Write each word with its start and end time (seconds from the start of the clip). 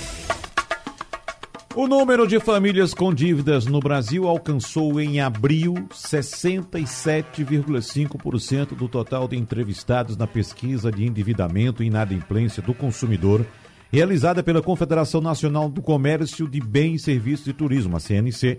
o 1.76 1.86
número 1.86 2.26
de 2.26 2.40
famílias 2.40 2.92
com 2.92 3.14
dívidas 3.14 3.66
no 3.66 3.78
Brasil 3.78 4.26
alcançou 4.26 5.00
em 5.00 5.20
abril 5.20 5.74
67,5% 5.92 8.74
do 8.74 8.88
total 8.88 9.28
de 9.28 9.36
entrevistados 9.36 10.16
na 10.16 10.26
pesquisa 10.26 10.90
de 10.90 11.04
endividamento 11.04 11.84
e 11.84 11.86
inadimplência 11.86 12.60
do 12.60 12.74
consumidor, 12.74 13.46
realizada 13.90 14.42
pela 14.42 14.62
Confederação 14.62 15.20
Nacional 15.20 15.68
do 15.68 15.80
Comércio 15.80 16.48
de 16.48 16.60
Bens, 16.60 17.02
Serviços 17.02 17.46
e 17.46 17.52
Turismo, 17.52 17.96
a 17.96 18.00
CNC, 18.00 18.58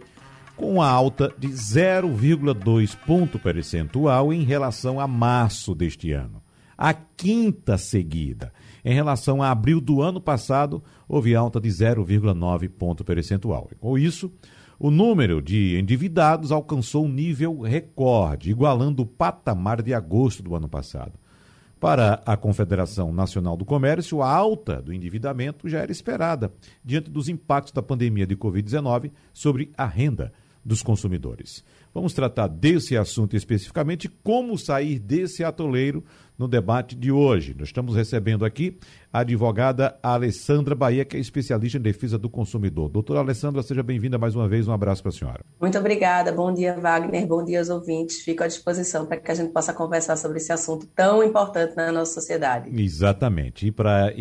com 0.55 0.81
a 0.81 0.89
alta 0.89 1.33
de 1.37 1.47
0,2 1.47 2.97
ponto 3.05 3.39
percentual 3.39 4.33
em 4.33 4.43
relação 4.43 4.99
a 4.99 5.07
março 5.07 5.73
deste 5.73 6.11
ano. 6.11 6.41
A 6.77 6.93
quinta 6.93 7.77
seguida. 7.77 8.51
Em 8.83 8.93
relação 8.93 9.43
a 9.43 9.51
abril 9.51 9.79
do 9.79 10.01
ano 10.01 10.19
passado, 10.19 10.83
houve 11.07 11.35
alta 11.35 11.59
de 11.59 11.69
0,9 11.69 12.69
ponto 12.69 13.03
percentual. 13.03 13.69
Com 13.79 13.97
isso, 13.97 14.31
o 14.79 14.89
número 14.89 15.41
de 15.41 15.77
endividados 15.77 16.51
alcançou 16.51 17.05
um 17.05 17.09
nível 17.09 17.59
recorde, 17.59 18.49
igualando 18.49 19.03
o 19.03 19.05
patamar 19.05 19.81
de 19.81 19.93
agosto 19.93 20.41
do 20.41 20.55
ano 20.55 20.69
passado. 20.69 21.13
Para 21.79 22.21
a 22.25 22.35
Confederação 22.35 23.13
Nacional 23.13 23.55
do 23.55 23.63
Comércio, 23.63 24.21
a 24.21 24.29
alta 24.29 24.81
do 24.81 24.91
endividamento 24.91 25.69
já 25.69 25.79
era 25.79 25.91
esperada, 25.91 26.51
diante 26.83 27.09
dos 27.09 27.29
impactos 27.29 27.71
da 27.71 27.81
pandemia 27.81 28.27
de 28.27 28.35
Covid-19 28.35 29.11
sobre 29.33 29.71
a 29.77 29.85
renda 29.85 30.33
dos 30.63 30.83
consumidores. 30.83 31.63
Vamos 31.93 32.13
tratar 32.13 32.47
desse 32.47 32.97
assunto 32.97 33.35
especificamente, 33.35 34.09
como 34.21 34.57
sair 34.57 34.99
desse 34.99 35.41
atoleiro 35.41 36.03
no 36.39 36.47
debate 36.47 36.95
de 36.95 37.11
hoje. 37.11 37.53
Nós 37.59 37.67
estamos 37.67 37.93
recebendo 37.93 38.45
aqui 38.45 38.77
a 39.11 39.19
advogada 39.19 39.99
Alessandra 40.01 40.73
Bahia, 40.73 41.03
que 41.03 41.17
é 41.17 41.19
especialista 41.19 41.77
em 41.77 41.81
defesa 41.81 42.17
do 42.17 42.29
consumidor. 42.29 42.87
Doutora 42.87 43.19
Alessandra, 43.19 43.61
seja 43.61 43.83
bem-vinda 43.83 44.17
mais 44.17 44.37
uma 44.37 44.47
vez. 44.47 44.65
Um 44.65 44.71
abraço 44.71 45.03
para 45.03 45.09
a 45.09 45.13
senhora. 45.13 45.45
Muito 45.59 45.77
obrigada. 45.77 46.31
Bom 46.31 46.53
dia, 46.53 46.79
Wagner. 46.79 47.27
Bom 47.27 47.43
dia 47.43 47.59
aos 47.59 47.69
ouvintes. 47.69 48.21
Fico 48.21 48.41
à 48.41 48.47
disposição 48.47 49.05
para 49.05 49.17
que 49.17 49.29
a 49.29 49.35
gente 49.35 49.51
possa 49.51 49.73
conversar 49.73 50.15
sobre 50.15 50.37
esse 50.37 50.53
assunto 50.53 50.87
tão 50.95 51.21
importante 51.21 51.75
na 51.75 51.91
nossa 51.91 52.13
sociedade. 52.13 52.69
Exatamente. 52.81 53.67
E 53.67 53.71
para 53.71 54.13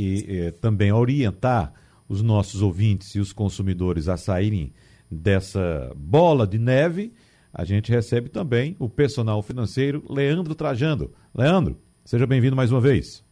também 0.60 0.90
orientar 0.90 1.72
os 2.08 2.20
nossos 2.20 2.62
ouvintes 2.62 3.14
e 3.14 3.20
os 3.20 3.32
consumidores 3.32 4.08
a 4.08 4.16
saírem 4.16 4.72
dessa 5.08 5.92
bola 5.94 6.48
de 6.48 6.58
neve, 6.58 7.12
a 7.54 7.64
gente 7.64 7.92
recebe 7.92 8.28
também 8.28 8.74
o 8.80 8.88
personal 8.88 9.40
financeiro 9.40 10.04
Leandro 10.10 10.54
Trajando. 10.54 11.12
Leandro, 11.34 11.78
seja 12.08 12.26
bem-vindo 12.26 12.56
mais 12.56 12.72
uma 12.72 12.80
vez. 12.80 13.22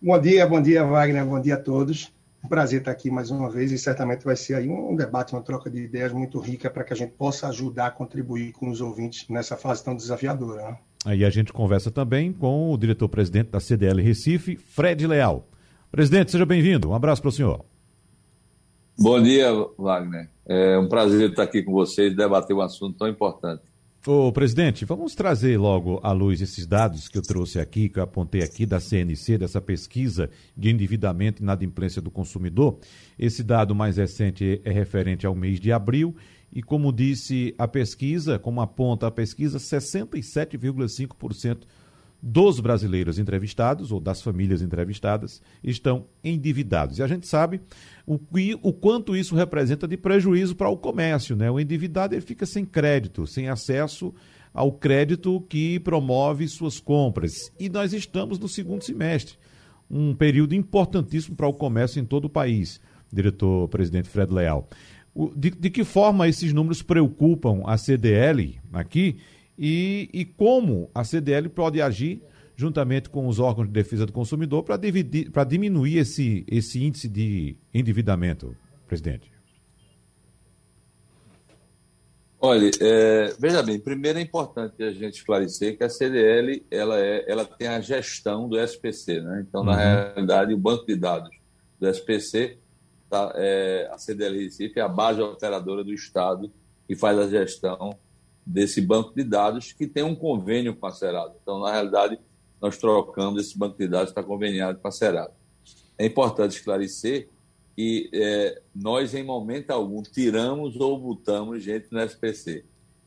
Bom 0.00 0.20
dia, 0.20 0.46
bom 0.46 0.60
dia, 0.60 0.84
Wagner, 0.84 1.24
bom 1.24 1.40
dia 1.40 1.54
a 1.54 1.58
todos. 1.58 2.12
Um 2.44 2.48
prazer 2.48 2.80
estar 2.80 2.90
aqui 2.90 3.10
mais 3.10 3.30
uma 3.30 3.48
vez 3.48 3.72
e 3.72 3.78
certamente 3.78 4.26
vai 4.26 4.36
ser 4.36 4.56
aí 4.56 4.68
um 4.68 4.94
debate, 4.94 5.32
uma 5.32 5.40
troca 5.40 5.70
de 5.70 5.84
ideias 5.84 6.12
muito 6.12 6.38
rica 6.38 6.68
para 6.68 6.84
que 6.84 6.92
a 6.92 6.96
gente 6.96 7.12
possa 7.12 7.48
ajudar 7.48 7.86
a 7.86 7.90
contribuir 7.90 8.52
com 8.52 8.68
os 8.68 8.82
ouvintes 8.82 9.26
nessa 9.30 9.56
fase 9.56 9.82
tão 9.82 9.96
desafiadora. 9.96 10.62
Né? 10.62 10.78
Aí 11.06 11.24
a 11.24 11.30
gente 11.30 11.50
conversa 11.50 11.90
também 11.90 12.30
com 12.30 12.70
o 12.70 12.76
diretor-presidente 12.76 13.48
da 13.48 13.58
CDL 13.58 14.02
Recife, 14.02 14.56
Fred 14.56 15.06
Leal. 15.06 15.48
Presidente, 15.90 16.30
seja 16.30 16.44
bem-vindo. 16.44 16.90
Um 16.90 16.94
abraço 16.94 17.22
para 17.22 17.30
o 17.30 17.32
senhor. 17.32 17.64
Bom 18.98 19.22
dia, 19.22 19.48
Wagner. 19.78 20.28
É 20.46 20.78
um 20.78 20.90
prazer 20.90 21.30
estar 21.30 21.44
aqui 21.44 21.62
com 21.62 21.72
vocês 21.72 22.12
e 22.12 22.16
debater 22.16 22.54
um 22.54 22.60
assunto 22.60 22.98
tão 22.98 23.08
importante. 23.08 23.71
Ô, 24.04 24.32
presidente, 24.32 24.84
vamos 24.84 25.14
trazer 25.14 25.56
logo 25.56 26.00
à 26.02 26.10
luz 26.10 26.40
esses 26.40 26.66
dados 26.66 27.08
que 27.08 27.16
eu 27.16 27.22
trouxe 27.22 27.60
aqui, 27.60 27.88
que 27.88 28.00
eu 28.00 28.02
apontei 28.02 28.42
aqui 28.42 28.66
da 28.66 28.80
CNC, 28.80 29.38
dessa 29.38 29.60
pesquisa 29.60 30.28
de 30.56 30.70
endividamento 30.70 31.40
e 31.40 31.44
inadimplência 31.44 32.02
do 32.02 32.10
consumidor. 32.10 32.80
Esse 33.16 33.44
dado 33.44 33.76
mais 33.76 33.98
recente 33.98 34.60
é 34.64 34.72
referente 34.72 35.24
ao 35.24 35.36
mês 35.36 35.60
de 35.60 35.70
abril 35.70 36.16
e, 36.52 36.64
como 36.64 36.92
disse 36.92 37.54
a 37.56 37.68
pesquisa, 37.68 38.40
como 38.40 38.60
aponta 38.60 39.06
a 39.06 39.10
pesquisa, 39.10 39.58
67,5% 39.58 41.58
dos 42.22 42.60
brasileiros 42.60 43.18
entrevistados, 43.18 43.90
ou 43.90 43.98
das 43.98 44.22
famílias 44.22 44.62
entrevistadas, 44.62 45.42
estão 45.62 46.06
endividados. 46.22 46.98
E 46.98 47.02
a 47.02 47.08
gente 47.08 47.26
sabe 47.26 47.60
o, 48.06 48.20
o 48.62 48.72
quanto 48.72 49.16
isso 49.16 49.34
representa 49.34 49.88
de 49.88 49.96
prejuízo 49.96 50.54
para 50.54 50.68
o 50.68 50.76
comércio. 50.76 51.34
Né? 51.34 51.50
O 51.50 51.58
endividado 51.58 52.14
ele 52.14 52.20
fica 52.20 52.46
sem 52.46 52.64
crédito, 52.64 53.26
sem 53.26 53.48
acesso 53.48 54.14
ao 54.54 54.70
crédito 54.70 55.40
que 55.48 55.80
promove 55.80 56.46
suas 56.46 56.78
compras. 56.78 57.32
E 57.58 57.68
nós 57.68 57.92
estamos 57.92 58.38
no 58.38 58.48
segundo 58.48 58.84
semestre, 58.84 59.34
um 59.90 60.14
período 60.14 60.54
importantíssimo 60.54 61.34
para 61.34 61.48
o 61.48 61.54
comércio 61.54 61.98
em 61.98 62.04
todo 62.04 62.26
o 62.26 62.30
país, 62.30 62.80
diretor-presidente 63.12 64.08
Fred 64.08 64.32
Leal. 64.32 64.68
De, 65.36 65.50
de 65.50 65.70
que 65.70 65.84
forma 65.84 66.28
esses 66.28 66.52
números 66.52 66.82
preocupam 66.82 67.62
a 67.66 67.76
CDL 67.76 68.60
aqui 68.72 69.18
e, 69.64 70.10
e 70.12 70.24
como 70.24 70.90
a 70.92 71.04
CDL 71.04 71.48
pode 71.48 71.80
agir 71.80 72.20
juntamente 72.56 73.08
com 73.08 73.28
os 73.28 73.38
órgãos 73.38 73.68
de 73.68 73.72
defesa 73.72 74.04
do 74.04 74.12
consumidor 74.12 74.64
para 74.64 75.44
diminuir 75.44 75.98
esse, 75.98 76.44
esse 76.50 76.82
índice 76.82 77.08
de 77.08 77.56
endividamento, 77.72 78.56
presidente? 78.88 79.30
Olha, 82.40 82.72
é, 82.80 83.32
veja 83.38 83.62
bem, 83.62 83.78
primeiro 83.78 84.18
é 84.18 84.22
importante 84.22 84.82
a 84.82 84.90
gente 84.90 85.14
esclarecer 85.14 85.78
que 85.78 85.84
a 85.84 85.88
CDL 85.88 86.66
ela, 86.68 86.98
é, 86.98 87.24
ela 87.30 87.44
tem 87.44 87.68
a 87.68 87.80
gestão 87.80 88.48
do 88.48 88.58
SPC, 88.58 89.20
né? 89.20 89.44
Então, 89.48 89.62
na 89.62 89.72
uhum. 89.72 89.78
realidade, 89.78 90.52
o 90.52 90.58
banco 90.58 90.84
de 90.84 90.96
dados 90.96 91.30
do 91.78 91.88
SPC, 91.88 92.58
tá, 93.08 93.32
é, 93.36 93.88
a 93.92 93.96
CDL 93.96 94.42
Recife 94.42 94.80
é 94.80 94.82
a 94.82 94.88
base 94.88 95.20
operadora 95.20 95.84
do 95.84 95.94
Estado 95.94 96.50
que 96.88 96.96
faz 96.96 97.16
a 97.16 97.28
gestão 97.28 97.96
desse 98.44 98.80
banco 98.80 99.14
de 99.14 99.24
dados 99.24 99.72
que 99.72 99.86
tem 99.86 100.02
um 100.02 100.14
convênio 100.14 100.74
com 100.74 100.86
a 100.86 100.90
Serasa. 100.90 101.34
Então, 101.42 101.60
na 101.60 101.72
realidade, 101.72 102.18
nós 102.60 102.76
trocamos 102.76 103.40
esse 103.40 103.56
banco 103.56 103.78
de 103.78 103.88
dados 103.88 104.10
está 104.10 104.22
conveniado 104.22 104.78
com 104.78 104.88
a 104.88 104.92
Serasa. 104.92 105.34
É 105.98 106.06
importante 106.06 106.56
esclarecer 106.56 107.28
que 107.76 108.10
é, 108.12 108.60
nós, 108.74 109.14
em 109.14 109.22
momento 109.22 109.70
algum, 109.70 110.02
tiramos 110.02 110.76
ou 110.76 110.98
botamos 110.98 111.62
gente 111.62 111.88
no 111.90 112.00
SPC. 112.00 112.64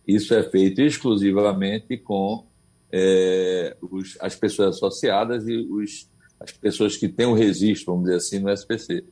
Isso 0.08 0.34
é 0.34 0.44
feito 0.44 0.82
exclusivamente 0.82 1.98
com 1.98 2.46
é, 2.92 3.76
os, 3.82 4.18
as 4.22 4.36
pessoas 4.36 4.76
associadas 4.76 5.48
e 5.48 5.56
os, 5.58 6.10
as 6.40 6.52
pessoas 6.52 6.96
que 6.98 7.08
têm 7.08 7.26
o 7.26 7.34
registro, 7.34 7.94
vamos 7.94 8.06
dizer 8.06 8.18
assim, 8.18 8.40
no 8.40 8.50
SPC. 8.50 9.04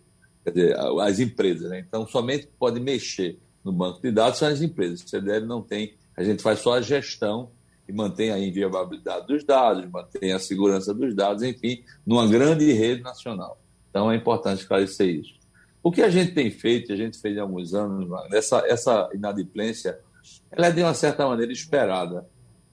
Quer 0.43 0.51
dizer, 0.51 0.77
as 1.01 1.19
empresas. 1.19 1.69
Né? 1.69 1.79
Então, 1.87 2.07
somente 2.07 2.47
pode 2.57 2.79
mexer 2.79 3.37
no 3.63 3.71
banco 3.71 4.01
de 4.01 4.11
dados 4.11 4.39
são 4.39 4.47
as 4.47 4.61
empresas. 4.61 5.01
O 5.01 5.07
CDL 5.07 5.45
não 5.45 5.61
tem 5.61 5.93
a 6.15 6.23
gente 6.23 6.41
faz 6.41 6.59
só 6.59 6.73
a 6.73 6.81
gestão 6.81 7.51
e 7.87 7.93
mantém 7.93 8.31
a 8.31 8.39
inviolabilidade 8.39 9.27
dos 9.27 9.43
dados, 9.43 9.89
mantém 9.89 10.31
a 10.31 10.39
segurança 10.39 10.93
dos 10.93 11.13
dados, 11.15 11.43
enfim, 11.43 11.83
numa 12.05 12.27
grande 12.27 12.71
rede 12.71 13.01
nacional. 13.01 13.59
Então 13.89 14.11
é 14.11 14.15
importante 14.15 14.61
esclarecer 14.61 15.07
isso. 15.07 15.33
O 15.81 15.91
que 15.91 16.01
a 16.01 16.09
gente 16.09 16.33
tem 16.33 16.49
feito, 16.49 16.93
a 16.93 16.95
gente 16.95 17.19
fez 17.19 17.37
há 17.37 17.41
alguns 17.41 17.73
anos, 17.73 18.09
essa, 18.31 18.63
essa 18.65 19.09
inadimplência, 19.13 19.99
ela 20.49 20.67
é 20.67 20.71
de 20.71 20.81
uma 20.81 20.93
certa 20.93 21.27
maneira 21.27 21.51
esperada, 21.51 22.25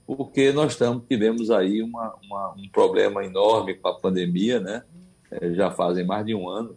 porque 0.06 0.52
nós 0.52 0.72
estamos, 0.72 1.04
tivemos 1.08 1.50
aí 1.50 1.82
uma, 1.82 2.14
uma, 2.24 2.54
um 2.56 2.68
problema 2.68 3.24
enorme 3.24 3.74
com 3.74 3.88
a 3.88 3.98
pandemia, 3.98 4.60
né? 4.60 4.84
É, 5.30 5.52
já 5.54 5.70
fazem 5.70 6.04
mais 6.04 6.24
de 6.26 6.34
um 6.34 6.48
ano. 6.48 6.76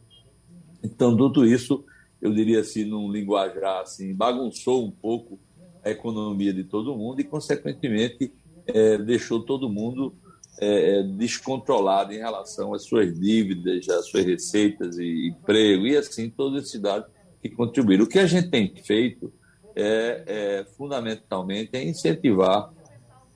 Então, 0.83 1.15
tudo 1.15 1.45
isso, 1.45 1.83
eu 2.21 2.33
diria 2.33 2.59
assim, 2.59 2.85
num 2.85 3.11
linguajar 3.11 3.81
assim, 3.81 4.13
bagunçou 4.13 4.85
um 4.85 4.91
pouco 4.91 5.39
a 5.83 5.89
economia 5.89 6.53
de 6.53 6.63
todo 6.63 6.95
mundo 6.95 7.19
e, 7.19 7.23
consequentemente, 7.23 8.33
é, 8.67 8.97
deixou 8.97 9.41
todo 9.41 9.69
mundo 9.69 10.15
é, 10.59 10.99
é, 10.99 11.03
descontrolado 11.03 12.13
em 12.13 12.17
relação 12.17 12.73
às 12.73 12.83
suas 12.83 13.19
dívidas, 13.19 13.89
às 13.89 14.07
suas 14.07 14.23
receitas 14.23 14.97
e 14.97 15.29
emprego, 15.29 15.87
e 15.87 15.97
assim 15.97 16.29
todos 16.29 16.63
esses 16.63 16.79
dados 16.79 17.09
que 17.41 17.49
contribuíram. 17.49 18.05
O 18.05 18.07
que 18.07 18.19
a 18.19 18.25
gente 18.25 18.49
tem 18.49 18.73
feito 18.75 19.33
é, 19.75 20.23
é 20.25 20.65
fundamentalmente 20.77 21.71
é 21.73 21.83
incentivar 21.83 22.71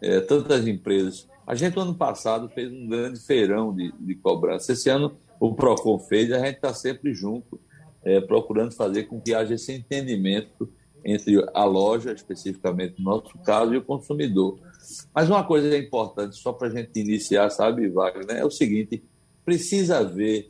é, 0.01 0.21
tantas 0.21 0.67
empresas. 0.67 1.27
A 1.45 1.55
gente, 1.55 1.75
no 1.75 1.81
ano 1.81 1.95
passado, 1.95 2.49
fez 2.49 2.71
um 2.71 2.87
grande 2.87 3.19
feirão 3.19 3.73
de, 3.73 3.91
de 3.99 4.15
cobrança. 4.15 4.73
Esse 4.73 4.89
ano, 4.89 5.17
o 5.39 5.55
PROCON 5.55 5.97
fez, 5.99 6.31
a 6.31 6.39
gente 6.39 6.55
está 6.55 6.73
sempre 6.73 7.13
junto, 7.13 7.59
é, 8.03 8.21
procurando 8.21 8.73
fazer 8.73 9.03
com 9.03 9.19
que 9.19 9.33
haja 9.33 9.55
esse 9.55 9.73
entendimento 9.73 10.69
entre 11.07 11.43
a 11.53 11.63
loja, 11.63 12.11
especificamente 12.11 12.95
no 12.99 13.05
nosso 13.05 13.37
caso, 13.39 13.73
e 13.73 13.77
o 13.77 13.83
consumidor. 13.83 14.59
Mas 15.15 15.29
uma 15.29 15.43
coisa 15.43 15.73
é 15.73 15.79
importante, 15.79 16.35
só 16.35 16.51
para 16.53 16.67
a 16.67 16.71
gente 16.71 16.99
iniciar, 16.99 17.49
sabe, 17.49 17.87
Wagner, 17.87 18.37
é 18.37 18.45
o 18.45 18.51
seguinte: 18.51 19.01
precisa 19.43 19.99
haver 19.99 20.49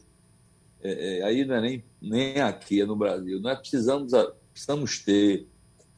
é, 0.81 1.19
é, 1.19 1.23
aí 1.23 1.43
não 1.45 1.55
é 1.55 1.61
nem, 1.61 1.83
nem 2.01 2.41
aqui, 2.41 2.81
é 2.81 2.85
no 2.85 2.95
Brasil. 2.95 3.39
Nós 3.39 3.59
precisamos, 3.59 4.11
precisamos 4.51 4.99
ter 4.99 5.47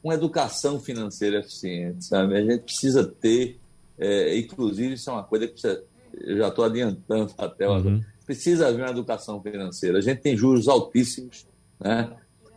uma 0.02 0.14
educação 0.14 0.80
financeira 0.80 1.40
eficiente, 1.40 2.04
sabe? 2.04 2.36
A 2.36 2.42
gente 2.42 2.62
precisa 2.62 3.04
ter, 3.04 3.58
é, 3.98 4.36
inclusive, 4.36 4.94
isso 4.94 5.10
é 5.10 5.12
uma 5.12 5.22
coisa 5.22 5.46
que 5.46 5.52
precisa, 5.52 5.84
eu 6.14 6.38
já 6.38 6.48
estou 6.48 6.64
adiantando 6.64 7.32
até, 7.36 7.68
uhum. 7.68 8.00
precisa 8.24 8.68
haver 8.68 8.82
uma 8.82 8.90
educação 8.90 9.40
financeira. 9.42 9.98
A 9.98 10.02
gente 10.02 10.22
tem 10.22 10.36
juros 10.36 10.66
altíssimos, 10.68 11.46
né? 11.78 12.10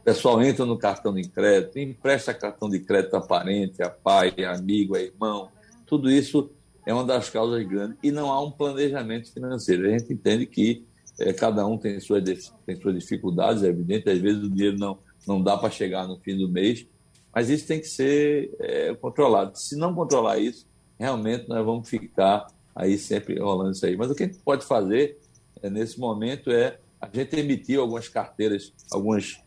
O 0.03 0.05
pessoal 0.05 0.43
entra 0.43 0.65
no 0.65 0.77
cartão 0.77 1.13
de 1.13 1.23
crédito, 1.29 1.79
empresta 1.79 2.33
cartão 2.33 2.69
de 2.69 2.77
crédito 2.81 3.15
a 3.15 3.21
parente, 3.21 3.81
a 3.81 3.89
pai, 3.89 4.33
a 4.45 4.53
amigo, 4.53 4.97
a 4.97 5.01
irmão. 5.01 5.47
Tudo 5.85 6.11
isso 6.11 6.51
é 6.85 6.93
uma 6.93 7.05
das 7.05 7.29
causas 7.29 7.65
grandes 7.65 7.97
e 8.03 8.11
não 8.11 8.29
há 8.29 8.43
um 8.43 8.51
planejamento 8.51 9.31
financeiro. 9.31 9.87
A 9.87 9.97
gente 9.97 10.11
entende 10.11 10.45
que 10.45 10.85
é, 11.17 11.31
cada 11.31 11.65
um 11.65 11.77
tem 11.77 11.97
suas, 12.01 12.21
tem 12.65 12.75
suas 12.81 12.99
dificuldades, 12.99 13.63
é 13.63 13.67
evidente, 13.67 14.09
às 14.09 14.19
vezes 14.19 14.43
o 14.43 14.49
dinheiro 14.49 14.77
não, 14.77 14.99
não 15.25 15.41
dá 15.41 15.55
para 15.55 15.69
chegar 15.69 16.05
no 16.05 16.19
fim 16.19 16.35
do 16.37 16.49
mês, 16.49 16.85
mas 17.33 17.49
isso 17.49 17.65
tem 17.65 17.79
que 17.79 17.87
ser 17.87 18.53
é, 18.59 18.93
controlado. 18.95 19.57
Se 19.57 19.77
não 19.77 19.95
controlar 19.95 20.37
isso, 20.37 20.67
realmente 20.99 21.47
nós 21.47 21.65
vamos 21.65 21.87
ficar 21.87 22.47
aí 22.75 22.97
sempre 22.97 23.39
rolando 23.39 23.71
isso 23.71 23.85
aí. 23.85 23.95
Mas 23.95 24.11
o 24.11 24.15
que 24.15 24.23
a 24.23 24.25
gente 24.25 24.39
pode 24.39 24.65
fazer 24.65 25.17
é, 25.61 25.69
nesse 25.69 25.97
momento 25.97 26.51
é 26.51 26.77
a 26.99 27.09
gente 27.11 27.39
emitir 27.39 27.79
algumas 27.79 28.09
carteiras, 28.09 28.73
algumas, 28.91 29.41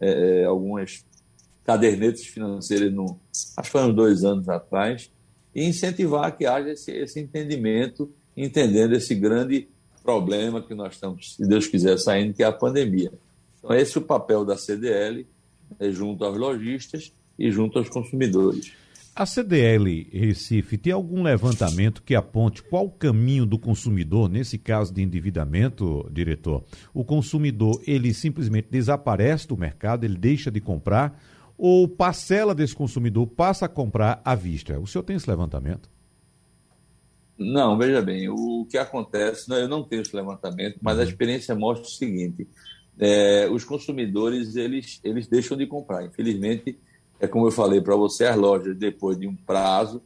é, 0.00 0.40
é 0.40 0.44
algumas 0.44 1.04
cadernetas 1.64 2.24
financeiras, 2.24 2.92
no, 2.92 3.18
acho 3.56 3.70
que 3.70 3.78
uns 3.78 3.94
dois 3.94 4.24
anos 4.24 4.48
atrás, 4.48 5.10
e 5.54 5.64
incentivar 5.64 6.36
que 6.36 6.46
haja 6.46 6.70
esse, 6.70 6.92
esse 6.92 7.18
entendimento, 7.18 8.10
entendendo 8.36 8.94
esse 8.94 9.14
grande 9.14 9.68
problema 10.02 10.62
que 10.62 10.74
nós 10.74 10.94
estamos, 10.94 11.34
se 11.34 11.46
Deus 11.46 11.66
quiser, 11.66 11.98
saindo, 11.98 12.34
que 12.34 12.42
é 12.42 12.46
a 12.46 12.52
pandemia. 12.52 13.12
Então, 13.58 13.74
esse 13.74 13.98
é 13.98 14.00
o 14.00 14.04
papel 14.04 14.44
da 14.44 14.56
CDL, 14.56 15.26
é, 15.80 15.90
junto 15.90 16.24
aos 16.24 16.38
lojistas 16.38 17.12
e 17.36 17.50
junto 17.50 17.78
aos 17.78 17.88
consumidores. 17.88 18.72
A 19.16 19.24
CDL 19.24 20.10
Recife 20.12 20.76
tem 20.76 20.92
algum 20.92 21.22
levantamento 21.22 22.02
que 22.02 22.14
aponte 22.14 22.62
qual 22.62 22.84
o 22.84 22.90
caminho 22.90 23.46
do 23.46 23.58
consumidor 23.58 24.28
nesse 24.28 24.58
caso 24.58 24.92
de 24.92 25.02
endividamento, 25.02 26.06
diretor? 26.12 26.62
O 26.92 27.02
consumidor, 27.02 27.80
ele 27.86 28.12
simplesmente 28.12 28.68
desaparece 28.70 29.48
do 29.48 29.56
mercado, 29.56 30.04
ele 30.04 30.18
deixa 30.18 30.50
de 30.50 30.60
comprar 30.60 31.18
ou 31.56 31.88
parcela 31.88 32.54
desse 32.54 32.76
consumidor 32.76 33.26
passa 33.26 33.64
a 33.64 33.70
comprar 33.70 34.20
à 34.22 34.34
vista? 34.34 34.78
O 34.78 34.86
senhor 34.86 35.02
tem 35.02 35.16
esse 35.16 35.30
levantamento? 35.30 35.88
Não, 37.38 37.78
veja 37.78 38.02
bem, 38.02 38.28
o 38.28 38.66
que 38.68 38.76
acontece, 38.76 39.48
não, 39.48 39.56
eu 39.56 39.66
não 39.66 39.82
tenho 39.82 40.02
esse 40.02 40.14
levantamento, 40.14 40.76
mas 40.82 40.98
a 40.98 41.02
uhum. 41.02 41.08
experiência 41.08 41.54
mostra 41.54 41.86
o 41.86 41.90
seguinte: 41.90 42.46
é, 42.98 43.48
os 43.50 43.64
consumidores 43.64 44.56
eles, 44.56 45.00
eles 45.02 45.26
deixam 45.26 45.56
de 45.56 45.66
comprar. 45.66 46.04
Infelizmente, 46.04 46.78
é 47.18 47.26
como 47.26 47.46
eu 47.46 47.50
falei 47.50 47.80
para 47.80 47.96
você, 47.96 48.26
as 48.26 48.36
lojas, 48.36 48.76
depois 48.76 49.18
de 49.18 49.26
um 49.26 49.34
prazo, 49.34 50.02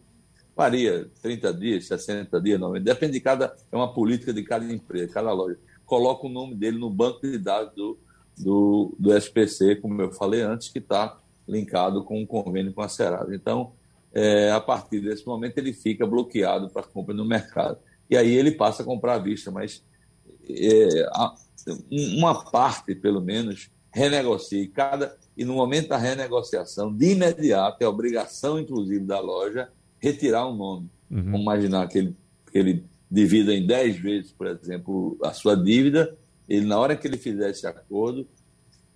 varia 0.56 1.08
30 1.22 1.54
dias, 1.54 1.86
60 1.86 2.40
dias, 2.40 2.60
90, 2.60 2.84
depende 2.84 3.14
de 3.14 3.20
cada, 3.20 3.56
é 3.70 3.76
uma 3.76 3.92
política 3.92 4.32
de 4.32 4.42
cada 4.42 4.64
empresa, 4.70 5.14
cada 5.14 5.32
loja. 5.32 5.58
Coloca 5.86 6.26
o 6.26 6.30
nome 6.30 6.54
dele 6.54 6.78
no 6.78 6.90
banco 6.90 7.20
de 7.22 7.38
dados 7.38 7.74
do, 7.74 7.98
do, 8.38 8.94
do 8.98 9.16
SPC, 9.16 9.76
como 9.76 10.00
eu 10.00 10.12
falei 10.12 10.42
antes, 10.42 10.68
que 10.68 10.78
está 10.78 11.18
linkado 11.48 12.04
com 12.04 12.20
um 12.20 12.26
convênio 12.26 12.72
com 12.72 12.82
a 12.82 12.88
Serasa. 12.88 13.34
Então, 13.34 13.72
é, 14.12 14.50
a 14.52 14.60
partir 14.60 15.00
desse 15.00 15.26
momento, 15.26 15.58
ele 15.58 15.72
fica 15.72 16.06
bloqueado 16.06 16.68
para 16.68 16.82
compra 16.82 17.14
no 17.14 17.24
mercado. 17.24 17.78
E 18.08 18.16
aí 18.16 18.32
ele 18.32 18.52
passa 18.52 18.82
a 18.82 18.86
comprar 18.86 19.14
à 19.14 19.18
vista, 19.18 19.50
mas 19.50 19.82
é, 20.48 21.08
a, 21.12 21.34
uma 21.90 22.44
parte, 22.50 22.94
pelo 22.94 23.20
menos, 23.20 23.70
renegocia. 23.92 24.62
E, 24.62 24.68
cada, 24.68 25.16
e 25.36 25.44
no 25.44 25.54
momento 25.54 25.88
da 25.88 25.96
renegociação, 25.96 26.94
de 26.94 27.12
imediato, 27.12 27.82
é 27.82 27.88
obrigação, 27.88 28.58
inclusive, 28.58 29.04
da 29.04 29.20
loja 29.20 29.70
retirar 29.98 30.46
o 30.46 30.52
um 30.52 30.56
nome. 30.56 30.90
Uhum. 31.10 31.24
Vamos 31.24 31.40
imaginar 31.40 31.88
que 31.88 31.98
ele, 31.98 32.16
que 32.50 32.58
ele 32.58 32.84
divida 33.10 33.52
em 33.52 33.66
10 33.66 33.98
vezes, 33.98 34.32
por 34.32 34.46
exemplo, 34.46 35.18
a 35.22 35.32
sua 35.32 35.56
dívida, 35.56 36.16
ele, 36.48 36.66
na 36.66 36.78
hora 36.78 36.96
que 36.96 37.06
ele 37.06 37.16
fizer 37.16 37.50
esse 37.50 37.66
acordo, 37.66 38.26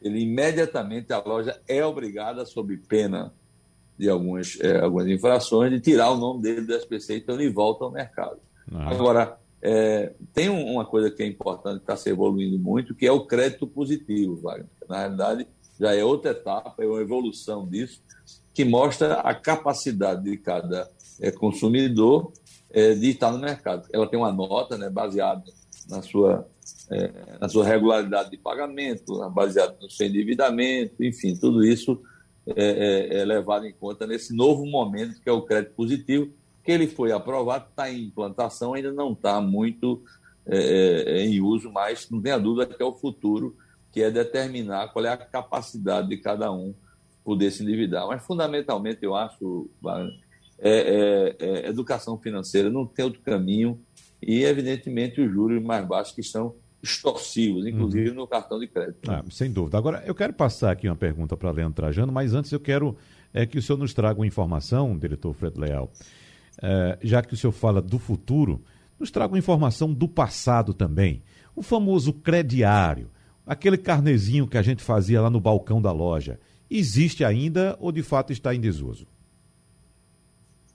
ele 0.01 0.21
imediatamente 0.21 1.13
a 1.13 1.23
loja 1.25 1.61
é 1.67 1.85
obrigada, 1.85 2.45
sob 2.45 2.77
pena 2.77 3.33
de 3.99 4.09
algumas, 4.09 4.59
é, 4.61 4.81
algumas 4.81 5.09
infrações, 5.09 5.71
de 5.71 5.81
tirar 5.81 6.11
o 6.11 6.17
nome 6.17 6.43
dele 6.43 6.63
do 6.63 6.75
SPC, 6.75 7.19
então 7.19 7.35
ele 7.35 7.51
volta 7.51 7.85
ao 7.85 7.91
mercado. 7.91 8.39
Ah. 8.73 8.91
Agora, 8.91 9.39
é, 9.67 10.13
tem 10.35 10.51
uma 10.51 10.85
coisa 10.85 11.11
que 11.11 11.23
é 11.23 11.27
importante, 11.27 11.81
está 11.81 11.97
se 11.97 12.11
evoluindo 12.11 12.59
muito, 12.59 12.95
que 12.95 13.07
é 13.07 13.11
o 13.11 13.25
crédito 13.25 13.67
positivo, 13.67 14.37
Wagner. 14.37 14.69
Na 14.87 14.99
realidade, 14.99 15.47
já 15.81 15.95
é 15.95 16.05
outra 16.05 16.33
etapa, 16.33 16.75
é 16.83 16.87
uma 16.87 17.01
evolução 17.01 17.67
disso, 17.67 18.03
que 18.53 18.63
mostra 18.63 19.15
a 19.15 19.35
capacidade 19.35 20.25
de 20.25 20.37
cada 20.37 20.91
é, 21.19 21.31
consumidor 21.31 22.31
é, 22.71 22.95
de 22.95 23.09
estar 23.09 23.33
no 23.33 23.39
mercado. 23.39 23.89
Ela 23.91 24.07
tem 24.07 24.19
uma 24.19 24.31
nota 24.31 24.77
né, 24.77 24.91
baseada 24.91 25.45
na 25.89 26.03
sua 26.03 26.47
é, 26.91 27.39
na 27.41 27.49
sua 27.49 27.65
regularidade 27.65 28.31
de 28.31 28.37
pagamento, 28.37 29.19
baseado 29.31 29.81
no 29.81 29.91
seu 29.91 30.07
endividamento, 30.07 31.03
enfim, 31.03 31.35
tudo 31.35 31.65
isso 31.65 32.01
é, 32.47 32.53
é, 32.57 33.21
é, 33.21 33.25
levado 33.25 33.67
em 33.67 33.73
conta 33.73 34.07
nesse 34.07 34.35
novo 34.35 34.67
momento 34.67 35.21
que 35.21 35.29
é 35.29 35.33
o 35.33 35.43
crédito 35.43 35.75
positivo, 35.75 36.31
que 36.65 36.73
ele 36.73 36.87
foi 36.87 37.13
aprovado, 37.13 37.67
está 37.69 37.91
em 37.91 38.05
implantação, 38.05 38.75
ainda 38.75 38.91
não 38.91 39.13
está 39.13 39.41
muito 39.41 40.03
é, 40.47 41.05
é, 41.07 41.27
em 41.27 41.41
uso, 41.41 41.71
mas 41.71 42.09
não 42.11 42.21
tenha 42.21 42.39
dúvida 42.39 42.67
que 42.67 42.83
é 42.83 42.87
o 42.87 42.93
futuro, 42.93 43.55
que 43.93 44.03
é 44.03 44.11
determinar 44.11 44.89
qual 44.89 45.05
é 45.05 45.11
a 45.11 45.17
capacidade 45.17 46.09
de 46.09 46.17
cada 46.17 46.51
um 46.51 46.75
poder 47.23 47.51
se 47.51 47.63
endividar. 47.63 48.07
Mas, 48.07 48.25
fundamentalmente, 48.25 48.99
eu 49.03 49.15
acho, 49.15 49.69
é, 50.59 51.37
é, 51.39 51.69
educação 51.69 52.19
financeira, 52.19 52.71
não 52.71 52.87
tem 52.87 53.05
outro 53.05 53.21
caminho, 53.21 53.79
e, 54.21 54.43
evidentemente, 54.43 55.21
os 55.21 55.31
juros 55.31 55.63
mais 55.63 55.87
baixos 55.87 56.15
que 56.15 56.23
estão 56.23 56.55
extorsivos, 56.83 57.67
inclusive 57.67 58.11
uhum. 58.11 58.17
no 58.17 58.27
cartão 58.27 58.59
de 58.59 58.67
crédito. 58.67 59.11
Ah, 59.11 59.23
sem 59.31 59.51
dúvida. 59.51 59.79
Agora, 59.79 60.03
eu 60.07 60.15
quero 60.15 60.33
passar 60.33 60.71
aqui 60.71 60.87
uma 60.87 60.97
pergunta 60.97 61.37
para 61.37 61.51
Leandro 61.51 61.75
Trajano, 61.75 62.13
mas 62.13 62.35
antes 62.35 62.53
eu 62.53 62.61
quero 62.61 62.97
é, 63.33 63.47
que 63.47 63.59
o 63.59 63.63
senhor 63.63 63.79
nos 63.79 63.95
traga 63.95 64.21
uma 64.21 64.27
informação, 64.27 64.97
diretor 64.99 65.33
Fred 65.33 65.59
Leal, 65.59 65.91
é, 66.63 66.99
já 67.03 67.23
que 67.23 67.35
o 67.35 67.37
senhor 67.37 67.53
fala 67.53 67.81
do 67.81 67.99
futuro, 67.99 68.63
nos 68.99 69.11
traga 69.11 69.33
uma 69.33 69.39
informação 69.39 69.93
do 69.93 70.09
passado 70.09 70.73
também. 70.73 71.23
O 71.55 71.63
famoso 71.63 72.13
crediário, 72.13 73.11
aquele 73.47 73.77
carnezinho 73.77 74.47
que 74.47 74.59
a 74.59 74.63
gente 74.63 74.83
fazia 74.83 75.21
lá 75.21 75.31
no 75.31 75.41
balcão 75.41 75.81
da 75.81 75.93
loja, 75.93 76.39
existe 76.71 77.25
ainda 77.25 77.77
ou 77.81 77.93
de 77.93 78.03
fato 78.03 78.33
está 78.33 78.55
em 78.55 78.61
desuso? 78.61 79.07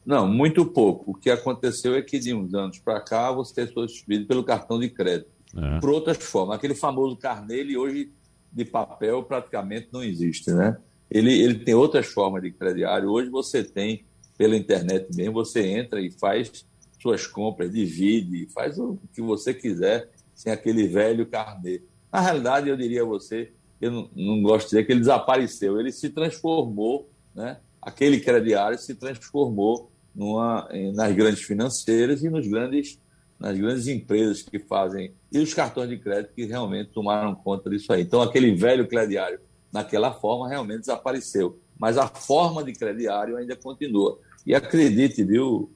Não, 0.06 0.28
muito 0.28 0.66
pouco. 0.66 1.12
O 1.12 1.14
que 1.14 1.30
aconteceu 1.30 1.96
é 1.96 2.02
que 2.02 2.18
de 2.20 2.34
uns 2.34 2.54
anos 2.54 2.80
para 2.80 3.00
cá 3.02 3.32
você 3.32 3.68
foi 3.68 3.88
substituído 3.88 4.26
pelo 4.26 4.44
cartão 4.44 4.80
de 4.80 4.90
crédito 4.90 5.30
é. 5.56 5.80
por 5.80 5.90
outras 5.90 6.18
formas. 6.18 6.58
Aquele 6.58 6.76
famoso 6.76 7.16
carnê, 7.16 7.60
ele 7.60 7.78
hoje 7.78 8.12
de 8.52 8.66
papel 8.66 9.24
praticamente 9.24 9.90
não 9.92 10.04
existe, 10.04 10.52
né? 10.52 10.78
Ele, 11.12 11.32
ele 11.32 11.60
tem 11.60 11.74
outras 11.74 12.08
formas 12.08 12.42
de 12.42 12.52
crediário. 12.52 13.10
Hoje 13.10 13.30
você 13.30 13.64
tem 13.64 14.04
pela 14.40 14.56
internet 14.56 15.14
mesmo, 15.14 15.34
você 15.34 15.68
entra 15.68 16.00
e 16.00 16.10
faz 16.10 16.66
suas 17.02 17.28
compras, 17.28 17.74
divide, 17.74 18.48
faz 18.54 18.80
o 18.80 18.98
que 19.14 19.22
você 19.22 19.54
quiser 19.54 20.10
sem 20.34 20.54
aquele 20.54 20.88
velho 20.88 21.26
carnê. 21.26 21.82
Na 22.10 22.22
realidade, 22.22 22.70
eu 22.70 22.78
diria 22.78 23.02
a 23.02 23.06
você, 23.06 23.52
eu 23.82 23.92
não, 23.92 24.10
não 24.16 24.42
gosto 24.42 24.68
de 24.68 24.70
dizer 24.70 24.86
que 24.86 24.94
ele 24.94 25.02
desapareceu, 25.02 25.78
ele 25.78 25.92
se 25.92 26.08
transformou, 26.10 27.10
né? 27.36 27.58
Aquele 27.82 28.22
crediário 28.22 28.80
se 28.80 28.96
transformou 28.96 29.92
numa, 30.16 30.70
nas 30.94 31.14
grandes 31.14 31.42
financeiras 31.42 32.24
e 32.24 32.30
nos 32.30 32.48
grandes 32.48 32.98
nas 33.38 33.58
grandes 33.58 33.88
empresas 33.88 34.42
que 34.42 34.60
fazem, 34.60 35.14
e 35.32 35.40
os 35.40 35.54
cartões 35.54 35.88
de 35.88 35.98
crédito 35.98 36.34
que 36.34 36.44
realmente 36.44 36.92
tomaram 36.92 37.34
conta 37.34 37.70
disso 37.70 37.94
aí. 37.94 38.02
Então, 38.02 38.22
aquele 38.22 38.54
velho 38.54 38.86
crediário, 38.86 39.40
naquela 39.72 40.12
forma, 40.12 40.50
realmente 40.50 40.82
desapareceu. 40.82 41.58
Mas 41.80 41.98
a 41.98 42.06
forma 42.06 42.62
de 42.62 42.74
crediário 42.74 43.38
ainda 43.38 43.56
continua. 43.56 44.20
E 44.50 44.56
acredite, 44.56 45.24
viu? 45.24 45.72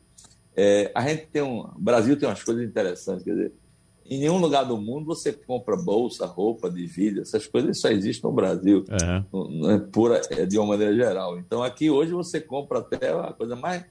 É, 0.55 0.91
a 0.95 1.07
gente 1.07 1.27
tem 1.27 1.43
um. 1.43 1.59
O 1.59 1.79
Brasil 1.79 2.17
tem 2.17 2.27
umas 2.27 2.43
coisas 2.43 2.67
interessantes, 2.67 3.23
quer 3.23 3.29
dizer, 3.29 3.53
em 4.03 4.17
nenhum 4.17 4.39
lugar 4.39 4.63
do 4.63 4.75
mundo 4.79 5.05
você 5.05 5.31
compra 5.31 5.77
bolsa, 5.77 6.25
roupa, 6.25 6.71
de 6.71 6.87
vida, 6.87 7.21
essas 7.21 7.45
coisas 7.45 7.79
só 7.79 7.89
existem 7.89 8.27
no 8.27 8.35
Brasil, 8.35 8.83
uhum. 9.31 9.69
é 9.69 9.77
pura, 9.77 10.21
é, 10.31 10.47
de 10.47 10.57
uma 10.57 10.69
maneira 10.69 10.95
geral. 10.95 11.37
Então 11.37 11.61
aqui 11.61 11.91
hoje 11.91 12.13
você 12.13 12.41
compra 12.41 12.79
até 12.79 13.11
a 13.11 13.31
coisa 13.31 13.55
mais 13.55 13.85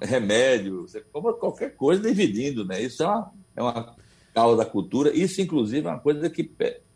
remédio, 0.00 0.88
você 0.88 1.02
compra 1.12 1.34
qualquer 1.34 1.76
coisa 1.76 2.00
dividindo, 2.00 2.64
né? 2.64 2.80
Isso 2.80 3.02
é 3.02 3.06
uma, 3.06 3.32
é 3.54 3.62
uma 3.62 3.96
causa 4.32 4.56
da 4.56 4.64
cultura. 4.64 5.14
Isso, 5.14 5.42
inclusive, 5.42 5.86
é 5.86 5.90
uma 5.90 6.00
coisa 6.00 6.30
que, 6.30 6.50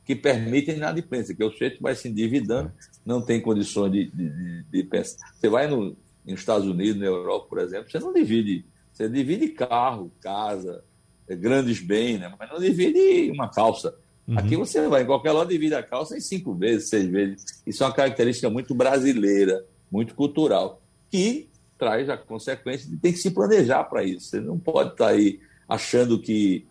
que 0.06 0.16
permite 0.16 0.70
a 0.70 0.74
inadimplência, 0.74 1.34
que 1.34 1.44
o 1.44 1.50
sujeito 1.50 1.82
vai 1.82 1.94
se 1.94 2.08
endividando, 2.08 2.72
não 3.04 3.20
tem 3.20 3.42
condições 3.42 3.92
de, 3.92 4.10
de, 4.10 4.62
de 4.64 4.84
pensar. 4.84 5.18
Você 5.34 5.50
vai 5.50 5.66
no, 5.66 5.94
nos 6.26 6.40
Estados 6.40 6.66
Unidos, 6.66 7.00
na 7.00 7.06
Europa, 7.06 7.46
por 7.48 7.58
exemplo, 7.58 7.90
você 7.90 7.98
não 7.98 8.12
divide, 8.12 8.64
você 8.92 9.08
divide 9.08 9.48
carro, 9.48 10.12
casa, 10.20 10.84
é, 11.28 11.34
grandes 11.34 11.80
bens, 11.80 12.18
né? 12.20 12.32
mas 12.38 12.50
não 12.50 12.58
divide 12.58 13.30
uma 13.30 13.48
calça. 13.48 13.94
Uhum. 14.26 14.38
Aqui 14.38 14.56
você 14.56 14.86
vai 14.88 15.02
em 15.02 15.06
qualquer 15.06 15.32
loja 15.32 15.48
de 15.48 15.58
vida 15.58 15.82
calça 15.82 16.16
em 16.16 16.20
cinco 16.20 16.54
vezes, 16.54 16.88
seis 16.88 17.08
vezes. 17.08 17.62
Isso 17.66 17.82
é 17.82 17.86
uma 17.86 17.94
característica 17.94 18.50
muito 18.50 18.74
brasileira, 18.74 19.64
muito 19.90 20.14
cultural, 20.14 20.82
que 21.10 21.48
traz 21.78 22.08
a 22.10 22.16
consequência 22.16 22.88
de 22.88 22.96
ter 22.96 23.12
que 23.12 23.18
se 23.18 23.30
planejar 23.30 23.84
para 23.84 24.04
isso. 24.04 24.26
Você 24.26 24.40
não 24.40 24.58
pode 24.58 24.92
estar 24.92 25.06
tá 25.06 25.10
aí 25.10 25.40
achando 25.68 26.20
que, 26.20 26.66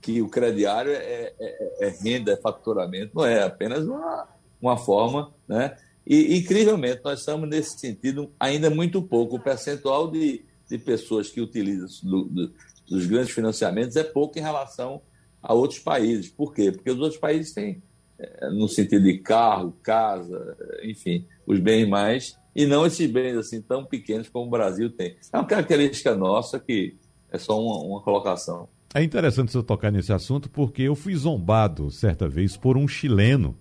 que 0.00 0.22
o 0.22 0.28
crediário 0.28 0.92
é, 0.92 1.32
é, 1.38 1.86
é 1.86 1.88
renda, 2.02 2.32
é 2.32 2.36
faturamento. 2.36 3.12
Não 3.14 3.26
é, 3.26 3.34
é 3.34 3.42
apenas 3.42 3.86
uma, 3.86 4.26
uma 4.60 4.76
forma, 4.76 5.32
né? 5.46 5.76
E, 6.06 6.36
incrivelmente, 6.38 7.00
nós 7.04 7.20
estamos 7.20 7.48
nesse 7.48 7.78
sentido 7.78 8.30
ainda 8.38 8.70
muito 8.70 9.02
pouco. 9.02 9.36
O 9.36 9.40
percentual 9.40 10.10
de, 10.10 10.44
de 10.68 10.78
pessoas 10.78 11.28
que 11.28 11.40
utilizam 11.40 11.88
do, 12.08 12.24
do, 12.24 12.52
dos 12.88 13.06
grandes 13.06 13.32
financiamentos 13.32 13.96
é 13.96 14.04
pouco 14.04 14.38
em 14.38 14.42
relação 14.42 15.02
a 15.42 15.52
outros 15.52 15.80
países. 15.80 16.28
Por 16.28 16.54
quê? 16.54 16.70
Porque 16.70 16.90
os 16.90 17.00
outros 17.00 17.20
países 17.20 17.52
têm, 17.52 17.82
é, 18.18 18.48
no 18.50 18.68
sentido 18.68 19.04
de 19.04 19.18
carro, 19.18 19.76
casa, 19.82 20.56
enfim, 20.82 21.26
os 21.46 21.58
bens 21.58 21.88
mais, 21.88 22.36
e 22.54 22.66
não 22.66 22.86
esses 22.86 23.10
bens 23.10 23.36
assim 23.36 23.60
tão 23.60 23.84
pequenos 23.84 24.28
como 24.28 24.46
o 24.46 24.50
Brasil 24.50 24.90
tem. 24.90 25.16
É 25.32 25.36
uma 25.36 25.46
característica 25.46 26.14
nossa 26.14 26.58
que 26.58 26.96
é 27.30 27.38
só 27.38 27.60
uma, 27.60 27.84
uma 27.84 28.00
colocação. 28.00 28.68
É 28.94 29.02
interessante 29.02 29.52
você 29.52 29.62
tocar 29.62 29.90
nesse 29.90 30.12
assunto 30.12 30.48
porque 30.48 30.82
eu 30.82 30.94
fui 30.94 31.14
zombado 31.14 31.90
certa 31.90 32.28
vez 32.28 32.56
por 32.56 32.76
um 32.76 32.88
chileno 32.88 33.58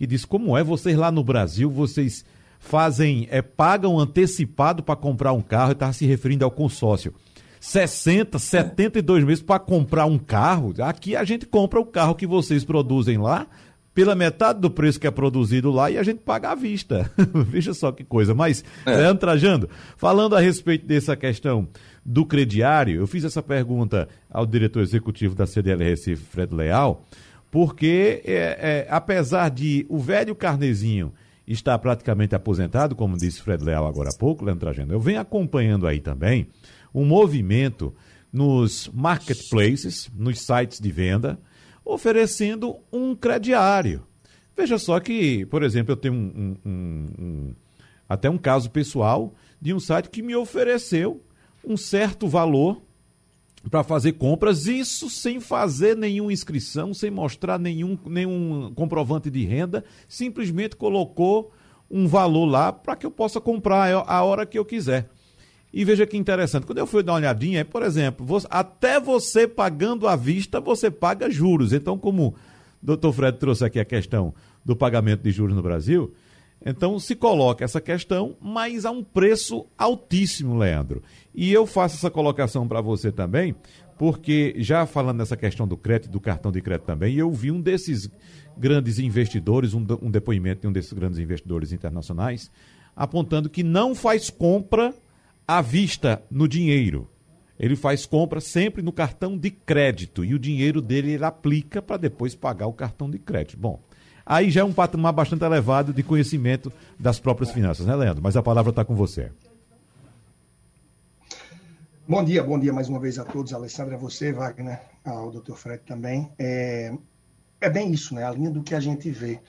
que 0.00 0.06
disse 0.06 0.26
como 0.26 0.56
é 0.56 0.64
vocês 0.64 0.96
lá 0.96 1.12
no 1.12 1.22
Brasil 1.22 1.70
vocês 1.70 2.24
fazem 2.58 3.28
é 3.30 3.42
pagam 3.42 3.98
antecipado 3.98 4.82
para 4.82 4.96
comprar 4.96 5.34
um 5.34 5.42
carro 5.42 5.72
e 5.72 5.74
estava 5.74 5.92
se 5.92 6.06
referindo 6.06 6.42
ao 6.42 6.50
consórcio. 6.50 7.12
60, 7.60 8.38
72 8.38 9.24
meses 9.24 9.42
para 9.42 9.60
comprar 9.60 10.06
um 10.06 10.16
carro. 10.16 10.72
Aqui 10.78 11.14
a 11.14 11.22
gente 11.22 11.44
compra 11.44 11.78
o 11.78 11.84
carro 11.84 12.14
que 12.14 12.26
vocês 12.26 12.64
produzem 12.64 13.18
lá 13.18 13.46
pela 13.94 14.14
metade 14.14 14.58
do 14.58 14.70
preço 14.70 14.98
que 14.98 15.06
é 15.06 15.10
produzido 15.10 15.70
lá 15.70 15.90
e 15.90 15.98
a 15.98 16.02
gente 16.02 16.20
paga 16.20 16.52
à 16.52 16.54
vista. 16.54 17.12
Veja 17.46 17.74
só 17.74 17.92
que 17.92 18.02
coisa. 18.02 18.34
Mas, 18.34 18.64
é. 18.86 18.96
Leandro 18.96 19.20
Trajando, 19.20 19.68
falando 19.98 20.34
a 20.34 20.40
respeito 20.40 20.86
dessa 20.86 21.14
questão 21.14 21.68
do 22.02 22.24
crediário, 22.24 23.00
eu 23.00 23.06
fiz 23.06 23.22
essa 23.22 23.42
pergunta 23.42 24.08
ao 24.30 24.46
diretor 24.46 24.80
executivo 24.80 25.34
da 25.34 25.46
CDL 25.46 25.84
Recife, 25.84 26.24
Fred 26.24 26.54
Leal, 26.54 27.04
porque 27.50 28.22
é, 28.24 28.32
é, 28.32 28.86
apesar 28.88 29.50
de 29.50 29.84
o 29.88 29.98
velho 29.98 30.34
Carnezinho 30.34 31.12
estar 31.46 31.76
praticamente 31.78 32.34
aposentado, 32.34 32.94
como 32.94 33.16
disse 33.16 33.42
Fred 33.42 33.64
Leal 33.64 33.86
agora 33.86 34.10
há 34.10 34.16
pouco, 34.16 34.44
Leandro 34.44 34.60
Trajando, 34.60 34.92
eu 34.92 35.00
venho 35.00 35.20
acompanhando 35.20 35.86
aí 35.86 36.00
também 36.00 36.46
um 36.94 37.04
movimento 37.04 37.92
nos 38.32 38.88
marketplaces, 38.94 40.08
nos 40.16 40.40
sites 40.40 40.78
de 40.78 40.90
venda, 40.92 41.38
oferecendo 41.84 42.76
um 42.92 43.16
crediário. 43.16 44.06
Veja 44.56 44.78
só 44.78 45.00
que, 45.00 45.44
por 45.46 45.62
exemplo, 45.62 45.92
eu 45.92 45.96
tenho 45.96 46.14
um, 46.14 46.56
um, 46.64 47.08
um, 47.18 47.54
até 48.08 48.30
um 48.30 48.38
caso 48.38 48.70
pessoal 48.70 49.34
de 49.60 49.74
um 49.74 49.80
site 49.80 50.08
que 50.08 50.22
me 50.22 50.36
ofereceu 50.36 51.24
um 51.64 51.76
certo 51.76 52.28
valor 52.28 52.80
para 53.68 53.84
fazer 53.84 54.12
compras, 54.12 54.66
isso 54.66 55.10
sem 55.10 55.38
fazer 55.38 55.96
nenhuma 55.96 56.32
inscrição, 56.32 56.94
sem 56.94 57.10
mostrar 57.10 57.58
nenhum, 57.58 57.98
nenhum 58.06 58.72
comprovante 58.74 59.30
de 59.30 59.44
renda, 59.44 59.84
simplesmente 60.08 60.76
colocou 60.76 61.52
um 61.90 62.06
valor 62.06 62.46
lá 62.46 62.72
para 62.72 62.96
que 62.96 63.04
eu 63.04 63.10
possa 63.10 63.40
comprar 63.40 63.92
a 64.06 64.22
hora 64.22 64.46
que 64.46 64.58
eu 64.58 64.64
quiser. 64.64 65.10
E 65.72 65.84
veja 65.84 66.06
que 66.06 66.16
interessante, 66.16 66.66
quando 66.66 66.78
eu 66.78 66.86
fui 66.86 67.02
dar 67.02 67.12
uma 67.12 67.18
olhadinha, 67.18 67.64
por 67.64 67.82
exemplo, 67.82 68.26
você, 68.26 68.46
até 68.50 68.98
você 68.98 69.46
pagando 69.46 70.08
à 70.08 70.16
vista, 70.16 70.60
você 70.60 70.90
paga 70.90 71.30
juros. 71.30 71.72
Então, 71.72 71.96
como 71.96 72.28
o 72.28 72.34
doutor 72.82 73.12
Fred 73.12 73.38
trouxe 73.38 73.64
aqui 73.64 73.78
a 73.78 73.84
questão 73.84 74.34
do 74.64 74.74
pagamento 74.74 75.22
de 75.22 75.30
juros 75.30 75.54
no 75.54 75.62
Brasil, 75.62 76.12
então 76.64 76.98
se 76.98 77.14
coloca 77.16 77.64
essa 77.64 77.80
questão, 77.80 78.36
mas 78.40 78.84
a 78.84 78.90
um 78.90 79.02
preço 79.02 79.66
altíssimo, 79.78 80.56
Leandro. 80.56 81.02
E 81.34 81.52
eu 81.52 81.66
faço 81.66 81.96
essa 81.96 82.10
colocação 82.10 82.68
para 82.68 82.80
você 82.80 83.10
também, 83.10 83.54
porque 83.96 84.54
já 84.58 84.86
falando 84.86 85.18
nessa 85.18 85.36
questão 85.36 85.66
do 85.66 85.76
crédito, 85.76 86.10
do 86.10 86.20
cartão 86.20 86.52
de 86.52 86.60
crédito 86.60 86.86
também, 86.86 87.14
eu 87.16 87.30
vi 87.30 87.50
um 87.50 87.60
desses 87.60 88.10
grandes 88.56 88.98
investidores, 88.98 89.72
um, 89.72 89.86
um 90.02 90.10
depoimento 90.10 90.62
de 90.62 90.68
um 90.68 90.72
desses 90.72 90.92
grandes 90.92 91.18
investidores 91.18 91.72
internacionais, 91.72 92.50
apontando 92.94 93.48
que 93.48 93.62
não 93.62 93.94
faz 93.94 94.28
compra 94.28 94.94
à 95.48 95.62
vista 95.62 96.22
no 96.30 96.46
dinheiro. 96.46 97.10
Ele 97.58 97.76
faz 97.76 98.06
compra 98.06 98.40
sempre 98.40 98.82
no 98.82 98.90
cartão 98.90 99.36
de 99.36 99.50
crédito 99.50 100.24
e 100.24 100.34
o 100.34 100.38
dinheiro 100.38 100.80
dele 100.80 101.12
ele 101.12 101.24
aplica 101.24 101.82
para 101.82 101.98
depois 101.98 102.34
pagar 102.34 102.66
o 102.66 102.72
cartão 102.72 103.10
de 103.10 103.18
crédito. 103.18 103.58
Bom, 103.58 103.82
aí 104.30 104.48
já 104.48 104.60
é 104.60 104.64
um 104.64 104.72
patamar 104.72 105.12
bastante 105.12 105.44
elevado 105.44 105.92
de 105.92 106.04
conhecimento 106.04 106.72
das 106.96 107.18
próprias 107.18 107.50
finanças, 107.50 107.84
né, 107.84 107.96
Leandro? 107.96 108.22
Mas 108.22 108.36
a 108.36 108.42
palavra 108.42 108.70
está 108.70 108.84
com 108.84 108.94
você. 108.94 109.32
Bom 112.06 112.22
dia, 112.22 112.40
bom 112.42 112.58
dia 112.58 112.72
mais 112.72 112.88
uma 112.88 113.00
vez 113.00 113.18
a 113.18 113.24
todos, 113.24 113.52
Alessandra, 113.52 113.96
a 113.96 113.98
você, 113.98 114.32
Wagner, 114.32 114.80
ao 115.04 115.32
Dr. 115.32 115.54
Fred 115.54 115.82
também. 115.84 116.30
É, 116.38 116.92
é 117.60 117.68
bem 117.68 117.90
isso, 117.90 118.14
né? 118.14 118.24
A 118.24 118.30
linha 118.30 118.50
do 118.50 118.62
que 118.62 118.74
a 118.74 118.80
gente 118.80 119.10
vê 119.10 119.40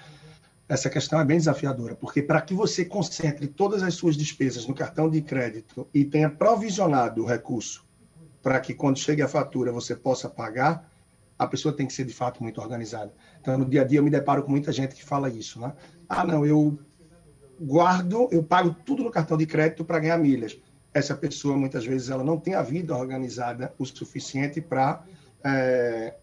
essa 0.68 0.90
questão 0.90 1.20
é 1.20 1.26
bem 1.26 1.38
desafiadora, 1.38 1.96
porque 1.96 2.24
para 2.24 2.42
que 2.42 2.54
você 2.56 2.84
concentre 2.84 3.46
todas 3.46 3.84
as 3.84 3.94
suas 3.94 4.18
despesas 4.18 4.66
no 4.66 4.74
cartão 4.74 5.10
de 5.10 5.22
crédito 5.22 5.88
e 5.94 6.06
tenha 6.06 6.30
provisionado 6.30 7.22
o 7.24 7.28
recurso 7.28 7.86
para 8.42 8.60
que 8.60 8.74
quando 8.74 8.98
chegue 8.98 9.22
a 9.22 9.28
fatura 9.28 9.72
você 9.72 9.96
possa 9.96 10.28
pagar, 10.28 10.91
a 11.42 11.48
pessoa 11.48 11.74
tem 11.74 11.88
que 11.88 11.94
ser 11.94 12.06
de 12.06 12.14
fato 12.14 12.44
muito 12.44 12.62
organizada. 12.62 13.12
Então, 13.42 13.58
no 13.58 13.66
dia 13.66 13.82
a 13.82 13.84
dia 13.84 13.98
eu 13.98 14.04
me 14.04 14.12
deparo 14.12 14.44
com 14.44 14.52
muita 14.52 14.72
gente 14.72 14.94
que 14.94 15.04
fala 15.04 15.28
isso, 15.28 15.60
né? 15.60 15.74
Ah, 16.08 16.24
não, 16.24 16.46
eu 16.46 16.78
guardo, 17.60 18.30
eu 18.32 18.44
pago 18.44 18.76
tudo 18.86 19.04
no 19.04 19.10
cartão 19.10 19.36
de 19.36 19.48
crédito 19.48 19.84
para 19.84 19.98
ganhar 19.98 20.20
milhas. 20.20 20.56
Essa 20.94 21.16
pessoa, 21.16 21.58
muitas 21.58 21.84
vezes, 21.84 22.12
ela 22.12 22.24
não 22.24 22.38
tem 22.38 22.54
a 22.54 22.62
vida 22.62 22.96
organizada 22.96 23.74
o 23.80 23.86
suficiente 23.88 24.62
para 24.62 25.04
é, 25.44 26.14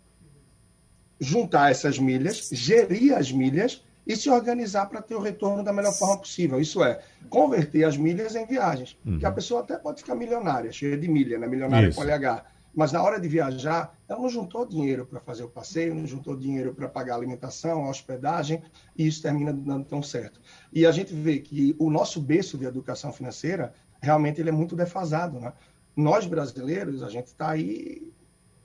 juntar 1.19 1.73
essas 1.73 1.99
milhas, 1.99 2.49
gerir 2.53 3.13
as 3.13 3.33
milhas 3.33 3.83
e 4.07 4.15
se 4.15 4.31
organizar 4.31 4.87
para 4.87 5.03
ter 5.03 5.17
o 5.17 5.21
retorno 5.21 5.65
da 5.65 5.73
melhor 5.73 5.95
forma 5.95 6.19
possível. 6.19 6.61
Isso 6.61 6.85
é, 6.85 7.01
converter 7.29 7.83
as 7.83 7.97
milhas 7.97 8.37
em 8.37 8.47
viagens. 8.47 8.97
Uhum. 9.05 9.19
Que 9.19 9.27
a 9.27 9.33
pessoa 9.33 9.63
até 9.63 9.77
pode 9.77 10.01
ficar 10.01 10.15
milionária, 10.15 10.71
cheia 10.71 10.97
de 10.97 11.09
milha, 11.09 11.41
né? 11.41 11.49
milionária 11.49 11.89
Isso. 11.89 11.99
com 11.99 12.05
LH. 12.05 12.58
Mas 12.75 12.93
na 12.93 13.03
hora 13.03 13.19
de 13.19 13.29
viajar, 13.29 13.97
ela 14.09 14.21
não 14.21 14.29
juntou 14.29 14.67
dinheiro 14.67 15.05
para 15.07 15.21
fazer 15.21 15.43
o 15.43 15.49
passeio, 15.49 15.95
não 15.95 16.07
juntou 16.07 16.37
dinheiro 16.37 16.75
para 16.75 16.89
pagar 16.89 17.17
alimentação, 17.17 17.89
hospedagem, 17.89 18.63
e 18.97 19.07
isso 19.07 19.23
termina 19.23 19.53
dando 19.53 19.85
tão 19.85 20.03
certo. 20.03 20.41
E 20.73 20.87
a 20.87 20.93
gente 20.93 21.13
vê 21.13 21.39
que 21.41 21.75
o 21.79 21.91
nosso 21.91 22.21
berço 22.21 22.57
de 22.57 22.65
educação 22.65 23.13
financeira, 23.13 23.73
realmente 24.01 24.41
ele 24.41 24.51
é 24.51 24.53
muito 24.53 24.77
defasado. 24.77 25.41
Né? 25.41 25.53
Nós, 25.97 26.27
brasileiros, 26.27 27.03
a 27.03 27.09
gente 27.09 27.27
está 27.27 27.51
aí 27.51 28.13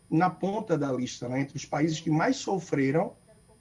na 0.09 0.29
ponta 0.29 0.77
da 0.77 0.91
lista, 0.91 1.27
né? 1.27 1.41
entre 1.41 1.57
os 1.57 1.65
países 1.65 1.99
que 1.99 2.11
mais 2.11 2.35
sofreram 2.35 3.13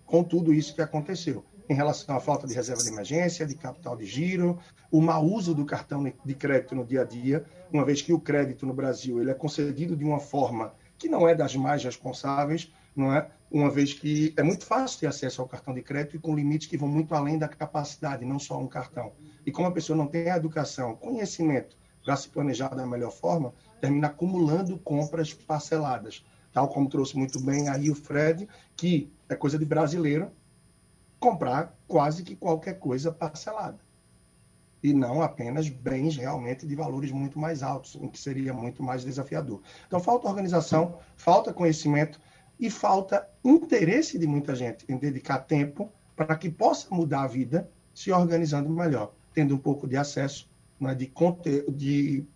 com 0.04 0.22
tudo 0.22 0.52
isso 0.52 0.74
que 0.74 0.82
aconteceu 0.82 1.44
em 1.72 1.74
relação 1.74 2.14
à 2.14 2.20
falta 2.20 2.46
de 2.46 2.54
reserva 2.54 2.82
de 2.82 2.90
emergência, 2.90 3.46
de 3.46 3.54
capital 3.54 3.96
de 3.96 4.04
giro, 4.04 4.58
o 4.90 5.00
mau 5.00 5.24
uso 5.24 5.54
do 5.54 5.64
cartão 5.64 6.04
de 6.04 6.34
crédito 6.34 6.74
no 6.74 6.84
dia 6.84 7.00
a 7.00 7.04
dia, 7.04 7.44
uma 7.72 7.84
vez 7.84 8.02
que 8.02 8.12
o 8.12 8.20
crédito 8.20 8.66
no 8.66 8.74
Brasil 8.74 9.20
ele 9.20 9.30
é 9.30 9.34
concedido 9.34 9.96
de 9.96 10.04
uma 10.04 10.20
forma 10.20 10.74
que 10.98 11.08
não 11.08 11.26
é 11.26 11.34
das 11.34 11.56
mais 11.56 11.82
responsáveis, 11.82 12.70
não 12.94 13.12
é? 13.12 13.26
Uma 13.50 13.70
vez 13.70 13.94
que 13.94 14.34
é 14.36 14.42
muito 14.42 14.64
fácil 14.66 15.00
ter 15.00 15.06
acesso 15.06 15.40
ao 15.40 15.48
cartão 15.48 15.72
de 15.72 15.82
crédito 15.82 16.16
e 16.16 16.18
com 16.18 16.34
limites 16.34 16.68
que 16.68 16.76
vão 16.76 16.88
muito 16.88 17.14
além 17.14 17.38
da 17.38 17.48
capacidade, 17.48 18.24
não 18.24 18.38
só 18.38 18.58
um 18.58 18.68
cartão. 18.68 19.12
E 19.44 19.50
como 19.50 19.66
a 19.66 19.72
pessoa 19.72 19.96
não 19.96 20.06
tem 20.06 20.30
a 20.30 20.36
educação, 20.36 20.94
conhecimento 20.94 21.76
para 22.04 22.16
se 22.16 22.28
planejar 22.28 22.68
da 22.68 22.86
melhor 22.86 23.12
forma, 23.12 23.54
termina 23.80 24.08
acumulando 24.08 24.78
compras 24.78 25.32
parceladas, 25.32 26.24
tal 26.52 26.68
como 26.68 26.88
trouxe 26.88 27.16
muito 27.16 27.40
bem 27.40 27.68
aí 27.68 27.90
o 27.90 27.94
Fred, 27.94 28.46
que 28.76 29.10
é 29.28 29.34
coisa 29.34 29.58
de 29.58 29.64
brasileiro, 29.64 30.30
comprar 31.22 31.78
quase 31.86 32.24
que 32.24 32.34
qualquer 32.34 32.80
coisa 32.80 33.12
parcelada. 33.12 33.78
E 34.82 34.92
não 34.92 35.22
apenas 35.22 35.68
bens 35.68 36.16
realmente 36.16 36.66
de 36.66 36.74
valores 36.74 37.12
muito 37.12 37.38
mais 37.38 37.62
altos, 37.62 37.94
o 37.94 38.08
que 38.08 38.18
seria 38.18 38.52
muito 38.52 38.82
mais 38.82 39.04
desafiador. 39.04 39.62
Então, 39.86 40.00
falta 40.00 40.26
organização, 40.28 40.98
falta 41.16 41.52
conhecimento 41.52 42.20
e 42.58 42.68
falta 42.68 43.28
interesse 43.44 44.18
de 44.18 44.26
muita 44.26 44.56
gente 44.56 44.84
em 44.88 44.96
dedicar 44.96 45.38
tempo 45.38 45.88
para 46.16 46.34
que 46.34 46.50
possa 46.50 46.92
mudar 46.92 47.22
a 47.22 47.28
vida 47.28 47.70
se 47.94 48.10
organizando 48.10 48.68
melhor, 48.68 49.14
tendo 49.32 49.54
um 49.54 49.58
pouco 49.58 49.86
de 49.86 49.96
acesso 49.96 50.50
né, 50.80 50.92
de, 50.96 51.12
de 51.70 52.26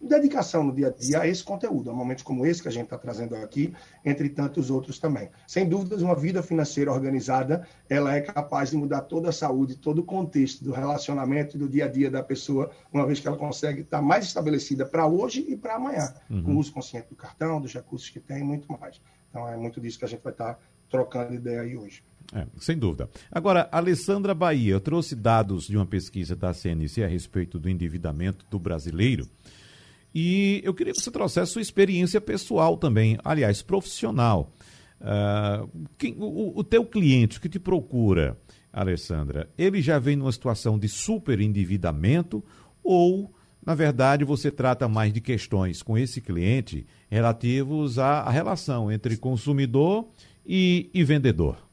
dedicação 0.00 0.62
no 0.62 0.72
dia 0.72 0.88
a 0.88 0.90
dia 0.90 1.20
a 1.20 1.26
esse 1.26 1.42
conteúdo, 1.42 1.90
a 1.90 1.92
momentos 1.92 2.22
como 2.22 2.46
esse 2.46 2.62
que 2.62 2.68
a 2.68 2.70
gente 2.70 2.84
está 2.84 2.98
trazendo 2.98 3.34
aqui, 3.36 3.74
entre 4.04 4.28
tantos 4.28 4.70
outros 4.70 4.98
também. 4.98 5.30
Sem 5.46 5.68
dúvidas, 5.68 6.02
uma 6.02 6.14
vida 6.14 6.42
financeira 6.42 6.92
organizada, 6.92 7.66
ela 7.88 8.14
é 8.14 8.20
capaz 8.20 8.70
de 8.70 8.76
mudar 8.76 9.02
toda 9.02 9.30
a 9.30 9.32
saúde, 9.32 9.76
todo 9.76 9.98
o 10.00 10.04
contexto 10.04 10.62
do 10.62 10.72
relacionamento 10.72 11.56
e 11.56 11.58
do 11.58 11.68
dia 11.68 11.86
a 11.86 11.88
dia 11.88 12.10
da 12.10 12.22
pessoa, 12.22 12.70
uma 12.92 13.06
vez 13.06 13.20
que 13.20 13.26
ela 13.26 13.36
consegue 13.36 13.80
estar 13.80 14.02
mais 14.02 14.24
estabelecida 14.26 14.86
para 14.86 15.06
hoje 15.06 15.44
e 15.48 15.56
para 15.56 15.76
amanhã, 15.76 16.14
uhum. 16.30 16.42
com 16.42 16.54
o 16.54 16.58
uso 16.58 16.72
consciente 16.72 17.08
do 17.08 17.16
cartão, 17.16 17.60
dos 17.60 17.72
recursos 17.72 18.08
que 18.08 18.20
tem 18.20 18.40
e 18.40 18.44
muito 18.44 18.70
mais. 18.70 19.00
Então 19.30 19.48
é 19.48 19.56
muito 19.56 19.80
disso 19.80 19.98
que 19.98 20.04
a 20.04 20.08
gente 20.08 20.22
vai 20.22 20.32
estar 20.32 20.58
trocando 20.88 21.34
ideia 21.34 21.62
aí 21.62 21.76
hoje. 21.76 22.04
É, 22.32 22.46
sem 22.58 22.78
dúvida. 22.78 23.08
Agora, 23.30 23.68
Alessandra 23.70 24.34
Bahia 24.34 24.80
trouxe 24.80 25.14
dados 25.14 25.64
de 25.64 25.76
uma 25.76 25.84
pesquisa 25.84 26.34
da 26.34 26.54
CNC 26.54 27.02
a 27.02 27.08
respeito 27.08 27.58
do 27.58 27.68
endividamento 27.68 28.46
do 28.50 28.58
brasileiro. 28.58 29.28
E 30.14 30.60
eu 30.62 30.72
queria 30.72 30.92
que 30.92 31.00
você 31.00 31.10
trouxesse 31.10 31.52
sua 31.52 31.62
experiência 31.62 32.20
pessoal 32.20 32.76
também, 32.76 33.18
aliás, 33.24 33.62
profissional. 33.62 34.52
Uh, 35.00 35.86
quem, 35.98 36.14
o, 36.18 36.52
o 36.56 36.62
teu 36.62 36.84
cliente 36.84 37.40
que 37.40 37.48
te 37.48 37.58
procura, 37.58 38.38
Alessandra, 38.72 39.50
ele 39.58 39.82
já 39.82 39.98
vem 39.98 40.14
numa 40.14 40.30
situação 40.30 40.78
de 40.78 40.88
super 40.88 41.40
endividamento 41.40 42.44
ou, 42.82 43.34
na 43.64 43.74
verdade, 43.74 44.24
você 44.24 44.50
trata 44.50 44.86
mais 44.86 45.12
de 45.12 45.20
questões 45.20 45.82
com 45.82 45.98
esse 45.98 46.20
cliente 46.20 46.86
relativos 47.10 47.98
à, 47.98 48.20
à 48.20 48.30
relação 48.30 48.92
entre 48.92 49.16
consumidor 49.16 50.08
e, 50.46 50.90
e 50.94 51.02
vendedor? 51.02 51.63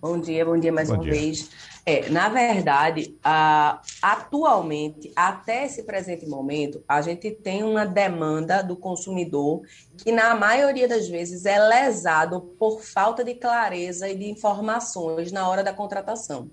Bom 0.00 0.18
dia, 0.18 0.46
bom 0.46 0.58
dia 0.58 0.72
mais 0.72 0.88
bom 0.88 0.94
uma 0.94 1.02
dia. 1.02 1.12
vez. 1.12 1.50
É, 1.84 2.08
na 2.08 2.30
verdade, 2.30 3.18
a, 3.22 3.82
atualmente, 4.00 5.12
até 5.14 5.66
esse 5.66 5.82
presente 5.82 6.26
momento, 6.26 6.82
a 6.88 7.02
gente 7.02 7.30
tem 7.30 7.62
uma 7.62 7.84
demanda 7.84 8.62
do 8.62 8.76
consumidor 8.76 9.60
que, 9.98 10.10
na 10.10 10.34
maioria 10.34 10.88
das 10.88 11.06
vezes, 11.06 11.44
é 11.44 11.58
lesado 11.58 12.40
por 12.58 12.80
falta 12.80 13.22
de 13.22 13.34
clareza 13.34 14.08
e 14.08 14.16
de 14.16 14.30
informações 14.30 15.30
na 15.30 15.46
hora 15.46 15.62
da 15.62 15.74
contratação. 15.74 16.50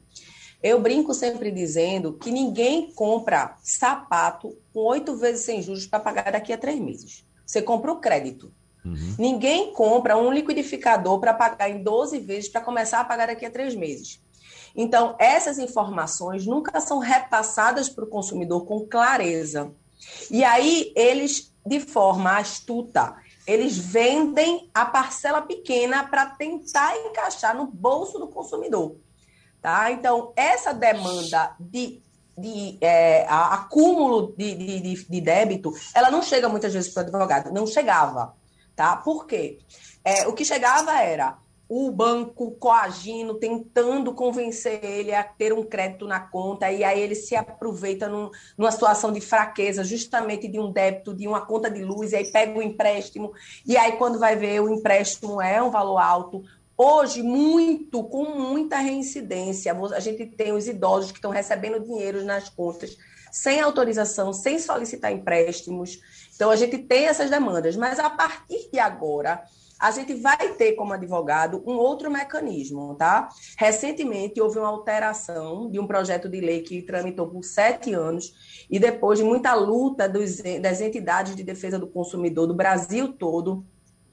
Eu 0.62 0.82
brinco 0.82 1.14
sempre 1.14 1.50
dizendo 1.50 2.14
que 2.14 2.32
ninguém 2.32 2.92
compra 2.94 3.56
sapato 3.62 4.58
com 4.74 4.82
oito 4.82 5.16
vezes 5.16 5.46
sem 5.46 5.62
juros 5.62 5.88
para 5.88 6.02
pagar 6.02 6.32
daqui 6.32 6.52
a 6.52 6.58
três 6.58 6.80
meses. 6.80 7.26
Você 7.46 7.62
compra 7.62 7.94
o 7.94 8.02
crédito. 8.02 8.52
Uhum. 8.88 9.16
Ninguém 9.18 9.74
compra 9.74 10.18
um 10.18 10.32
liquidificador 10.32 11.20
para 11.20 11.34
pagar 11.34 11.70
em 11.70 11.84
12 11.84 12.20
vezes 12.20 12.50
para 12.50 12.62
começar 12.62 13.02
a 13.02 13.04
pagar 13.04 13.28
daqui 13.28 13.46
a 13.46 13.52
três 13.52 13.76
meses. 13.76 14.22
Então, 14.76 15.16
essas 15.18 15.58
informações 15.58 16.46
nunca 16.46 16.80
são 16.80 17.00
repassadas 17.00 17.90
para 17.90 18.04
o 18.04 18.08
consumidor 18.08 18.66
com 18.66 18.86
clareza. 18.86 19.72
E 20.30 20.44
aí, 20.44 20.94
eles, 20.96 21.52
de 21.66 21.80
forma 21.80 22.38
astuta, 22.38 23.16
eles 23.48 23.78
vendem 23.78 24.70
a 24.74 24.86
parcela 24.86 25.42
pequena 25.42 26.04
para 26.04 26.28
tentar 26.28 26.96
encaixar 26.98 27.56
no 27.56 27.66
bolso 27.66 28.20
do 28.20 28.28
consumidor. 28.28 28.98
Tá? 29.62 29.92
Então, 29.92 30.32
essa 30.36 30.74
demanda 30.74 31.56
de, 31.60 32.00
de 32.38 32.78
é, 32.80 33.26
acúmulo 33.28 34.36
de, 34.38 34.54
de, 34.54 35.06
de, 35.06 35.22
débito, 35.22 35.74
ela 35.96 36.12
não 36.12 36.22
chega 36.22 36.48
muitas 36.48 36.74
vezes 36.74 36.94
para 36.94 37.04
o 37.04 37.08
advogado, 37.08 37.52
não 37.52 37.66
chegava 37.66 38.36
tá? 38.78 38.96
Por 38.96 39.26
quê? 39.26 39.58
É, 40.06 40.28
o 40.28 40.34
que 40.34 40.46
chegava 40.46 41.02
era 41.02 41.38
o 41.68 41.92
banco 41.92 42.52
coagindo, 42.52 43.34
tentando 43.34 44.14
convencer 44.14 44.80
ele 44.86 45.14
a 45.14 45.22
ter 45.22 45.52
um 45.52 45.64
crédito 45.64 46.08
na 46.08 46.20
conta, 46.20 46.72
e 46.72 46.82
aí 46.82 47.02
ele 47.02 47.16
se 47.16 47.36
aproveita 47.36 48.08
num, 48.08 48.30
numa 48.58 48.72
situação 48.72 49.12
de 49.12 49.20
fraqueza, 49.20 49.84
justamente 49.84 50.48
de 50.48 50.60
um 50.60 50.72
débito, 50.72 51.14
de 51.14 51.28
uma 51.28 51.46
conta 51.46 51.70
de 51.70 51.84
luz, 51.84 52.14
e 52.14 52.16
aí 52.16 52.32
pega 52.32 52.58
o 52.58 52.62
empréstimo, 52.62 53.34
e 53.66 53.76
aí 53.76 53.94
quando 53.94 54.18
vai 54.18 54.38
ver 54.38 54.62
o 54.62 54.70
empréstimo 54.70 55.42
é 55.42 55.62
um 55.62 55.72
valor 55.72 55.98
alto. 55.98 56.44
Hoje, 56.78 57.24
muito, 57.24 58.04
com 58.04 58.24
muita 58.40 58.78
reincidência, 58.78 59.76
a 59.94 60.00
gente 60.00 60.28
tem 60.28 60.54
os 60.54 60.68
idosos 60.68 61.12
que 61.12 61.18
estão 61.18 61.32
recebendo 61.32 61.84
dinheiro 61.84 62.24
nas 62.24 62.50
contas 62.50 62.96
sem 63.38 63.62
autorização, 63.62 64.34
sem 64.34 64.58
solicitar 64.58 65.12
empréstimos. 65.12 66.00
Então, 66.36 66.50
a 66.50 66.56
gente 66.56 66.78
tem 66.80 67.06
essas 67.06 67.30
demandas, 67.30 67.76
mas 67.76 68.00
a 68.00 68.10
partir 68.10 68.70
de 68.72 68.80
agora, 68.80 69.44
a 69.80 69.92
gente 69.92 70.16
vai 70.16 70.54
ter 70.54 70.74
como 70.74 70.94
advogado 70.94 71.62
um 71.66 71.74
outro 71.74 72.10
mecanismo, 72.10 72.96
tá? 72.96 73.30
Recentemente 73.56 74.42
houve 74.42 74.58
uma 74.58 74.70
alteração 74.70 75.70
de 75.70 75.80
um 75.80 75.86
projeto 75.86 76.28
de 76.28 76.42
lei 76.42 76.62
que 76.62 76.82
tramitou 76.82 77.28
por 77.28 77.44
sete 77.44 77.94
anos 77.94 78.66
e 78.70 78.80
depois 78.80 79.20
de 79.20 79.26
muita 79.26 79.54
luta 79.54 80.10
dos, 80.10 80.38
das 80.60 80.82
entidades 80.82 81.36
de 81.36 81.44
defesa 81.44 81.78
do 81.78 81.88
consumidor 81.88 82.48
do 82.48 82.56
Brasil 82.56 83.14
todo, 83.14 83.64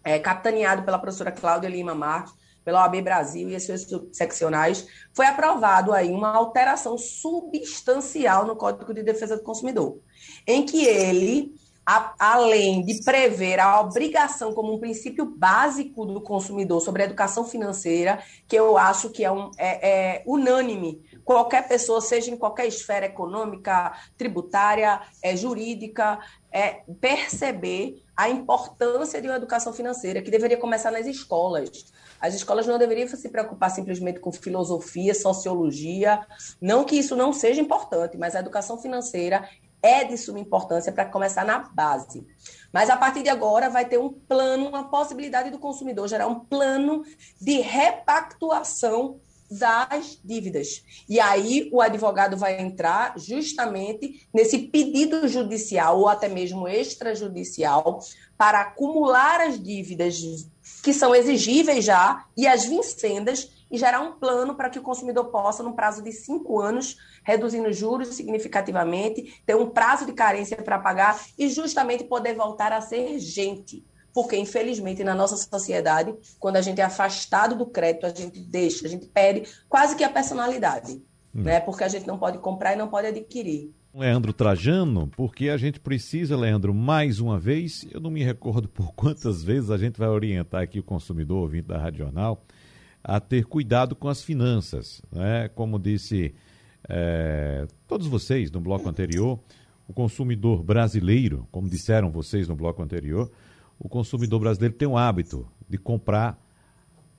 é, 0.05 0.19
capitaneado 0.19 0.83
pela 0.83 0.99
professora 0.99 1.33
Cláudia 1.33 1.69
Lima 1.69 1.95
Marques, 1.95 2.35
pela 2.65 2.83
OAB 2.83 3.03
Brasil 3.03 3.49
e 3.49 3.57
as 3.57 3.65
suas 3.65 3.87
seccionais, 4.13 4.87
foi 5.13 5.27
aprovado 5.27 5.93
aí 5.93 6.11
uma 6.11 6.31
alteração 6.35 6.97
substancial 6.97 8.47
no 8.47 8.57
Código 8.57 8.95
de 8.95 9.03
Defesa 9.03 9.37
do 9.37 9.43
Consumidor, 9.43 9.99
em 10.47 10.65
que 10.65 10.87
ele 10.87 11.55
a, 11.87 12.15
além 12.19 12.83
de 12.85 13.03
prever 13.05 13.61
a 13.61 13.81
obrigação 13.81 14.55
como 14.55 14.75
um 14.75 14.79
princípio 14.79 15.27
básico 15.27 16.07
do 16.07 16.21
consumidor 16.21 16.81
sobre 16.81 17.03
a 17.03 17.05
educação 17.05 17.45
financeira, 17.45 18.23
que 18.49 18.57
eu 18.57 18.79
acho 18.79 19.11
que 19.11 19.25
é, 19.25 19.31
um, 19.31 19.51
é, 19.59 19.91
é 20.17 20.23
unânime, 20.27 21.03
qualquer 21.25 21.69
pessoa, 21.69 22.01
seja 22.01 22.31
em 22.31 22.37
qualquer 22.37 22.67
esfera 22.67 23.07
econômica, 23.07 23.93
tributária, 24.17 25.01
é, 25.23 25.37
jurídica, 25.37 26.19
é, 26.51 26.83
perceber 27.01 28.03
a 28.17 28.31
importância 28.31 29.21
de 29.21 29.29
uma 29.29 29.37
educação 29.37 29.73
financeira, 29.73 30.23
que 30.23 30.31
deveria 30.31 30.57
começar 30.57 30.91
nas 30.91 31.07
escolas. 31.07 31.93
As 32.25 32.33
escolas 32.33 32.67
não 32.67 32.79
deveriam 32.79 33.07
se 33.07 33.29
preocupar 33.29 33.71
simplesmente 33.71 34.19
com 34.19 34.33
filosofia, 34.33 35.15
sociologia, 35.15 36.27
não 36.59 36.83
que 36.83 36.97
isso 36.97 37.15
não 37.15 37.35
seja 37.35 37.61
importante, 37.61 38.17
mas 38.17 38.35
a 38.35 38.41
educação 38.41 38.79
financeira 38.79 39.47
é 39.83 40.05
de 40.05 40.17
suma 40.17 40.41
importância 40.41 40.91
para 40.91 41.05
começar 41.05 41.45
na 41.45 41.59
base. 41.59 42.27
Mas 42.73 42.89
a 42.89 42.97
partir 42.97 43.23
de 43.23 43.29
agora 43.29 43.69
vai 43.69 43.85
ter 43.85 43.99
um 43.99 44.09
plano, 44.09 44.71
uma 44.71 44.89
possibilidade 44.89 45.51
do 45.51 45.59
consumidor 45.59 46.09
gerar 46.09 46.27
um 46.27 46.41
plano 46.41 47.03
de 47.39 47.61
repactuação 47.61 49.21
das 49.51 50.19
dívidas. 50.25 50.83
E 51.07 51.21
aí 51.21 51.69
o 51.75 51.83
advogado 51.83 52.39
vai 52.39 52.59
entrar 52.59 53.19
justamente 53.19 54.27
nesse 54.33 54.57
pedido 54.69 55.29
judicial 55.29 56.01
ou 56.01 56.09
até 56.09 56.27
mesmo 56.27 56.67
extrajudicial 56.67 58.01
para 58.39 58.63
acumular 58.63 59.43
as 59.43 59.63
dívidas 59.63 60.17
que 60.85 60.93
são 60.93 61.15
exigíveis 61.15 61.83
já 61.83 62.27
e 62.37 62.47
as 62.47 62.67
vincendas 62.67 63.51
e 63.71 63.79
gerar 63.79 64.01
um 64.01 64.13
plano 64.13 64.55
para 64.55 64.69
que 64.69 64.79
o 64.79 64.83
consumidor 64.83 65.31
possa, 65.31 65.63
no 65.63 65.73
prazo 65.73 66.03
de 66.03 66.13
cinco 66.13 66.61
anos, 66.61 66.99
reduzindo 67.25 67.73
juros 67.73 68.09
significativamente, 68.09 69.43
ter 69.47 69.57
um 69.57 69.71
prazo 69.71 70.05
de 70.05 70.13
carência 70.13 70.59
para 70.59 70.79
pagar 70.79 71.19
e 71.39 71.49
justamente 71.49 72.05
poder 72.05 72.35
voltar 72.35 72.71
a 72.71 72.83
ser 72.83 73.19
gente. 73.19 73.83
Porque, 74.13 74.37
infelizmente, 74.37 75.03
na 75.03 75.15
nossa 75.15 75.39
sociedade, 75.39 76.15
quando 76.39 76.57
a 76.57 76.63
gente 76.63 76.83
é 76.83 76.85
afastado 76.85 77.57
do 77.57 77.67
crédito, 77.67 78.05
a 78.05 78.11
gente 78.11 78.39
deixa, 78.39 78.87
a 78.87 78.89
gente 78.89 79.07
perde 79.07 79.49
quase 79.69 79.97
que 79.97 80.05
a 80.05 80.11
personalidade. 80.11 81.03
Hum. 81.35 81.43
Né? 81.43 81.61
Porque 81.61 81.83
a 81.83 81.89
gente 81.89 82.07
não 82.07 82.19
pode 82.19 82.39
comprar 82.39 82.75
e 82.75 82.77
não 82.77 82.89
pode 82.89 83.07
adquirir. 83.07 83.75
Leandro 83.95 84.33
Trajano, 84.33 85.09
porque 85.17 85.49
a 85.49 85.57
gente 85.57 85.79
precisa, 85.79 86.37
Leandro, 86.37 86.75
mais 86.75 87.21
uma 87.21 87.39
vez, 87.39 87.87
eu 87.93 88.01
não 88.01 88.11
me 88.11 88.25
recordo 88.25 88.69
por 88.69 88.93
quantas 88.93 89.45
vezes 89.45 89.71
a 89.71 89.79
gente 89.79 89.97
vai 89.97 90.09
orientar 90.09 90.63
aqui 90.63 90.81
o 90.81 90.83
consumidor 90.83 91.43
ouvinte 91.43 91.69
da 91.69 91.79
Rádio 91.79 91.99
Jornal 91.99 92.45
a 93.05 93.21
ter 93.21 93.45
cuidado 93.45 93.95
com 93.95 94.09
as 94.09 94.21
finanças. 94.21 95.01
Né? 95.13 95.49
Como 95.55 95.79
disse 95.79 96.35
é, 96.89 97.69
todos 97.87 98.09
vocês 98.09 98.51
no 98.51 98.61
bloco 98.61 98.89
anterior, 98.89 99.39
o 99.87 99.93
consumidor 99.93 100.65
brasileiro, 100.65 101.47
como 101.53 101.69
disseram 101.69 102.11
vocês 102.11 102.49
no 102.49 102.57
bloco 102.57 102.83
anterior, 102.83 103.31
o 103.79 103.89
consumidor 103.89 104.41
brasileiro 104.41 104.75
tem 104.75 104.89
o 104.89 104.99
hábito 104.99 105.47
de 105.69 105.79
comprar 105.79 106.44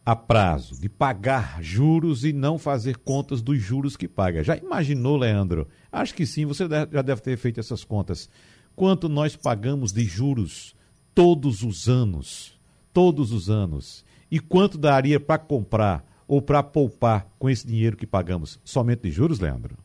a 0.05 0.15
prazo, 0.15 0.79
de 0.79 0.87
pagar 0.87 1.63
juros 1.63 2.23
e 2.23 2.31
não 2.31 2.59
fazer 2.59 2.97
contas 2.97 3.41
dos 3.41 3.59
juros 3.59 3.97
que 3.97 4.07
paga. 4.07 4.43
Já 4.43 4.55
imaginou, 4.55 5.17
Leandro? 5.17 5.67
Acho 5.91 6.13
que 6.13 6.27
sim, 6.27 6.45
você 6.45 6.67
já 6.69 7.01
deve 7.01 7.21
ter 7.21 7.35
feito 7.37 7.59
essas 7.59 7.83
contas. 7.83 8.29
Quanto 8.75 9.09
nós 9.09 9.35
pagamos 9.35 9.91
de 9.91 10.03
juros 10.03 10.75
todos 11.15 11.63
os 11.63 11.89
anos? 11.89 12.59
Todos 12.93 13.31
os 13.31 13.49
anos. 13.49 14.05
E 14.29 14.39
quanto 14.39 14.77
daria 14.77 15.19
para 15.19 15.39
comprar 15.39 16.05
ou 16.27 16.39
para 16.41 16.61
poupar 16.61 17.27
com 17.39 17.49
esse 17.49 17.65
dinheiro 17.65 17.97
que 17.97 18.05
pagamos? 18.05 18.59
Somente 18.63 19.03
de 19.03 19.11
juros, 19.11 19.39
Leandro? 19.39 19.75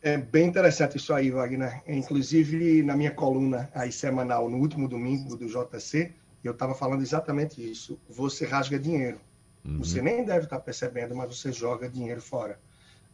É 0.00 0.16
bem 0.16 0.46
interessante 0.46 0.96
isso 0.96 1.12
aí, 1.12 1.30
Wagner. 1.30 1.82
Inclusive, 1.86 2.82
na 2.82 2.96
minha 2.96 3.10
coluna 3.10 3.70
aí 3.74 3.90
semanal, 3.90 4.48
no 4.48 4.58
último 4.58 4.86
domingo 4.88 5.36
do 5.36 5.46
JC, 5.46 6.12
eu 6.46 6.52
estava 6.52 6.74
falando 6.74 7.02
exatamente 7.02 7.62
isso. 7.62 7.98
Você 8.08 8.44
rasga 8.44 8.78
dinheiro. 8.78 9.20
Uhum. 9.64 9.78
Você 9.78 10.02
nem 10.02 10.24
deve 10.24 10.44
estar 10.44 10.58
tá 10.58 10.62
percebendo, 10.62 11.14
mas 11.14 11.36
você 11.36 11.50
joga 11.50 11.88
dinheiro 11.88 12.20
fora. 12.20 12.58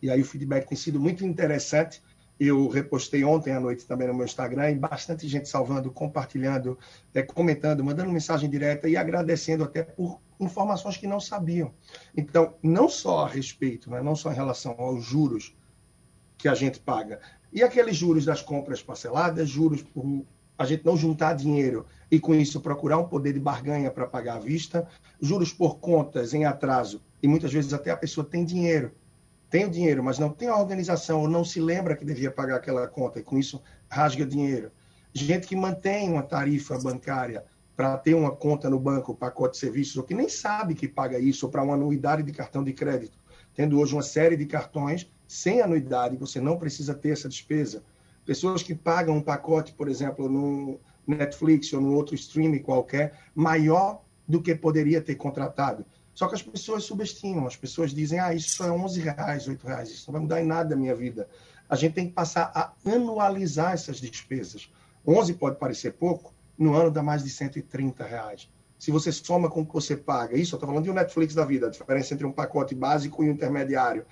E 0.03 0.11
aí 0.11 0.21
o 0.21 0.25
feedback 0.25 0.67
tem 0.69 0.77
sido 0.77 0.99
muito 0.99 1.25
interessante. 1.25 2.03
Eu 2.39 2.69
repostei 2.69 3.23
ontem 3.23 3.53
à 3.53 3.61
noite 3.61 3.87
também 3.87 4.09
no 4.09 4.15
meu 4.15 4.25
Instagram 4.25 4.71
e 4.71 4.75
bastante 4.75 5.29
gente 5.29 5.49
salvando, 5.49 5.91
compartilhando, 5.91 6.79
é, 7.15 7.23
comentando, 7.23 7.85
mandando 7.85 8.11
mensagem 8.11 8.49
direta 8.49 8.89
e 8.89 8.97
agradecendo 8.97 9.63
até 9.63 9.83
por 9.83 10.21
informações 10.41 10.97
que 10.97 11.07
não 11.07 11.21
sabiam. 11.21 11.73
Então, 12.17 12.55
não 12.63 12.89
só 12.89 13.27
a 13.27 13.29
respeito, 13.29 13.91
né, 13.91 14.03
não 14.03 14.17
só 14.17 14.33
em 14.33 14.35
relação 14.35 14.75
aos 14.79 15.05
juros 15.05 15.55
que 16.39 16.49
a 16.49 16.55
gente 16.55 16.81
paga, 16.81 17.21
e 17.53 17.63
aqueles 17.63 17.97
juros 17.97 18.25
das 18.25 18.41
compras 18.41 18.83
parceladas, 18.83 19.49
juros 19.49 19.83
por 19.83 20.25
a 20.61 20.67
gente 20.67 20.85
não 20.85 20.95
juntar 20.95 21.33
dinheiro 21.33 21.87
e, 22.11 22.21
com 22.21 22.35
isso, 22.35 22.61
procurar 22.61 22.99
um 22.99 23.09
poder 23.09 23.33
de 23.33 23.41
barganha 23.41 23.91
para 23.91 24.07
pagar 24.07 24.37
à 24.37 24.39
vista, 24.39 24.87
juros 25.19 25.55
por 25.55 25.79
contas 25.79 26.35
em 26.35 26.45
atraso, 26.45 27.01
e 27.23 27.27
muitas 27.27 27.51
vezes 27.51 27.73
até 27.73 27.91
a 27.91 27.97
pessoa 27.97 28.27
tem 28.27 28.45
dinheiro, 28.45 28.93
tem 29.49 29.65
o 29.65 29.71
dinheiro, 29.71 30.05
mas 30.05 30.19
não 30.19 30.29
tem 30.29 30.49
a 30.49 30.57
organização 30.59 31.23
ou 31.23 31.29
não 31.29 31.47
se 31.47 31.59
lembra 31.59 31.97
que 31.97 32.05
devia 32.05 32.31
pagar 32.31 32.57
aquela 32.57 32.87
conta 32.87 33.19
e 33.19 33.23
com 33.23 33.39
isso 33.39 33.63
rasga 33.89 34.27
dinheiro. 34.27 34.71
Gente 35.15 35.47
que 35.47 35.57
mantém 35.57 36.11
uma 36.11 36.23
tarifa 36.23 36.79
bancária 36.79 37.43
para 37.75 37.97
ter 37.97 38.13
uma 38.13 38.31
conta 38.31 38.69
no 38.69 38.79
banco, 38.79 39.15
pacote 39.15 39.55
de 39.55 39.61
serviços, 39.61 39.97
ou 39.97 40.03
que 40.03 40.13
nem 40.13 40.29
sabe 40.29 40.75
que 40.75 40.87
paga 40.87 41.19
isso, 41.19 41.47
ou 41.47 41.51
para 41.51 41.63
uma 41.63 41.73
anuidade 41.73 42.23
de 42.23 42.33
cartão 42.33 42.63
de 42.63 42.75
crédito, 42.75 43.17
tendo 43.55 43.81
hoje 43.81 43.95
uma 43.95 44.03
série 44.03 44.37
de 44.37 44.45
cartões 44.45 45.11
sem 45.27 45.63
anuidade, 45.63 46.19
você 46.19 46.39
não 46.39 46.59
precisa 46.59 46.95
ter 46.95 47.13
essa 47.13 47.31
despesa. 47.31 47.83
Pessoas 48.31 48.63
que 48.63 48.77
pagam 48.77 49.17
um 49.17 49.21
pacote, 49.21 49.73
por 49.73 49.89
exemplo, 49.89 50.29
no 50.29 50.79
Netflix 51.05 51.73
ou 51.73 51.81
no 51.81 51.93
outro 51.93 52.15
streaming 52.15 52.61
qualquer, 52.61 53.19
maior 53.35 54.05
do 54.25 54.41
que 54.41 54.55
poderia 54.55 55.01
ter 55.01 55.17
contratado. 55.17 55.85
Só 56.15 56.29
que 56.29 56.37
as 56.37 56.43
pessoas 56.43 56.85
subestimam, 56.85 57.45
as 57.45 57.57
pessoas 57.57 57.93
dizem, 57.93 58.21
ah, 58.21 58.33
isso 58.33 58.51
só 58.51 58.67
é 58.67 58.71
11 58.71 59.01
reais, 59.01 59.49
8 59.49 59.67
reais, 59.67 59.89
isso 59.91 60.05
não 60.07 60.13
vai 60.13 60.23
mudar 60.23 60.41
em 60.41 60.47
nada 60.47 60.77
a 60.77 60.79
minha 60.79 60.95
vida. 60.95 61.29
A 61.69 61.75
gente 61.75 61.95
tem 61.95 62.07
que 62.07 62.13
passar 62.13 62.53
a 62.55 62.73
anualizar 62.89 63.73
essas 63.73 64.01
despesas. 64.01 64.71
11 65.05 65.35
pode 65.35 65.57
parecer 65.57 65.95
pouco, 65.95 66.33
no 66.57 66.77
ano 66.77 66.89
dá 66.89 67.03
mais 67.03 67.25
de 67.25 67.31
130 67.31 68.05
reais. 68.05 68.49
Se 68.79 68.93
você 68.93 69.11
soma 69.11 69.51
com 69.51 69.63
o 69.63 69.67
que 69.67 69.75
você 69.75 69.97
paga, 69.97 70.39
isso 70.39 70.55
eu 70.55 70.57
estou 70.57 70.69
falando 70.69 70.85
de 70.85 70.91
um 70.93 70.95
Netflix 70.95 71.35
da 71.35 71.45
vida, 71.45 71.67
a 71.67 71.71
diferença 71.71 72.15
entre 72.15 72.25
um 72.25 72.31
pacote 72.31 72.77
básico 72.77 73.25
e 73.25 73.29
um 73.29 73.33
intermediário. 73.33 74.07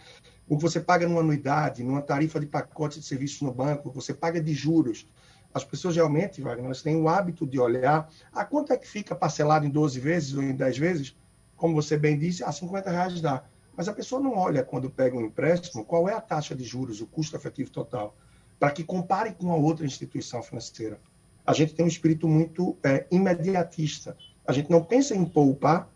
O 0.48 0.56
que 0.56 0.62
você 0.62 0.80
paga 0.80 1.06
numa 1.06 1.20
anuidade, 1.20 1.84
numa 1.84 2.02
tarifa 2.02 2.40
de 2.40 2.46
pacote 2.46 3.00
de 3.00 3.06
serviços 3.06 3.42
no 3.42 3.52
banco, 3.52 3.88
o 3.88 3.92
que 3.92 3.96
você 3.96 4.14
paga 4.14 4.40
de 4.40 4.54
juros. 4.54 5.06
As 5.52 5.64
pessoas 5.64 5.96
realmente, 5.96 6.40
Wagner, 6.40 6.66
elas 6.66 6.82
têm 6.82 6.96
o 6.96 7.08
hábito 7.08 7.46
de 7.46 7.58
olhar 7.58 8.08
a 8.32 8.44
quanto 8.44 8.72
é 8.72 8.76
que 8.76 8.87
fica 8.87 9.14
parcelado 9.14 9.66
em 9.66 9.70
12 9.70 10.00
vezes 10.00 10.34
ou 10.34 10.42
em 10.42 10.54
10 10.54 10.78
vezes 10.78 11.16
como 11.58 11.74
você 11.74 11.98
bem 11.98 12.16
disse, 12.16 12.42
a 12.42 12.52
50 12.52 12.88
reais 12.88 13.20
dá. 13.20 13.44
Mas 13.76 13.88
a 13.88 13.92
pessoa 13.92 14.22
não 14.22 14.37
olha 14.37 14.64
quando 14.64 14.88
pega 14.88 15.16
um 15.16 15.20
empréstimo 15.20 15.84
qual 15.84 16.08
é 16.08 16.14
a 16.14 16.20
taxa 16.20 16.54
de 16.54 16.64
juros, 16.64 17.00
o 17.00 17.06
custo 17.06 17.37
efetivo 17.37 17.70
total, 17.70 18.16
para 18.58 18.70
que 18.70 18.82
compare 18.82 19.32
com 19.32 19.52
a 19.52 19.56
outra 19.56 19.84
instituição 19.84 20.42
financeira. 20.42 20.98
A 21.44 21.52
gente 21.52 21.74
tem 21.74 21.84
um 21.84 21.88
espírito 21.88 22.26
muito 22.28 22.76
é, 22.82 23.06
imediatista. 23.11 24.16
A 24.46 24.52
gente 24.52 24.70
não 24.70 24.82
pensa 24.82 25.14
em 25.14 25.24
poupar 25.24 25.90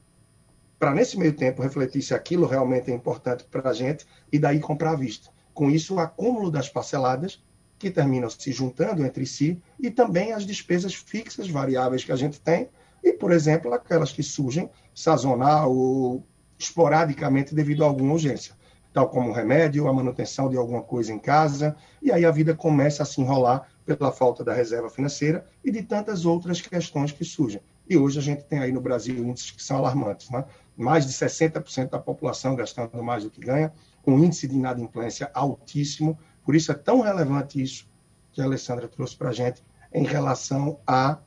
para, 0.82 0.92
nesse 0.92 1.16
meio 1.16 1.32
tempo, 1.32 1.62
refletir 1.62 2.02
se 2.02 2.12
aquilo 2.12 2.44
realmente 2.44 2.90
é 2.90 2.94
importante 2.94 3.44
para 3.44 3.70
a 3.70 3.72
gente 3.72 4.04
e 4.32 4.36
daí 4.36 4.58
comprar 4.58 4.90
à 4.90 4.96
vista. 4.96 5.30
Com 5.54 5.70
isso, 5.70 5.94
o 5.94 6.00
acúmulo 6.00 6.50
das 6.50 6.68
parceladas 6.68 7.40
que 7.78 7.88
terminam 7.88 8.28
se 8.28 8.50
juntando 8.50 9.06
entre 9.06 9.24
si 9.24 9.62
e 9.78 9.92
também 9.92 10.32
as 10.32 10.44
despesas 10.44 10.92
fixas 10.92 11.48
variáveis 11.48 12.02
que 12.02 12.10
a 12.10 12.16
gente 12.16 12.40
tem 12.40 12.68
e, 13.00 13.12
por 13.12 13.30
exemplo, 13.30 13.72
aquelas 13.72 14.10
que 14.10 14.24
surgem 14.24 14.68
sazonal 14.92 15.72
ou 15.72 16.26
esporadicamente 16.58 17.54
devido 17.54 17.84
a 17.84 17.86
alguma 17.86 18.14
urgência, 18.14 18.56
tal 18.92 19.08
como 19.08 19.30
o 19.30 19.32
remédio, 19.32 19.86
a 19.86 19.92
manutenção 19.92 20.50
de 20.50 20.56
alguma 20.56 20.82
coisa 20.82 21.12
em 21.12 21.18
casa, 21.20 21.76
e 22.02 22.10
aí 22.10 22.24
a 22.24 22.32
vida 22.32 22.56
começa 22.56 23.04
a 23.04 23.06
se 23.06 23.20
enrolar 23.20 23.68
pela 23.86 24.10
falta 24.10 24.42
da 24.42 24.52
reserva 24.52 24.90
financeira 24.90 25.46
e 25.64 25.70
de 25.70 25.84
tantas 25.84 26.26
outras 26.26 26.60
questões 26.60 27.12
que 27.12 27.24
surgem. 27.24 27.60
E 27.88 27.96
hoje 27.96 28.18
a 28.18 28.22
gente 28.22 28.44
tem 28.44 28.58
aí 28.58 28.72
no 28.72 28.80
Brasil 28.80 29.16
índices 29.16 29.50
que 29.50 29.62
são 29.62 29.76
alarmantes, 29.76 30.30
né? 30.30 30.44
mais 30.76 31.06
de 31.06 31.12
60% 31.12 31.90
da 31.90 31.98
população 31.98 32.54
gastando 32.54 33.02
mais 33.02 33.24
do 33.24 33.30
que 33.30 33.40
ganha, 33.40 33.72
um 34.06 34.18
índice 34.18 34.48
de 34.48 34.54
inadimplência 34.54 35.30
altíssimo, 35.34 36.18
por 36.44 36.54
isso 36.54 36.72
é 36.72 36.74
tão 36.74 37.00
relevante 37.00 37.62
isso 37.62 37.86
que 38.32 38.40
a 38.40 38.44
Alessandra 38.44 38.88
trouxe 38.88 39.16
para 39.16 39.28
a 39.28 39.32
gente 39.32 39.62
em 39.92 40.04
relação 40.04 40.78
a 40.86 41.18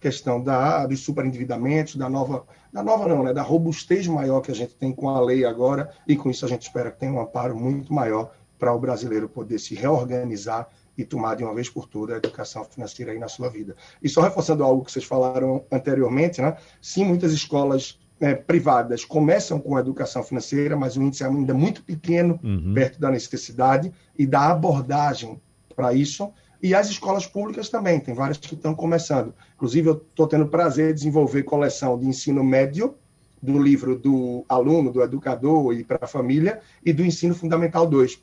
questão 0.00 0.42
da, 0.42 0.86
dos 0.86 1.00
superendividamentos, 1.00 1.96
da 1.96 2.10
nova, 2.10 2.44
da 2.72 2.82
nova 2.82 3.08
não, 3.08 3.22
né, 3.22 3.32
da 3.32 3.42
robustez 3.42 4.06
maior 4.06 4.40
que 4.40 4.50
a 4.50 4.54
gente 4.54 4.74
tem 4.74 4.92
com 4.92 5.08
a 5.08 5.20
lei 5.20 5.44
agora, 5.44 5.90
e 6.06 6.16
com 6.16 6.30
isso 6.30 6.44
a 6.44 6.48
gente 6.48 6.62
espera 6.62 6.90
que 6.90 7.00
tenha 7.00 7.12
um 7.12 7.20
amparo 7.20 7.56
muito 7.56 7.92
maior 7.92 8.32
para 8.58 8.72
o 8.72 8.78
brasileiro 8.78 9.28
poder 9.28 9.58
se 9.58 9.74
reorganizar 9.74 10.68
e 10.96 11.04
tomar 11.04 11.34
de 11.34 11.44
uma 11.44 11.54
vez 11.54 11.68
por 11.68 11.88
todas 11.88 12.14
a 12.14 12.18
educação 12.18 12.64
financeira 12.64 13.12
aí 13.12 13.18
na 13.18 13.28
sua 13.28 13.48
vida. 13.48 13.76
E 14.02 14.08
só 14.08 14.20
reforçando 14.22 14.62
algo 14.62 14.84
que 14.84 14.92
vocês 14.92 15.04
falaram 15.04 15.64
anteriormente, 15.70 16.40
né? 16.40 16.56
Sim, 16.80 17.04
muitas 17.04 17.32
escolas 17.32 17.98
né, 18.20 18.34
privadas 18.34 19.04
começam 19.04 19.58
com 19.58 19.76
a 19.76 19.80
educação 19.80 20.22
financeira, 20.22 20.76
mas 20.76 20.96
o 20.96 21.02
índice 21.02 21.24
é 21.24 21.26
ainda 21.26 21.52
muito 21.52 21.82
pequeno 21.82 22.38
uhum. 22.42 22.72
perto 22.74 23.00
da 23.00 23.10
necessidade 23.10 23.92
e 24.16 24.26
da 24.26 24.50
abordagem 24.50 25.40
para 25.74 25.92
isso. 25.92 26.32
E 26.62 26.74
as 26.74 26.88
escolas 26.88 27.26
públicas 27.26 27.68
também, 27.68 28.00
tem 28.00 28.14
várias 28.14 28.38
que 28.38 28.54
estão 28.54 28.74
começando. 28.74 29.34
Inclusive, 29.56 29.88
eu 29.88 29.94
estou 29.94 30.26
tendo 30.26 30.46
prazer 30.46 30.88
de 30.88 31.00
desenvolver 31.00 31.42
coleção 31.42 31.98
de 31.98 32.06
ensino 32.06 32.42
médio, 32.42 32.94
do 33.42 33.62
livro 33.62 33.98
do 33.98 34.42
aluno, 34.48 34.90
do 34.90 35.02
educador 35.02 35.74
e 35.74 35.84
para 35.84 35.98
a 36.00 36.06
família, 36.06 36.60
e 36.82 36.94
do 36.94 37.04
ensino 37.04 37.34
fundamental 37.34 37.86
2, 37.86 38.18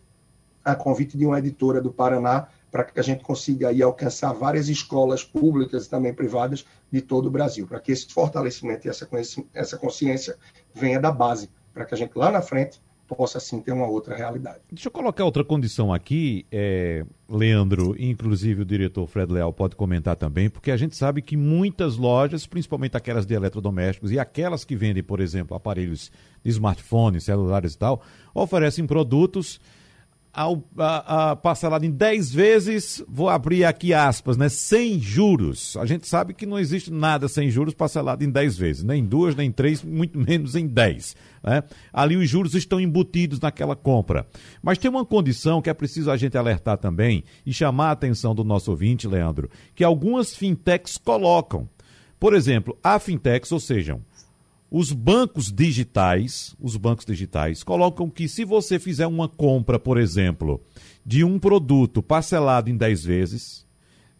a 0.65 0.73
convite 0.73 1.15
de 1.15 1.25
uma 1.25 1.37
editora 1.37 1.79
do 1.79 1.91
Paraná, 1.91 2.47
para 2.71 2.85
que 2.85 2.99
a 2.99 3.03
gente 3.03 3.23
consiga 3.23 3.67
aí 3.67 3.81
alcançar 3.81 4.31
várias 4.33 4.69
escolas 4.69 5.23
públicas 5.23 5.85
e 5.85 5.89
também 5.89 6.13
privadas 6.13 6.65
de 6.89 7.01
todo 7.01 7.25
o 7.27 7.31
Brasil, 7.31 7.67
para 7.67 7.79
que 7.79 7.91
esse 7.91 8.07
fortalecimento 8.07 8.87
e 8.87 8.89
essa 9.53 9.77
consciência 9.77 10.37
venha 10.73 10.99
da 10.99 11.11
base, 11.11 11.49
para 11.73 11.85
que 11.85 11.93
a 11.93 11.97
gente 11.97 12.13
lá 12.15 12.31
na 12.31 12.41
frente 12.41 12.79
possa 13.15 13.41
sim 13.41 13.59
ter 13.59 13.73
uma 13.73 13.87
outra 13.87 14.15
realidade. 14.15 14.59
Deixa 14.71 14.87
eu 14.87 14.91
colocar 14.91 15.25
outra 15.25 15.43
condição 15.43 15.93
aqui, 15.93 16.45
é, 16.49 17.05
Leandro, 17.29 17.93
inclusive 17.99 18.61
o 18.61 18.65
diretor 18.65 19.05
Fred 19.05 19.31
Leal 19.31 19.51
pode 19.51 19.75
comentar 19.75 20.15
também, 20.15 20.49
porque 20.49 20.71
a 20.71 20.77
gente 20.77 20.95
sabe 20.95 21.21
que 21.21 21.35
muitas 21.35 21.97
lojas, 21.97 22.47
principalmente 22.47 22.95
aquelas 22.95 23.25
de 23.25 23.33
eletrodomésticos 23.33 24.11
e 24.11 24.19
aquelas 24.19 24.63
que 24.63 24.77
vendem, 24.77 25.03
por 25.03 25.19
exemplo, 25.19 25.55
aparelhos 25.57 26.09
de 26.41 26.49
smartphone, 26.51 27.19
celulares 27.19 27.73
e 27.73 27.77
tal, 27.77 28.01
oferecem 28.33 28.87
produtos 28.87 29.59
ao, 30.33 30.63
a, 30.77 31.31
a, 31.31 31.35
parcelado 31.35 31.85
em 31.85 31.91
10 31.91 32.31
vezes, 32.31 33.03
vou 33.07 33.29
abrir 33.29 33.65
aqui 33.65 33.93
aspas, 33.93 34.37
né? 34.37 34.47
Sem 34.47 34.99
juros. 34.99 35.75
A 35.77 35.85
gente 35.85 36.07
sabe 36.07 36.33
que 36.33 36.45
não 36.45 36.57
existe 36.57 36.91
nada 36.91 37.27
sem 37.27 37.49
juros 37.49 37.73
parcelado 37.73 38.23
em 38.23 38.29
10 38.29 38.57
vezes, 38.57 38.83
nem 38.83 39.03
duas, 39.03 39.35
nem 39.35 39.51
três, 39.51 39.83
muito 39.83 40.17
menos 40.17 40.55
em 40.55 40.67
10. 40.67 41.15
Né? 41.43 41.63
Ali 41.91 42.15
os 42.15 42.29
juros 42.29 42.55
estão 42.55 42.79
embutidos 42.79 43.39
naquela 43.39 43.75
compra. 43.75 44.25
Mas 44.61 44.77
tem 44.77 44.89
uma 44.89 45.05
condição 45.05 45.61
que 45.61 45.69
é 45.69 45.73
preciso 45.73 46.09
a 46.09 46.17
gente 46.17 46.37
alertar 46.37 46.77
também 46.77 47.23
e 47.45 47.53
chamar 47.53 47.89
a 47.89 47.91
atenção 47.91 48.33
do 48.33 48.43
nosso 48.43 48.71
ouvinte, 48.71 49.07
Leandro, 49.07 49.49
que 49.75 49.83
algumas 49.83 50.33
fintechs 50.33 50.97
colocam. 50.97 51.67
Por 52.19 52.35
exemplo, 52.35 52.77
a 52.83 52.99
fintechs, 52.99 53.51
ou 53.51 53.59
seja, 53.59 53.99
os 54.71 54.93
bancos 54.93 55.51
digitais, 55.51 56.55
os 56.57 56.77
bancos 56.77 57.05
digitais 57.05 57.61
colocam 57.61 58.09
que 58.09 58.29
se 58.29 58.45
você 58.45 58.79
fizer 58.79 59.05
uma 59.05 59.27
compra, 59.27 59.77
por 59.77 59.97
exemplo, 59.97 60.61
de 61.05 61.25
um 61.25 61.37
produto 61.37 62.01
parcelado 62.01 62.69
em 62.69 62.77
10 62.77 63.03
vezes, 63.03 63.67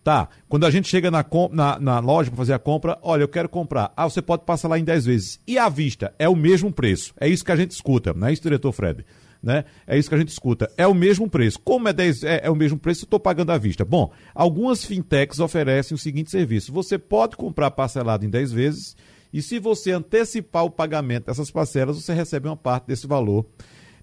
tá? 0.04 0.28
Quando 0.50 0.66
a 0.66 0.70
gente 0.70 0.90
chega 0.90 1.10
na, 1.10 1.26
na, 1.54 1.80
na 1.80 2.00
loja 2.00 2.30
para 2.30 2.38
fazer 2.38 2.52
a 2.52 2.60
compra, 2.60 3.00
olha, 3.02 3.24
eu 3.24 3.30
quero 3.30 3.48
comprar. 3.48 3.94
Ah, 3.96 4.10
você 4.10 4.22
pode 4.22 4.44
parcelar 4.44 4.78
em 4.78 4.84
10 4.84 5.06
vezes. 5.06 5.40
E 5.48 5.58
à 5.58 5.70
vista, 5.70 6.14
é 6.20 6.28
o 6.28 6.36
mesmo 6.36 6.70
preço. 6.70 7.14
É 7.18 7.30
isso 7.30 7.46
que 7.46 7.52
a 7.54 7.56
gente 7.56 7.72
escuta, 7.72 8.14
não 8.14 8.28
é 8.28 8.34
isso, 8.34 8.42
diretor 8.42 8.74
Fred? 8.74 9.06
Né? 9.42 9.64
É 9.88 9.98
isso 9.98 10.10
que 10.10 10.16
a 10.16 10.20
gente 10.20 10.30
escuta. 10.30 10.70
É 10.78 10.86
o 10.86 10.94
mesmo 10.94 11.30
preço. 11.30 11.60
Como 11.62 11.88
é, 11.88 11.94
10, 11.94 12.26
é, 12.26 12.42
é 12.44 12.50
o 12.52 12.56
mesmo 12.56 12.78
preço, 12.78 13.06
estou 13.06 13.20
pagando 13.20 13.54
à 13.54 13.58
vista. 13.58 13.86
Bom, 13.86 14.12
algumas 14.36 14.84
fintechs 14.84 15.40
oferecem 15.40 15.96
o 15.96 15.98
seguinte 15.98 16.30
serviço: 16.30 16.74
você 16.74 16.98
pode 16.98 17.38
comprar 17.38 17.72
parcelado 17.72 18.26
em 18.26 18.30
10 18.30 18.52
vezes 18.52 18.98
e 19.34 19.41
se 19.41 19.60
você 19.60 19.91
antecipar 19.91 20.65
o 20.65 20.70
pagamento 20.70 21.26
dessas 21.26 21.50
parcelas, 21.50 22.02
você 22.02 22.13
recebe 22.13 22.48
uma 22.48 22.58
parte 22.58 22.88
desse 22.88 23.08
valor 23.08 23.46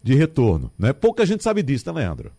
de 0.03 0.15
retorno. 0.15 0.71
Né? 0.79 0.93
Pouca 0.93 1.27
gente 1.27 1.43
sabe 1.43 1.63
disso, 1.63 1.93
né, 1.93 2.01
Leandro? 2.01 2.33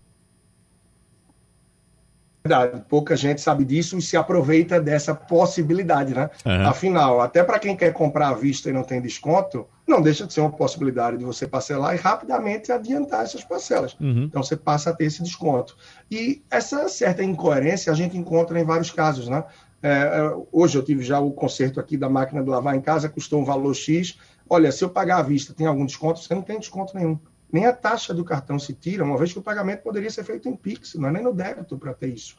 Verdade, 2.43 2.83
pouca 2.87 3.17
gente 3.17 3.41
sabe 3.41 3.65
disso 3.65 3.97
e 3.97 4.01
se 4.01 4.15
aproveita 4.15 4.79
dessa 4.79 5.13
possibilidade, 5.13 6.15
né? 6.15 6.29
Uhum. 6.45 6.67
Afinal, 6.67 7.19
até 7.19 7.43
para 7.43 7.59
quem 7.59 7.75
quer 7.75 7.91
comprar 7.91 8.29
à 8.29 8.33
vista 8.33 8.69
e 8.69 8.73
não 8.73 8.81
tem 8.81 9.01
desconto, 9.01 9.67
não 9.85 10.01
deixa 10.01 10.25
de 10.25 10.33
ser 10.33 10.39
uma 10.39 10.49
possibilidade 10.49 11.17
de 11.17 11.25
você 11.25 11.45
parcelar 11.45 11.93
e 11.95 11.97
rapidamente 11.97 12.71
adiantar 12.71 13.23
essas 13.23 13.43
parcelas. 13.43 13.93
Uhum. 13.99 14.23
Então 14.23 14.41
você 14.41 14.55
passa 14.55 14.89
a 14.89 14.93
ter 14.93 15.05
esse 15.05 15.21
desconto. 15.21 15.75
E 16.09 16.41
essa 16.49 16.87
certa 16.87 17.23
incoerência 17.23 17.91
a 17.91 17.95
gente 17.95 18.17
encontra 18.17 18.57
em 18.57 18.63
vários 18.63 18.89
casos, 18.89 19.27
né? 19.27 19.43
É, 19.81 19.89
é, 19.89 20.45
hoje 20.51 20.77
eu 20.77 20.83
tive 20.83 21.03
já 21.03 21.19
o 21.19 21.31
conserto 21.31 21.79
aqui 21.79 21.95
da 21.95 22.09
máquina 22.09 22.43
de 22.43 22.49
lavar 22.49 22.75
em 22.75 22.81
casa, 22.81 23.07
custou 23.09 23.41
um 23.41 23.45
valor 23.45 23.73
X. 23.73 24.17
Olha, 24.49 24.71
se 24.71 24.83
eu 24.83 24.89
pagar 24.89 25.19
à 25.19 25.21
vista, 25.21 25.53
tem 25.53 25.67
algum 25.67 25.85
desconto? 25.85 26.19
Você 26.19 26.33
não 26.33 26.41
tem 26.41 26.59
desconto 26.59 26.95
nenhum. 26.97 27.17
Nem 27.51 27.65
a 27.65 27.73
taxa 27.73 28.13
do 28.13 28.23
cartão 28.23 28.59
se 28.59 28.73
tira, 28.73 29.03
uma 29.03 29.17
vez 29.17 29.33
que 29.33 29.39
o 29.39 29.41
pagamento 29.41 29.81
poderia 29.81 30.09
ser 30.09 30.23
feito 30.23 30.47
em 30.47 30.55
Pix, 30.55 30.95
não 30.95 31.09
é 31.09 31.11
nem 31.11 31.23
no 31.23 31.33
débito 31.33 31.77
para 31.77 31.93
ter 31.93 32.07
isso. 32.07 32.37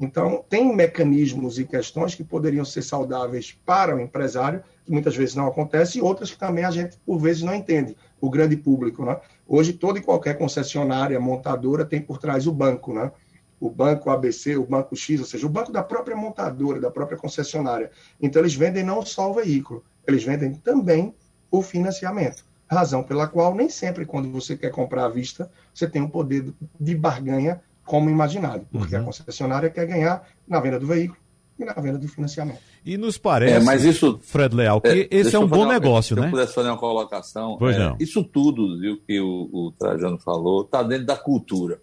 Então, 0.00 0.44
tem 0.48 0.74
mecanismos 0.74 1.58
e 1.58 1.64
questões 1.64 2.14
que 2.14 2.22
poderiam 2.22 2.64
ser 2.64 2.82
saudáveis 2.82 3.58
para 3.66 3.96
o 3.96 4.00
empresário, 4.00 4.62
que 4.84 4.92
muitas 4.92 5.16
vezes 5.16 5.34
não 5.34 5.46
acontece, 5.46 5.98
e 5.98 6.00
outras 6.00 6.30
que 6.30 6.38
também 6.38 6.64
a 6.64 6.70
gente, 6.70 6.96
por 7.04 7.18
vezes, 7.18 7.42
não 7.42 7.54
entende, 7.54 7.96
o 8.20 8.30
grande 8.30 8.56
público. 8.56 9.04
Né? 9.04 9.16
Hoje, 9.46 9.72
toda 9.72 9.98
e 9.98 10.02
qualquer 10.02 10.38
concessionária, 10.38 11.18
montadora, 11.18 11.84
tem 11.84 12.00
por 12.00 12.18
trás 12.18 12.46
o 12.46 12.52
banco. 12.52 12.92
Né? 12.92 13.10
O 13.60 13.70
banco 13.70 14.10
ABC, 14.10 14.56
o 14.56 14.66
banco 14.66 14.94
X, 14.94 15.20
ou 15.20 15.26
seja, 15.26 15.46
o 15.46 15.50
banco 15.50 15.72
da 15.72 15.82
própria 15.82 16.16
montadora, 16.16 16.80
da 16.80 16.90
própria 16.90 17.18
concessionária. 17.18 17.90
Então, 18.20 18.40
eles 18.40 18.54
vendem 18.54 18.84
não 18.84 19.04
só 19.04 19.30
o 19.30 19.34
veículo, 19.34 19.84
eles 20.06 20.24
vendem 20.24 20.54
também 20.54 21.14
o 21.50 21.62
financiamento. 21.62 22.44
Razão 22.70 23.02
pela 23.02 23.26
qual 23.26 23.54
nem 23.54 23.68
sempre, 23.68 24.04
quando 24.04 24.30
você 24.30 24.56
quer 24.56 24.70
comprar 24.70 25.06
à 25.06 25.08
vista, 25.08 25.50
você 25.72 25.88
tem 25.88 26.02
um 26.02 26.08
poder 26.08 26.52
de 26.78 26.94
barganha 26.94 27.60
como 27.84 28.10
imaginado, 28.10 28.66
porque 28.70 28.94
uhum. 28.94 29.02
a 29.02 29.04
concessionária 29.06 29.70
quer 29.70 29.86
ganhar 29.86 30.28
na 30.46 30.60
venda 30.60 30.78
do 30.78 30.86
veículo 30.86 31.18
e 31.58 31.64
na 31.64 31.72
venda 31.72 31.98
do 31.98 32.06
financiamento. 32.06 32.60
E 32.84 32.96
nos 32.96 33.18
parece, 33.18 33.54
é, 33.54 33.60
mas 33.60 33.84
isso, 33.84 34.20
Fred 34.22 34.54
Leal, 34.54 34.80
que 34.80 34.88
é, 34.88 35.08
esse 35.10 35.34
é 35.34 35.38
um 35.38 35.46
bom 35.46 35.64
uma, 35.64 35.72
negócio, 35.72 36.14
se 36.14 36.20
né? 36.20 36.26
Se 36.26 36.28
eu 36.28 36.30
pudesse 36.30 36.54
fazer 36.54 36.68
uma 36.68 36.78
colocação, 36.78 37.56
pois 37.58 37.76
é, 37.76 37.78
não. 37.78 37.96
isso 37.98 38.22
tudo 38.22 38.78
viu, 38.78 39.00
que 39.06 39.18
o, 39.18 39.48
o 39.52 39.72
Trajano 39.72 40.18
falou 40.18 40.62
está 40.62 40.82
dentro 40.82 41.06
da 41.06 41.16
cultura. 41.16 41.80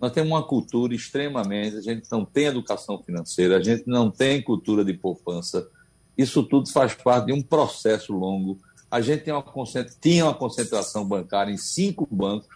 Nós 0.00 0.12
temos 0.12 0.30
uma 0.30 0.42
cultura 0.42 0.94
extremamente, 0.94 1.76
a 1.76 1.80
gente 1.82 2.10
não 2.10 2.24
tem 2.24 2.46
educação 2.46 3.02
financeira, 3.02 3.58
a 3.58 3.62
gente 3.62 3.84
não 3.86 4.10
tem 4.10 4.40
cultura 4.40 4.82
de 4.82 4.94
poupança. 4.94 5.68
Isso 6.16 6.42
tudo 6.42 6.70
faz 6.70 6.94
parte 6.94 7.26
de 7.26 7.32
um 7.34 7.42
processo 7.42 8.12
longo. 8.14 8.58
A 8.90 9.02
gente 9.02 9.24
tem 9.24 9.34
uma, 9.34 9.44
tinha 10.00 10.24
uma 10.24 10.34
concentração 10.34 11.06
bancária 11.06 11.52
em 11.52 11.58
cinco 11.58 12.08
bancos, 12.10 12.48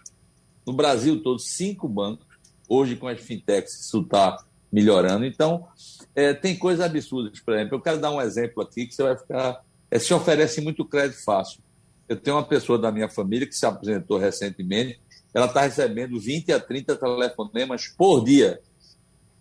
no 0.65 0.73
Brasil 0.73 1.21
todo, 1.21 1.39
cinco 1.39 1.87
bancos. 1.87 2.25
Hoje, 2.67 2.95
com 2.95 3.07
as 3.07 3.21
fintechs, 3.21 3.79
isso 3.79 4.01
está 4.01 4.43
melhorando. 4.71 5.23
Então, 5.23 5.67
é, 6.15 6.33
tem 6.33 6.57
coisas 6.57 6.83
absurdas. 6.83 7.39
Por 7.39 7.53
exemplo, 7.53 7.75
eu 7.75 7.81
quero 7.81 7.99
dar 7.99 8.09
um 8.09 8.19
exemplo 8.19 8.63
aqui 8.63 8.87
que 8.87 8.95
você 8.95 9.03
vai 9.03 9.15
ficar. 9.15 9.63
É, 9.91 9.99
se 9.99 10.11
oferece 10.15 10.61
muito 10.61 10.83
crédito 10.83 11.23
fácil. 11.23 11.61
Eu 12.09 12.17
tenho 12.17 12.35
uma 12.35 12.43
pessoa 12.43 12.79
da 12.79 12.91
minha 12.91 13.07
família 13.07 13.47
que 13.47 13.55
se 13.55 13.65
apresentou 13.67 14.17
recentemente 14.17 14.99
ela 15.35 15.47
está 15.47 15.61
recebendo 15.61 16.17
20 16.17 16.53
a 16.53 16.59
30 16.61 16.95
telefonemas 16.95 17.89
por 17.89 18.23
dia, 18.23 18.61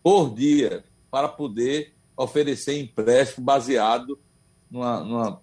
por 0.03 0.35
dia, 0.35 0.83
para 1.09 1.29
poder 1.29 1.95
oferecer 2.17 2.81
empréstimo 2.81 3.47
baseado 3.47 4.19
numa 4.69 5.41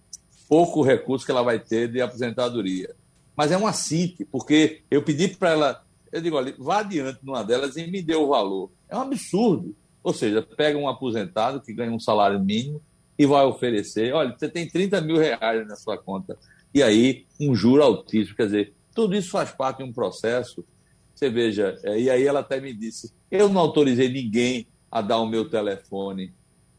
pouco 0.50 0.82
recurso 0.82 1.26
que 1.26 1.32
ela 1.32 1.42
vai 1.42 1.58
ter 1.58 1.90
de 1.90 2.02
aposentadoria. 2.02 2.94
Mas 3.34 3.54
é 3.54 3.58
uma 3.58 3.72
CIT, 3.72 4.26
porque 4.26 4.82
eu 4.92 5.02
pedi 5.02 5.30
para 5.30 5.52
ela, 5.52 5.86
eu 6.12 6.20
digo, 6.20 6.36
olha, 6.36 6.54
vá 6.60 6.80
adiante 6.80 7.20
numa 7.24 7.42
delas 7.44 7.78
e 7.78 7.88
me 7.88 8.02
dê 8.02 8.16
o 8.16 8.28
valor. 8.28 8.70
É 8.90 8.98
um 8.98 9.02
absurdo. 9.02 9.74
Ou 10.04 10.14
seja, 10.14 10.42
pega 10.42 10.78
um 10.78 10.90
aposentado 10.90 11.62
que 11.62 11.74
ganha 11.74 11.94
um 11.94 12.00
salário 12.00 12.38
mínimo 12.42 12.82
e 13.18 13.26
vai 13.26 13.46
oferecer, 13.46 14.14
olha, 14.14 14.36
você 14.38 14.50
tem 14.50 14.68
30 14.68 15.00
mil 15.00 15.16
reais 15.16 15.66
na 15.66 15.78
sua 15.78 15.98
conta. 15.98 16.38
E 16.74 16.84
aí, 16.84 17.26
um 17.40 17.56
juro 17.56 17.82
altíssimo. 17.82 18.36
Quer 18.36 18.46
dizer, 18.46 18.74
tudo 18.94 19.16
isso 19.16 19.32
faz 19.32 19.52
parte 19.52 19.78
de 19.78 19.84
um 19.84 19.94
processo. 19.94 20.66
Você 21.14 21.30
veja, 21.30 21.78
é, 21.84 22.00
e 22.00 22.10
aí 22.10 22.26
ela 22.26 22.40
até 22.40 22.60
me 22.60 22.74
disse: 22.74 23.14
eu 23.30 23.48
não 23.48 23.62
autorizei 23.62 24.10
ninguém 24.10 24.68
a 24.92 25.02
dar 25.02 25.20
o 25.20 25.28
meu 25.28 25.50
telefone 25.50 26.34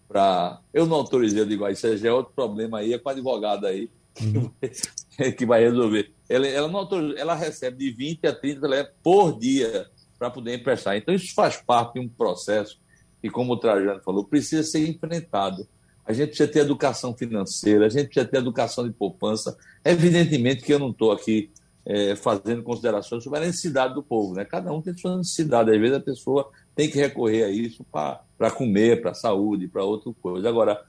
para. 0.06 0.60
Eu 0.72 0.86
não 0.86 0.96
autorizei, 0.96 1.40
eu 1.40 1.46
digo, 1.46 1.64
ah, 1.64 1.70
isso 1.72 1.96
já 1.96 2.08
é 2.08 2.12
outro 2.12 2.32
problema 2.34 2.78
aí, 2.78 2.92
é 2.92 2.98
com 2.98 3.08
a 3.08 3.12
advogada 3.12 3.68
aí 3.68 3.88
uhum. 4.20 4.50
que 5.36 5.46
vai 5.46 5.62
resolver. 5.62 6.12
Ela, 6.28 6.46
ela, 6.46 6.68
não 6.68 6.88
ela 7.16 7.34
recebe 7.34 7.78
de 7.78 7.90
20 7.90 8.26
a 8.26 8.34
30 8.34 8.60
telefones 8.60 8.94
por 9.02 9.38
dia 9.38 9.86
para 10.18 10.30
poder 10.30 10.54
emprestar. 10.54 10.96
Então, 10.96 11.14
isso 11.14 11.34
faz 11.34 11.56
parte 11.56 11.94
de 11.94 12.00
um 12.00 12.08
processo 12.08 12.78
que, 13.20 13.30
como 13.30 13.54
o 13.54 13.56
Trajano 13.56 14.00
falou, 14.02 14.24
precisa 14.24 14.62
ser 14.62 14.86
enfrentado. 14.88 15.66
A 16.04 16.12
gente 16.12 16.28
precisa 16.28 16.48
ter 16.48 16.60
educação 16.60 17.14
financeira, 17.14 17.86
a 17.86 17.88
gente 17.88 18.06
precisa 18.06 18.26
ter 18.26 18.38
educação 18.38 18.86
de 18.86 18.92
poupança. 18.92 19.56
Evidentemente 19.84 20.62
que 20.62 20.72
eu 20.72 20.78
não 20.78 20.90
estou 20.90 21.12
aqui 21.12 21.50
é, 21.84 22.14
fazendo 22.16 22.62
considerações 22.62 23.24
sobre 23.24 23.40
a 23.40 23.42
necessidade 23.42 23.94
do 23.94 24.02
povo. 24.02 24.34
Né? 24.34 24.44
Cada 24.44 24.72
um 24.72 24.80
tem 24.80 24.96
sua 24.96 25.16
necessidade. 25.16 25.70
Às 25.70 25.80
vezes 25.80 25.96
a 25.96 26.00
pessoa 26.00 26.50
tem 26.74 26.90
que 26.90 26.98
recorrer 26.98 27.44
a 27.44 27.50
isso 27.50 27.84
para 27.90 28.50
comer, 28.50 29.00
para 29.02 29.10
a 29.10 29.14
saúde, 29.14 29.68
para 29.68 29.84
outra 29.84 30.12
coisa. 30.20 30.48
Agora, 30.48 30.82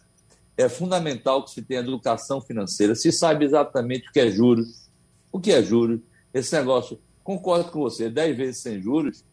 é 0.57 0.69
fundamental 0.69 1.43
que 1.43 1.51
se 1.51 1.61
tenha 1.61 1.79
educação 1.79 2.39
financeira, 2.39 2.95
se 2.95 3.11
saiba 3.11 3.43
exatamente 3.43 4.07
o 4.07 4.11
que 4.11 4.19
é 4.19 4.29
juros, 4.29 4.89
o 5.31 5.39
que 5.39 5.51
é 5.51 5.63
juros. 5.63 5.99
Esse 6.33 6.55
negócio, 6.55 6.99
concordo 7.23 7.71
com 7.71 7.79
você, 7.79 8.09
10 8.09 8.37
vezes 8.37 8.61
sem 8.61 8.81
juros 8.81 9.23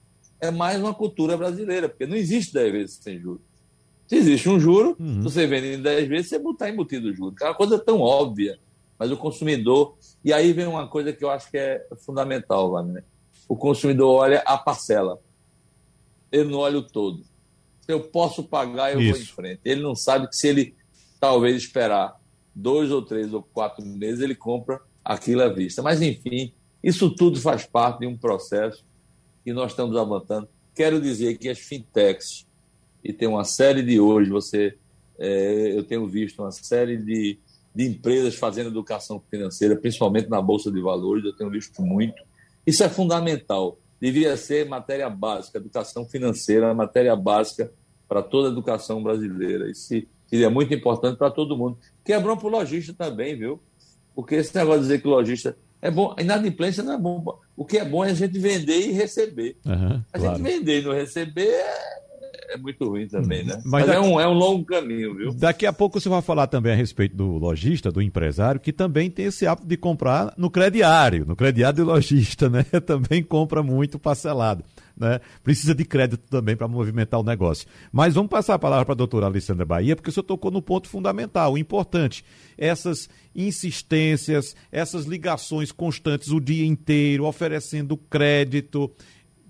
é 0.40 0.50
mais 0.50 0.80
uma 0.80 0.94
cultura 0.94 1.36
brasileira, 1.36 1.88
porque 1.88 2.06
não 2.06 2.16
existe 2.16 2.54
10 2.54 2.72
vezes 2.72 2.98
sem 3.02 3.20
juros. 3.20 3.42
Se 4.08 4.16
existe 4.16 4.48
um 4.48 4.58
juro, 4.58 4.96
uhum. 4.98 5.20
você 5.20 5.46
vende 5.46 5.74
em 5.74 5.82
10 5.82 6.08
vezes, 6.08 6.28
você 6.30 6.36
está 6.36 6.68
embutido 6.68 7.08
o 7.08 7.14
juro. 7.14 7.34
É 7.40 7.44
uma 7.44 7.54
coisa 7.54 7.78
tão 7.78 8.00
óbvia 8.00 8.58
mas 9.00 9.10
o 9.10 9.16
consumidor. 9.16 9.96
E 10.22 10.30
aí 10.30 10.52
vem 10.52 10.66
uma 10.66 10.86
coisa 10.86 11.10
que 11.10 11.24
eu 11.24 11.30
acho 11.30 11.50
que 11.50 11.56
é 11.56 11.86
fundamental, 12.04 12.70
Wagner. 12.70 13.02
O 13.48 13.56
consumidor 13.56 14.20
olha 14.20 14.40
a 14.40 14.58
parcela, 14.58 15.18
ele 16.30 16.50
não 16.50 16.58
olha 16.58 16.78
o 16.78 16.82
todo. 16.82 17.24
Se 17.80 17.90
eu 17.90 18.00
posso 18.00 18.44
pagar, 18.44 18.92
eu 18.92 19.00
Isso. 19.00 19.12
vou 19.12 19.22
em 19.22 19.24
frente. 19.24 19.60
Ele 19.64 19.80
não 19.80 19.96
sabe 19.96 20.28
que 20.28 20.36
se 20.36 20.46
ele 20.46 20.74
talvez 21.18 21.56
esperar 21.56 22.20
dois 22.54 22.90
ou 22.92 23.00
três 23.00 23.32
ou 23.32 23.42
quatro 23.42 23.84
meses, 23.84 24.20
ele 24.20 24.34
compra 24.34 24.80
aquilo 25.02 25.42
à 25.42 25.48
vista. 25.48 25.82
Mas, 25.82 26.02
enfim, 26.02 26.52
isso 26.84 27.10
tudo 27.10 27.40
faz 27.40 27.64
parte 27.64 28.00
de 28.00 28.06
um 28.06 28.16
processo 28.16 28.84
que 29.42 29.52
nós 29.52 29.72
estamos 29.72 29.96
avançando. 29.96 30.46
Quero 30.74 31.00
dizer 31.00 31.38
que 31.38 31.48
as 31.48 31.58
fintechs, 31.58 32.46
e 33.02 33.14
tem 33.14 33.26
uma 33.26 33.44
série 33.44 33.82
de 33.82 33.98
hoje, 33.98 34.30
você, 34.30 34.76
é, 35.18 35.72
eu 35.76 35.82
tenho 35.82 36.06
visto 36.06 36.42
uma 36.42 36.52
série 36.52 36.98
de 36.98 37.38
de 37.74 37.86
empresas 37.86 38.34
fazendo 38.34 38.68
educação 38.68 39.22
financeira, 39.30 39.76
principalmente 39.76 40.28
na 40.28 40.42
Bolsa 40.42 40.70
de 40.70 40.80
Valores, 40.80 41.24
eu 41.24 41.34
tenho 41.34 41.50
visto 41.50 41.80
muito. 41.82 42.22
Isso 42.66 42.82
é 42.82 42.88
fundamental. 42.88 43.78
Devia 44.00 44.36
ser 44.36 44.66
matéria 44.66 45.08
básica, 45.08 45.58
educação 45.58 46.06
financeira, 46.06 46.72
matéria 46.74 47.14
básica 47.14 47.72
para 48.08 48.22
toda 48.22 48.48
a 48.48 48.52
educação 48.52 49.02
brasileira. 49.02 49.70
Isso 49.70 50.02
seria 50.26 50.50
muito 50.50 50.74
importante 50.74 51.16
para 51.16 51.30
todo 51.30 51.56
mundo. 51.56 51.78
Que 52.04 52.12
é 52.12 52.20
para 52.20 52.32
o 52.32 52.48
lojista 52.48 52.92
também, 52.92 53.36
viu? 53.36 53.60
Porque 54.14 54.36
esse 54.36 54.54
negócio 54.56 54.80
de 54.80 54.88
dizer 54.88 55.02
que 55.02 55.08
o 55.08 55.10
lojista 55.10 55.56
é 55.82 55.90
bom, 55.90 56.14
inadimplência 56.18 56.82
não 56.82 56.94
é 56.94 56.98
bom. 56.98 57.38
O 57.56 57.64
que 57.64 57.78
é 57.78 57.84
bom 57.84 58.04
é 58.04 58.10
a 58.10 58.14
gente 58.14 58.38
vender 58.38 58.80
e 58.80 58.92
receber. 58.92 59.56
Uhum, 59.64 60.02
a 60.12 60.18
claro. 60.18 60.36
gente 60.36 60.42
vender 60.42 60.80
e 60.80 60.84
não 60.84 60.92
receber 60.92 61.48
é 61.48 62.02
é 62.50 62.56
muito 62.56 62.88
ruim 62.88 63.06
também, 63.06 63.44
né? 63.44 63.54
Mas, 63.64 63.64
Mas 63.64 63.86
daqui, 63.86 63.98
é, 63.98 64.00
um, 64.00 64.20
é 64.20 64.26
um 64.26 64.32
longo 64.32 64.64
caminho, 64.64 65.14
viu? 65.14 65.32
Daqui 65.32 65.64
a 65.64 65.72
pouco 65.72 66.00
você 66.00 66.08
vai 66.08 66.20
falar 66.20 66.48
também 66.48 66.72
a 66.72 66.76
respeito 66.76 67.16
do 67.16 67.38
lojista, 67.38 67.92
do 67.92 68.02
empresário, 68.02 68.60
que 68.60 68.72
também 68.72 69.08
tem 69.08 69.26
esse 69.26 69.46
hábito 69.46 69.68
de 69.68 69.76
comprar 69.76 70.34
no 70.36 70.50
crediário, 70.50 71.24
no 71.24 71.36
crediário 71.36 71.84
do 71.84 71.84
lojista, 71.84 72.48
né? 72.48 72.64
Também 72.84 73.22
compra 73.22 73.62
muito 73.62 73.98
parcelado. 73.98 74.64
Né? 74.96 75.20
Precisa 75.42 75.74
de 75.74 75.84
crédito 75.84 76.22
também 76.28 76.54
para 76.54 76.68
movimentar 76.68 77.20
o 77.20 77.22
negócio. 77.22 77.66
Mas 77.90 78.14
vamos 78.14 78.28
passar 78.28 78.54
a 78.54 78.58
palavra 78.58 78.84
para 78.84 78.92
a 78.92 78.96
doutora 78.96 79.26
Alessandra 79.26 79.64
Bahia, 79.64 79.96
porque 79.96 80.10
o 80.10 80.12
senhor 80.12 80.24
tocou 80.24 80.50
no 80.50 80.60
ponto 80.60 80.88
fundamental, 80.88 81.56
importante. 81.56 82.22
Essas 82.58 83.08
insistências, 83.34 84.54
essas 84.70 85.06
ligações 85.06 85.72
constantes 85.72 86.30
o 86.30 86.40
dia 86.40 86.66
inteiro, 86.66 87.24
oferecendo 87.24 87.96
crédito. 87.96 88.90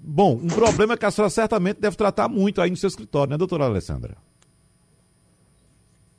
Bom, 0.02 0.32
um 0.42 0.48
problema 0.48 0.96
que 0.96 1.04
a 1.04 1.10
senhora 1.10 1.30
certamente 1.30 1.78
deve 1.78 1.96
tratar 1.96 2.28
muito 2.28 2.60
aí 2.60 2.70
no 2.70 2.76
seu 2.76 2.88
escritório, 2.88 3.30
né, 3.30 3.36
doutora 3.36 3.64
Alessandra? 3.64 4.16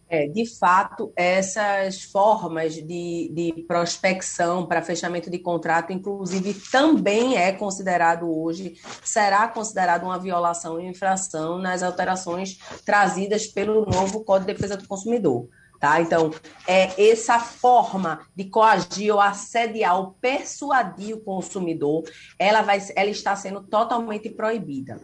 É, 0.08 0.28
de 0.28 0.46
fato, 0.46 1.14
essas 1.16 2.04
formas 2.04 2.74
de, 2.74 3.32
de 3.34 3.64
prospecção 3.66 4.66
para 4.66 4.82
fechamento 4.82 5.30
de 5.30 5.40
contrato, 5.40 5.94
inclusive, 5.94 6.54
também 6.70 7.38
é 7.38 7.54
considerado 7.54 8.30
hoje, 8.30 8.76
será 9.02 9.48
considerado 9.48 10.04
uma 10.04 10.20
violação 10.20 10.82
e 10.82 10.86
infração 10.86 11.58
nas 11.58 11.82
alterações 11.82 12.58
trazidas 12.86 13.48
pelo 13.48 13.86
novo 13.86 14.22
Código 14.26 14.48
de 14.48 14.54
Defesa 14.54 14.76
do 14.76 14.86
Consumidor. 14.86 15.48
Tá? 15.82 16.00
Então, 16.00 16.30
é 16.68 17.10
essa 17.10 17.40
forma 17.40 18.28
de 18.36 18.46
coagir 18.46 19.12
ou 19.12 19.20
assediar 19.20 19.98
ou 20.00 20.12
persuadir 20.22 21.16
o 21.16 21.22
consumidor, 21.22 22.04
ela, 22.38 22.62
vai, 22.62 22.80
ela 22.96 23.10
está 23.10 23.36
sendo 23.36 23.64
totalmente 23.64 24.30
proibida. 24.30 25.02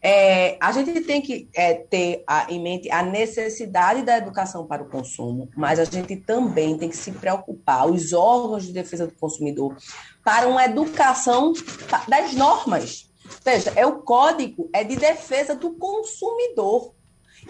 É, 0.00 0.56
a 0.60 0.70
gente 0.70 1.00
tem 1.00 1.20
que 1.20 1.48
é, 1.52 1.74
ter 1.74 2.22
a, 2.24 2.46
em 2.48 2.62
mente 2.62 2.88
a 2.88 3.02
necessidade 3.02 4.04
da 4.04 4.16
educação 4.16 4.64
para 4.64 4.84
o 4.84 4.88
consumo, 4.88 5.50
mas 5.56 5.80
a 5.80 5.84
gente 5.84 6.14
também 6.14 6.78
tem 6.78 6.88
que 6.88 6.96
se 6.96 7.10
preocupar, 7.10 7.90
os 7.90 8.12
órgãos 8.12 8.64
de 8.64 8.72
defesa 8.72 9.08
do 9.08 9.14
consumidor, 9.14 9.76
para 10.22 10.46
uma 10.46 10.64
educação 10.64 11.52
das 12.06 12.32
normas. 12.32 13.10
Veja, 13.44 13.72
é 13.74 13.84
o 13.84 14.02
código 14.02 14.70
é 14.72 14.84
de 14.84 14.94
defesa 14.94 15.56
do 15.56 15.72
consumidor. 15.72 16.94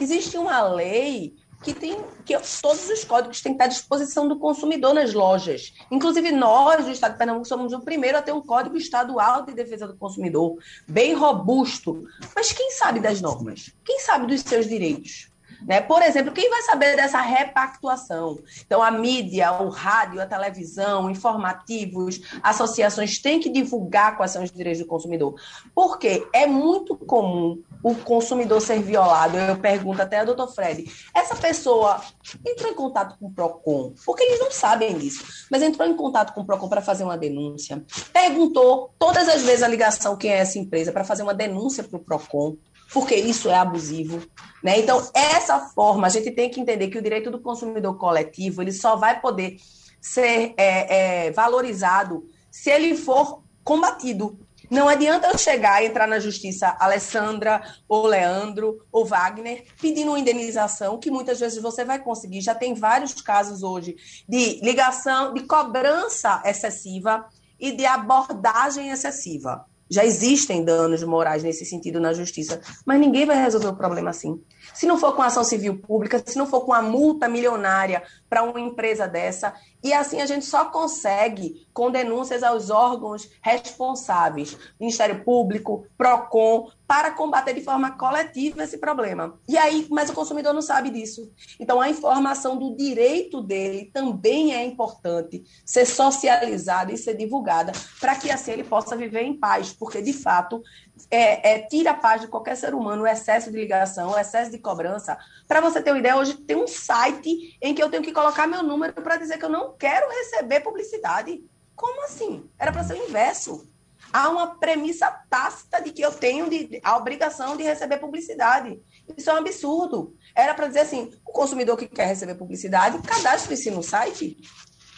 Existe 0.01 0.39
uma 0.39 0.63
lei 0.63 1.35
que 1.63 1.73
tem 1.73 2.03
que 2.25 2.37
todos 2.61 2.89
os 2.89 3.05
códigos 3.05 3.41
têm 3.41 3.53
que 3.53 3.57
estar 3.57 3.65
à 3.65 3.69
disposição 3.69 4.29
do 4.29 4.39
consumidor 4.39 4.95
nas 4.95 5.13
lojas. 5.13 5.73
Inclusive 5.91 6.33
nós, 6.33 6.85
do 6.85 6.91
Estado 6.91 7.13
de 7.13 7.19
Pernambuco, 7.19 7.47
somos 7.47 7.73
o 7.73 7.81
primeiro 7.81 8.19
a 8.19 8.23
ter 8.23 8.33
um 8.33 8.43
código 8.43 8.77
estadual 8.77 9.45
de 9.45 9.55
defesa 9.55 9.87
do 9.87 9.97
consumidor 9.97 10.59
bem 10.89 11.15
robusto. 11.15 12.05
Mas 12.35 12.53
quem 12.53 12.71
sabe 12.73 13.01
das 13.01 13.21
normas? 13.21 13.73
Quem 13.85 14.01
sabe 14.01 14.27
dos 14.27 14.41
seus 14.43 14.69
direitos? 14.69 15.32
Né? 15.67 15.81
Por 15.81 16.03
exemplo, 16.03 16.33
quem 16.33 16.49
vai 16.51 16.63
saber 16.63 16.97
dessa 16.97 17.21
repactuação? 17.21 18.39
Então, 18.65 18.83
a 18.83 18.91
mídia, 18.91 19.53
o 19.53 19.69
rádio, 19.69 20.21
a 20.21 20.27
televisão, 20.27 21.11
informativos, 21.11 22.21
associações 22.43 23.19
têm 23.21 23.41
que 23.41 23.51
divulgar 23.51 24.17
quais 24.17 24.31
são 24.31 24.43
os 24.43 24.51
direitos 24.51 24.83
do 24.83 24.89
consumidor. 24.89 25.35
Porque 25.75 26.27
é 26.33 26.47
muito 26.47 26.97
comum 26.97 27.63
o 27.83 27.95
consumidor 27.95 28.61
ser 28.61 28.81
violado. 28.81 29.37
Eu 29.37 29.57
pergunto 29.59 30.01
até 30.01 30.21
a 30.21 30.25
doutor 30.25 30.49
Fred, 30.49 30.85
essa 31.15 31.35
pessoa 31.35 32.01
entrou 32.47 32.71
em 32.71 32.75
contato 32.75 33.19
com 33.19 33.27
o 33.27 33.33
PROCON, 33.33 33.95
porque 34.05 34.23
eles 34.23 34.41
não 34.41 34.51
sabem 34.51 34.97
disso, 34.97 35.47
mas 35.51 35.63
entrou 35.63 35.89
em 35.89 35.97
contato 35.97 36.33
com 36.33 36.43
o 36.43 36.45
PROCON 36.45 36.69
para 36.69 36.81
fazer 36.81 37.05
uma 37.05 37.19
denúncia, 37.19 37.83
perguntou 38.13 38.91
todas 38.99 39.29
as 39.29 39.43
vezes 39.43 39.63
a 39.63 39.69
ligação 39.69 40.17
quem 40.17 40.31
é 40.31 40.39
essa 40.39 40.59
empresa 40.59 40.93
para 40.93 41.05
fazer 41.05 41.23
uma 41.23 41.35
denúncia 41.35 41.83
para 41.83 41.97
o 41.97 42.01
PROCON, 42.01 42.57
porque 42.93 43.15
isso 43.15 43.49
é 43.49 43.55
abusivo. 43.55 44.23
Né? 44.63 44.79
Então, 44.79 45.03
essa 45.15 45.59
forma, 45.59 46.07
a 46.07 46.11
gente 46.11 46.31
tem 46.31 46.51
que 46.51 46.61
entender 46.61 46.89
que 46.89 46.99
o 46.99 47.03
direito 47.03 47.31
do 47.31 47.41
consumidor 47.41 47.97
coletivo 47.99 48.63
ele 48.63 48.73
só 48.73 48.97
vai 48.97 49.21
poder 49.21 49.57
ser 50.01 50.55
é, 50.57 51.27
é, 51.27 51.31
valorizado 51.31 52.25
se 52.51 52.71
ele 52.71 52.97
for 52.97 53.43
combatido. 53.65 54.39
Não 54.71 54.89
adianta 54.89 55.29
eu 55.29 55.37
chegar 55.37 55.83
e 55.83 55.87
entrar 55.87 56.07
na 56.07 56.19
justiça, 56.19 56.75
Alessandra, 56.81 57.63
ou 57.87 58.07
Leandro, 58.07 58.85
ou 58.91 59.05
Wagner, 59.05 59.67
pedindo 59.81 60.11
uma 60.11 60.19
indenização, 60.19 60.99
que 60.99 61.11
muitas 61.11 61.39
vezes 61.41 61.61
você 61.61 61.85
vai 61.85 61.99
conseguir. 61.99 62.41
Já 62.41 62.55
tem 62.55 62.73
vários 62.73 63.21
casos 63.21 63.63
hoje 63.63 63.97
de 64.27 64.61
ligação, 64.63 65.35
de 65.35 65.43
cobrança 65.43 66.43
excessiva 66.47 67.27
e 67.61 67.71
de 67.73 67.85
abordagem 67.85 68.91
excessiva. 68.91 69.67
Já 69.93 70.07
existem 70.07 70.65
danos 70.65 71.03
morais 71.03 71.43
nesse 71.43 71.67
sentido 71.67 72.01
na 72.01 72.15
justiça, 72.15 72.61
mas 72.87 72.99
ninguém 72.99 73.27
vai 73.27 73.37
resolver 73.37 73.67
o 73.69 73.77
problema 73.77 74.09
assim. 74.09 74.41
Se 74.75 74.87
não 74.87 74.99
for 74.99 75.15
com 75.15 75.23
ação 75.23 75.45
civil 75.45 75.79
pública, 75.79 76.23
se 76.25 76.39
não 76.39 76.47
for 76.47 76.63
com 76.63 76.73
a 76.73 76.83
multa 76.83 77.29
milionária 77.29 78.03
para 78.29 78.43
uma 78.43 78.61
empresa 78.61 79.07
dessa, 79.07 79.55
e 79.83 79.93
assim 79.93 80.21
a 80.21 80.27
gente 80.27 80.47
só 80.47 80.67
consegue 80.67 81.67
com 81.73 81.91
denúncias 81.91 82.43
aos 82.43 82.71
órgãos 82.71 83.29
responsáveis, 83.43 84.57
Ministério 84.79 85.25
Público, 85.25 85.87
PROCON, 85.97 86.71
para 86.87 87.11
combater 87.11 87.55
de 87.55 87.63
forma 87.63 87.93
coletiva 87.93 88.63
esse 88.63 88.77
problema. 88.77 89.39
E 89.49 89.57
aí, 89.57 89.87
mas 89.91 90.11
o 90.11 90.13
consumidor 90.13 90.53
não 90.53 90.61
sabe 90.61 90.91
disso. 90.91 91.33
Então, 91.59 91.81
a 91.81 91.89
informação 91.89 92.59
do 92.59 92.77
direito 92.77 93.41
dele 93.41 93.91
também 93.93 94.55
é 94.55 94.63
importante 94.65 95.43
ser 95.65 95.87
socializada 95.87 96.93
e 96.93 96.99
ser 96.99 97.17
divulgada, 97.17 97.73
para 97.99 98.15
que 98.17 98.31
assim 98.31 98.53
ele 98.53 98.65
possa 98.65 98.95
viver 98.95 99.23
em 99.23 99.33
paz, 99.39 99.73
porque 99.73 100.03
de 100.03 100.13
fato 100.13 100.63
é, 101.11 101.55
é, 101.55 101.59
tira 101.67 101.91
a 101.91 101.95
paz 101.95 102.21
de 102.21 102.29
qualquer 102.29 102.57
ser 102.57 102.75
humano 102.75 103.03
o 103.03 103.07
excesso 103.07 103.51
de 103.51 103.57
ligação, 103.57 104.11
o 104.11 104.19
excesso 104.19 104.51
de 104.51 104.59
cobrança. 104.59 105.17
Para 105.47 105.61
você 105.61 105.83
ter 105.83 105.91
uma 105.91 105.99
ideia, 105.99 106.17
hoje 106.17 106.35
tem 106.35 106.57
um 106.57 106.67
site 106.67 107.57
em 107.61 107.75
que 107.75 107.83
eu 107.83 107.91
tenho 107.91 108.03
que 108.03 108.13
colocar 108.13 108.47
meu 108.47 108.63
número 108.63 108.93
para 108.95 109.17
dizer 109.17 109.39
que 109.39 109.45
eu 109.45 109.51
não 109.51 109.75
quero 109.77 110.09
receber 110.09 110.61
publicidade. 110.61 111.45
Como 111.75 112.05
assim? 112.05 112.49
Era 112.59 112.73
para 112.73 112.85
ser 112.85 112.95
o 112.95 113.09
inverso 113.09 113.73
há 114.13 114.29
uma 114.29 114.59
premissa 114.59 115.11
tácita 115.31 115.81
de 115.81 115.91
que 115.91 116.03
eu 116.03 116.13
tenho 116.13 116.49
de, 116.49 116.81
a 116.85 116.97
obrigação 116.97 117.57
de 117.57 117.63
receber 117.63 117.97
publicidade. 117.97 118.81
Isso 119.17 119.31
é 119.31 119.35
um 119.35 119.39
absurdo. 119.39 120.15
Era 120.35 120.55
para 120.55 120.67
dizer 120.67 120.81
assim: 120.81 121.11
o 121.27 121.33
consumidor 121.33 121.77
que 121.77 121.89
quer 121.89 122.07
receber 122.07 122.35
publicidade, 122.35 122.99
cadastre-se 123.03 123.71
no 123.71 123.83
site. 123.83 124.37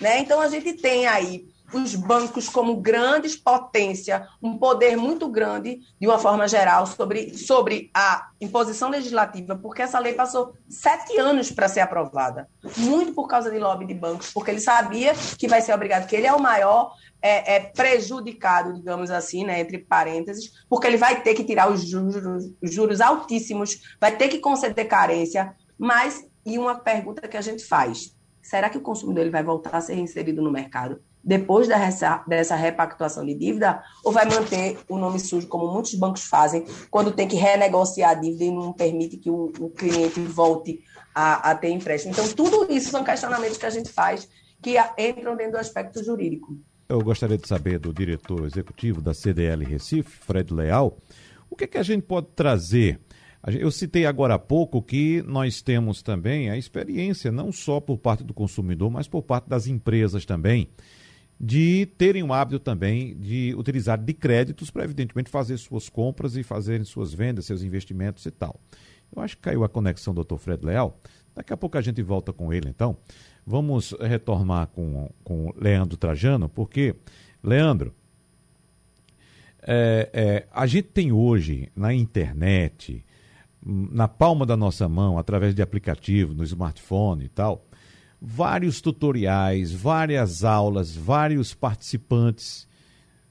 Né? 0.01 0.19
Então, 0.19 0.40
a 0.40 0.49
gente 0.49 0.73
tem 0.75 1.07
aí 1.07 1.47
os 1.75 1.95
bancos 1.95 2.49
como 2.49 2.77
grandes 2.77 3.37
potência, 3.37 4.29
um 4.43 4.57
poder 4.57 4.97
muito 4.97 5.29
grande, 5.29 5.81
de 6.01 6.07
uma 6.07 6.19
forma 6.19 6.47
geral, 6.47 6.87
sobre, 6.87 7.37
sobre 7.37 7.91
a 7.95 8.29
imposição 8.41 8.89
legislativa, 8.89 9.57
porque 9.57 9.83
essa 9.83 9.99
lei 9.99 10.15
passou 10.15 10.55
sete 10.69 11.19
anos 11.19 11.51
para 11.51 11.69
ser 11.69 11.81
aprovada. 11.81 12.49
Muito 12.77 13.13
por 13.13 13.27
causa 13.27 13.51
de 13.51 13.59
lobby 13.59 13.87
de 13.87 13.95
bancos, 13.95 14.31
porque 14.33 14.51
ele 14.51 14.61
sabia 14.61 15.15
que 15.39 15.49
vai 15.49 15.61
ser 15.61 15.75
obrigado, 15.75 16.07
que 16.07 16.17
ele 16.17 16.27
é 16.27 16.33
o 16.33 16.41
maior 16.41 16.93
é, 17.21 17.57
é 17.57 17.61
prejudicado, 17.61 18.75
digamos 18.75 19.11
assim, 19.11 19.45
né, 19.45 19.61
entre 19.61 19.79
parênteses, 19.79 20.53
porque 20.69 20.87
ele 20.87 20.99
vai 20.99 21.23
ter 21.23 21.35
que 21.35 21.43
tirar 21.43 21.71
os 21.71 21.83
juros, 21.83 22.53
os 22.63 22.75
juros 22.75 23.01
altíssimos, 23.01 23.97
vai 23.99 24.15
ter 24.15 24.29
que 24.29 24.39
conceder 24.39 24.87
carência, 24.87 25.55
mas, 25.79 26.29
e 26.45 26.59
uma 26.59 26.75
pergunta 26.75 27.27
que 27.27 27.37
a 27.37 27.41
gente 27.41 27.65
faz, 27.65 28.15
será 28.43 28.69
que 28.69 28.77
o 28.77 28.83
consumidor 28.83 29.23
ele 29.23 29.31
vai 29.31 29.43
voltar 29.43 29.75
a 29.75 29.81
ser 29.81 29.97
inserido 29.97 30.43
no 30.43 30.53
mercado? 30.53 31.01
Depois 31.25 31.67
dessa, 31.67 32.55
repactuação 32.55 33.25
de 33.25 33.35
dívida, 33.35 33.83
ou 34.05 34.13
vai 34.13 34.27
manter 34.27 34.79
o 34.89 34.99
nome 34.99 35.19
sujo, 35.19 35.47
como 35.49 35.73
muitos 35.73 35.95
bancos 35.95 36.25
fazem, 36.25 36.65
quando 36.91 37.13
tem 37.13 37.27
que 37.27 37.37
renegociar 37.37 38.11
a 38.11 38.15
dívida 38.15 38.45
e 38.45 38.51
não 38.51 38.73
permite 38.73 39.17
que 39.17 39.31
o, 39.31 39.51
o 39.59 39.71
cliente 39.71 40.21
volte 40.21 40.81
a, 41.15 41.51
a, 41.51 41.55
ter 41.55 41.71
empréstimo. 41.71 42.13
Então, 42.13 42.29
tudo 42.29 42.71
isso 42.71 42.91
são 42.91 43.03
questionamentos 43.03 43.57
que 43.57 43.67
a 43.67 43.71
gente 43.71 43.91
faz 43.91 44.29
que 44.61 44.77
entram 44.99 45.37
dentro 45.37 45.53
do 45.53 45.59
aspecto 45.59 46.05
jurídico. 46.05 46.59
Eu 46.89 47.01
gostaria 47.03 47.39
de 47.39 47.49
saber 47.49 47.79
do 47.79 47.93
diretor 47.93 48.45
executivo 48.45 49.01
da 49.01 49.15
CDL 49.15 49.65
Recife, 49.65 50.11
Fred 50.11 50.53
Leal, 50.53 50.99
o 51.49 51.57
que, 51.57 51.65
é 51.65 51.67
que 51.67 51.79
a 51.79 51.83
gente 51.83 52.03
pode 52.03 52.27
trazer 52.35 53.01
eu 53.47 53.71
citei 53.71 54.07
agora 54.07 54.35
há 54.35 54.39
pouco 54.39 54.81
que 54.81 55.23
nós 55.27 55.61
temos 55.61 56.03
também 56.03 56.49
a 56.49 56.57
experiência, 56.57 57.31
não 57.31 57.53
só 57.53 57.79
por 57.79 57.99
parte 57.99 58.25
do 58.25 58.33
consumidor, 58.33 58.91
mas 58.91 59.07
por 59.07 59.23
parte 59.23 59.51
das 59.51 59.67
empresas 59.67 60.25
também, 60.25 60.71
de 61.40 61.87
terem 61.99 62.23
o 62.23 62.33
hábito 62.33 62.59
também 62.59 63.16
de 63.16 63.55
utilizar 63.57 63.99
de 63.99 64.14
créditos 64.14 64.70
para, 64.70 64.85
evidentemente, 64.85 65.31
fazer 65.31 65.57
suas 65.59 65.88
compras 65.88 66.37
e 66.37 66.42
fazerem 66.42 66.85
suas 66.85 67.12
vendas, 67.12 67.47
seus 67.47 67.62
investimentos 67.62 68.25
e 68.27 68.31
tal. 68.31 68.59
Eu 69.14 69.23
acho 69.23 69.37
que 69.37 69.42
caiu 69.42 69.64
a 69.64 69.68
conexão 69.68 70.14
do 70.14 70.25
Dr. 70.25 70.37
Fred 70.37 70.64
Leal. 70.64 70.99
Daqui 71.35 71.53
a 71.53 71.57
pouco 71.57 71.77
a 71.77 71.81
gente 71.81 72.03
volta 72.03 72.33
com 72.33 72.53
ele, 72.53 72.68
então. 72.68 72.97
Vamos 73.47 73.94
retomar 74.01 74.68
com, 74.68 75.11
com 75.23 75.53
Leandro 75.57 75.97
Trajano, 75.97 76.49
porque, 76.49 76.94
Leandro, 77.42 77.92
é, 79.66 80.11
é, 80.12 80.47
a 80.51 80.66
gente 80.66 80.88
tem 80.88 81.12
hoje 81.12 81.70
na 81.75 81.92
internet, 81.92 83.05
na 83.64 84.07
palma 84.07 84.47
da 84.47 84.57
nossa 84.57 84.88
mão, 84.88 85.18
através 85.18 85.55
de 85.55 85.62
aplicativo, 85.62 86.33
no 86.33 86.44
smartphone 86.44 87.25
e 87.25 87.29
tal, 87.29 87.66
vários 88.25 88.81
tutoriais, 88.81 89.73
várias 89.73 90.45
aulas, 90.45 90.97
vários 90.97 91.53
participantes, 91.53 92.67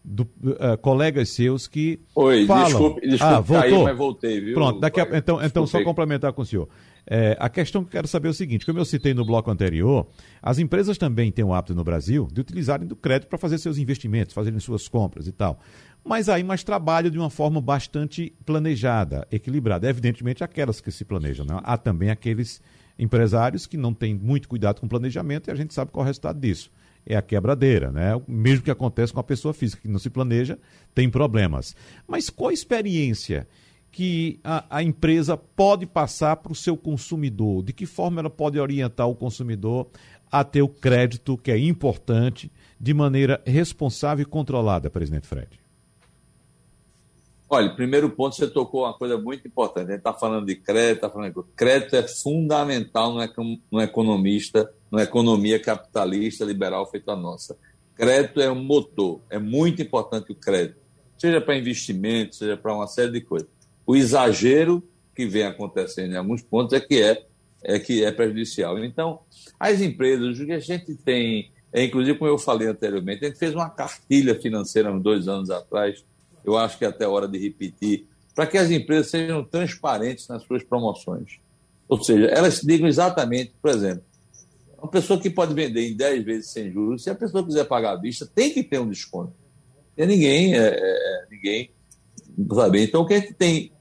do, 0.04 0.24
uh, 0.24 0.78
colegas 0.82 1.30
seus 1.30 1.66
que 1.66 2.02
Oi, 2.14 2.46
falam... 2.46 2.66
desculpe, 2.66 3.02
desculpe 3.08 3.34
ah, 3.34 3.40
voltou? 3.40 3.84
mas 3.86 3.98
voltei, 3.98 4.42
viu? 4.42 4.54
Pronto, 4.54 4.80
daqui 4.80 5.00
a, 5.00 5.08
então, 5.14 5.42
então 5.42 5.66
só 5.66 5.82
complementar 5.82 6.34
com 6.34 6.42
o 6.42 6.46
senhor. 6.46 6.68
É, 7.06 7.38
a 7.40 7.50
questão 7.50 7.84
que 7.84 7.88
eu 7.88 7.92
quero 7.92 8.08
saber 8.08 8.28
é 8.28 8.32
o 8.32 8.34
seguinte: 8.34 8.66
como 8.66 8.80
eu 8.80 8.86
citei 8.86 9.14
no 9.14 9.26
bloco 9.26 9.50
anterior, 9.50 10.08
as 10.42 10.60
empresas 10.60 10.98
também 10.98 11.32
têm 11.32 11.44
o 11.44 11.54
hábito 11.54 11.74
no 11.74 11.84
Brasil 11.84 12.28
de 12.32 12.42
utilizarem 12.42 12.86
do 12.86 12.96
crédito 12.96 13.30
para 13.30 13.38
fazer 13.38 13.58
seus 13.58 13.78
investimentos, 13.78 14.34
fazerem 14.34 14.60
suas 14.60 14.88
compras 14.88 15.28
e 15.28 15.32
tal. 15.32 15.60
Mas 16.04 16.28
aí 16.28 16.44
mais 16.44 16.64
trabalho 16.64 17.10
de 17.10 17.18
uma 17.18 17.30
forma 17.30 17.62
bastante 17.62 18.34
planejada, 18.46 19.26
equilibrada. 19.32 19.90
Evidentemente, 19.90 20.44
aquelas 20.44 20.82
que 20.82 20.92
se 20.92 21.06
planejam. 21.06 21.46
Né? 21.46 21.58
Há 21.64 21.78
também 21.78 22.10
aqueles 22.10 22.62
empresários 22.98 23.66
que 23.66 23.78
não 23.78 23.94
têm 23.94 24.14
muito 24.14 24.48
cuidado 24.48 24.80
com 24.80 24.86
o 24.86 24.90
planejamento 24.90 25.48
e 25.48 25.52
a 25.52 25.56
gente 25.56 25.74
sabe 25.74 25.92
qual 25.92 26.04
é 26.04 26.06
o 26.06 26.08
resultado 26.08 26.40
disso. 26.40 26.72
É 27.06 27.16
a 27.16 27.22
quebradeira, 27.22 27.92
né? 27.92 28.16
O 28.16 28.24
mesmo 28.28 28.64
que 28.64 28.72
acontece 28.72 29.12
com 29.12 29.20
a 29.20 29.24
pessoa 29.24 29.54
física 29.54 29.82
que 29.82 29.90
não 29.90 30.00
se 30.00 30.10
planeja, 30.10 30.58
tem 30.96 31.10
problemas. 31.10 31.76
Mas 32.08 32.30
qual 32.30 32.50
a 32.50 32.54
experiência 32.54 33.48
que 33.92 34.40
a, 34.44 34.66
a 34.78 34.84
empresa 34.84 35.36
pode 35.36 35.86
passar 35.86 36.38
para 36.38 36.54
o 36.54 36.56
seu 36.56 36.78
consumidor? 36.78 37.62
De 37.62 37.74
que 37.74 37.86
forma 37.86 38.22
ela 38.22 38.30
pode 38.30 38.58
orientar 38.58 39.08
o 39.08 39.16
consumidor 39.16 39.88
a 40.32 40.44
ter 40.44 40.62
o 40.62 40.70
crédito, 40.70 41.38
que 41.38 41.52
é 41.52 41.58
importante, 41.60 42.50
de 42.80 42.94
maneira 42.94 43.42
responsável 43.46 44.24
e 44.24 44.26
controlada, 44.26 44.90
presidente 44.90 45.28
Fred? 45.28 45.63
Olha, 47.54 47.70
primeiro 47.70 48.10
ponto, 48.10 48.36
você 48.36 48.48
tocou 48.48 48.82
uma 48.82 48.96
coisa 48.96 49.16
muito 49.16 49.48
importante. 49.48 49.86
A 49.86 49.92
gente 49.92 50.00
está 50.00 50.12
falando 50.12 50.48
de 50.48 50.56
crédito, 50.56 50.96
está 50.96 51.10
falando 51.12 51.32
de 51.32 51.44
crédito 51.56 51.96
é 51.96 52.02
fundamental 52.02 53.14
no 53.72 53.80
economista, 53.80 54.74
numa 54.90 55.04
economia 55.04 55.60
capitalista 55.60 56.44
liberal 56.44 56.90
feita 56.90 57.12
a 57.12 57.16
nossa. 57.16 57.56
Crédito 57.96 58.42
é 58.42 58.50
um 58.50 58.64
motor, 58.64 59.22
é 59.30 59.38
muito 59.38 59.84
importante 59.84 60.32
o 60.32 60.36
crédito, 60.36 60.80
seja 61.16 61.40
para 61.40 61.56
investimento, 61.56 62.36
seja 62.36 62.58
para 62.58 62.74
uma 62.74 62.88
série 62.88 63.12
de 63.12 63.22
coisas. 63.22 63.48
O 63.86 63.96
exagero 63.96 64.82
que 65.16 65.28
vem 65.28 65.44
acontecendo 65.44 66.12
em 66.12 66.18
alguns 66.18 66.42
pontos 66.42 66.74
é 66.74 66.80
que 66.80 67.04
é, 67.04 67.24
é 67.64 67.78
que 67.78 68.04
é 68.04 68.12
prejudicial. 68.12 68.84
Então, 68.84 69.20
as 69.60 69.80
empresas, 69.80 70.40
o 70.40 70.46
que 70.48 70.54
a 70.54 70.60
gente 70.60 70.96
tem, 70.96 71.52
é, 71.72 71.84
inclusive 71.84 72.18
como 72.18 72.32
eu 72.32 72.40
falei 72.40 72.68
anteriormente, 72.68 73.24
a 73.24 73.28
gente 73.28 73.38
fez 73.38 73.54
uma 73.54 73.70
cartilha 73.70 74.34
financeira 74.42 74.92
uns 74.92 75.04
dois 75.04 75.28
anos 75.28 75.52
atrás 75.52 76.04
eu 76.44 76.58
acho 76.58 76.78
que 76.78 76.86
é 76.86 76.88
até 76.88 77.08
hora 77.08 77.28
de 77.28 77.38
repetir, 77.38 78.08
para 78.36 78.48
que 78.48 78.58
as 78.58 78.72
empresas 78.72 79.12
sejam 79.12 79.44
transparentes 79.44 80.28
nas 80.28 80.44
suas 80.44 80.64
promoções. 80.64 81.40
Ou 81.88 82.04
seja, 82.04 82.26
elas 82.28 82.62
digam 82.62 82.88
exatamente, 82.88 83.54
por 83.62 83.72
exemplo, 83.72 84.04
uma 84.78 84.90
pessoa 84.90 85.20
que 85.20 85.30
pode 85.30 85.54
vender 85.54 85.90
em 85.90 85.96
10 85.96 86.24
vezes 86.26 86.52
sem 86.52 86.72
juros, 86.72 87.04
se 87.04 87.10
a 87.10 87.16
pessoa 87.16 87.46
quiser 87.46 87.66
pagar 87.66 87.94
à 87.94 87.96
vista, 87.96 88.26
tem 88.26 88.52
que 88.52 88.64
ter 88.64 88.80
um 88.80 88.90
desconto. 88.90 89.34
E 89.96 90.06
ninguém, 90.06 90.56
é, 90.56 90.76
é, 90.76 91.26
ninguém 91.30 91.70
sabe. 92.54 92.84
Então, 92.84 93.02
o 93.02 93.06
que 93.06 93.14
a 93.14 93.20
gente 93.20 93.34
tem? 93.34 93.72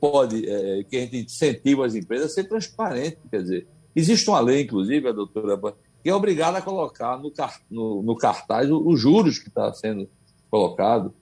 pode, 0.00 0.48
é, 0.48 0.84
que 0.84 0.96
a 0.96 1.00
gente 1.00 1.18
incentiva 1.18 1.84
as 1.84 1.94
empresas 1.94 2.30
a 2.30 2.34
ser 2.34 2.44
transparente. 2.44 3.18
Quer 3.30 3.42
dizer, 3.42 3.68
existe 3.94 4.28
uma 4.28 4.40
lei, 4.40 4.62
inclusive, 4.62 5.08
a 5.08 5.12
doutora, 5.12 5.58
que 6.02 6.08
é 6.08 6.14
obrigada 6.14 6.58
a 6.58 6.62
colocar 6.62 7.18
no, 7.18 7.32
no, 7.70 8.02
no 8.02 8.16
cartaz 8.16 8.70
os 8.70 9.00
juros 9.00 9.38
que 9.38 9.48
está 9.48 9.72
sendo 9.72 10.08
colocado. 10.50 11.12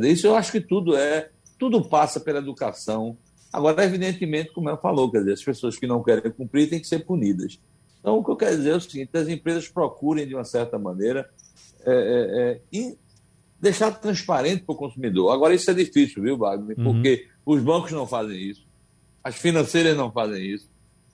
Isso 0.00 0.26
eu 0.26 0.34
acho 0.34 0.52
que 0.52 0.60
tudo 0.60 0.96
é, 0.96 1.30
tudo 1.58 1.82
passa 1.82 2.20
pela 2.20 2.38
educação. 2.38 3.16
Agora, 3.52 3.84
evidentemente, 3.84 4.52
como 4.52 4.68
eu 4.68 4.76
falou, 4.76 5.10
quer 5.10 5.20
dizer, 5.20 5.32
as 5.32 5.44
pessoas 5.44 5.78
que 5.78 5.86
não 5.86 6.02
querem 6.02 6.30
cumprir 6.30 6.68
têm 6.68 6.80
que 6.80 6.86
ser 6.86 7.04
punidas. 7.04 7.58
Então, 8.00 8.18
o 8.18 8.24
que 8.24 8.30
eu 8.30 8.36
quero 8.36 8.56
dizer 8.56 8.70
é 8.70 8.76
o 8.76 8.80
seguinte: 8.80 9.10
as 9.14 9.28
empresas 9.28 9.68
procurem, 9.68 10.26
de 10.26 10.34
uma 10.34 10.44
certa 10.44 10.78
maneira, 10.78 11.28
é, 11.84 12.60
é, 12.72 12.78
é, 12.78 12.94
deixar 13.60 13.90
transparente 13.92 14.62
para 14.62 14.74
o 14.74 14.78
consumidor. 14.78 15.32
Agora, 15.32 15.54
isso 15.54 15.70
é 15.70 15.74
difícil, 15.74 16.22
viu, 16.22 16.36
Wagner? 16.36 16.78
Uhum. 16.78 16.84
Porque 16.84 17.26
os 17.44 17.62
bancos 17.62 17.92
não 17.92 18.06
fazem 18.06 18.38
isso, 18.38 18.66
as 19.24 19.36
financeiras 19.36 19.96
não 19.96 20.12
fazem 20.12 20.44
isso. 20.44 20.68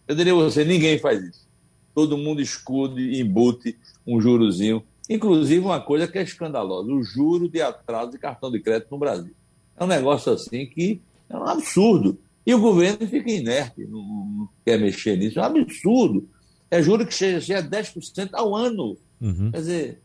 Eu 0.07 0.15
diria 0.15 0.33
a 0.33 0.37
você: 0.37 0.65
ninguém 0.65 0.99
faz 0.99 1.23
isso. 1.23 1.49
Todo 1.95 2.19
mundo 2.19 2.41
escude, 2.41 3.21
embute 3.21 3.79
um 4.07 4.21
jurozinho. 4.21 4.83
Inclusive, 5.13 5.65
uma 5.65 5.81
coisa 5.81 6.09
que 6.09 6.19
é 6.19 6.23
escandalosa: 6.23 6.91
o 6.91 7.03
juro 7.03 7.49
de 7.49 7.61
atraso 7.61 8.13
de 8.13 8.19
cartão 8.19 8.51
de 8.51 8.61
crédito 8.61 8.91
no 8.91 8.99
Brasil. 8.99 9.35
É 9.77 9.85
um 9.85 9.87
negócio 9.87 10.33
assim 10.33 10.67
que 10.67 11.01
é 11.29 11.37
um 11.37 11.45
absurdo. 11.45 12.19
E 12.47 12.55
o 12.55 12.61
governo 12.61 13.07
fica 13.07 13.31
inerte, 13.31 13.85
não, 13.85 14.03
não 14.03 14.49
quer 14.65 14.79
mexer 14.79 15.17
nisso. 15.17 15.39
É 15.39 15.43
um 15.43 15.45
absurdo. 15.45 16.29
É 16.71 16.83
juro 16.83 17.07
que 17.07 17.15
chega 17.15 17.59
a 17.59 17.63
10% 17.63 18.31
ao 18.33 18.57
ano. 18.57 18.97
Uhum. 19.21 19.51
Quer 19.51 19.59
dizer, 19.59 20.03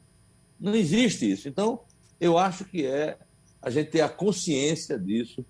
não 0.60 0.76
existe 0.76 1.32
isso. 1.32 1.48
Então, 1.48 1.80
eu 2.20 2.38
acho 2.38 2.66
que 2.66 2.86
é 2.86 3.18
a 3.62 3.70
gente 3.70 3.90
ter 3.90 4.02
a 4.02 4.10
consciência 4.10 5.00
disso, 5.00 5.46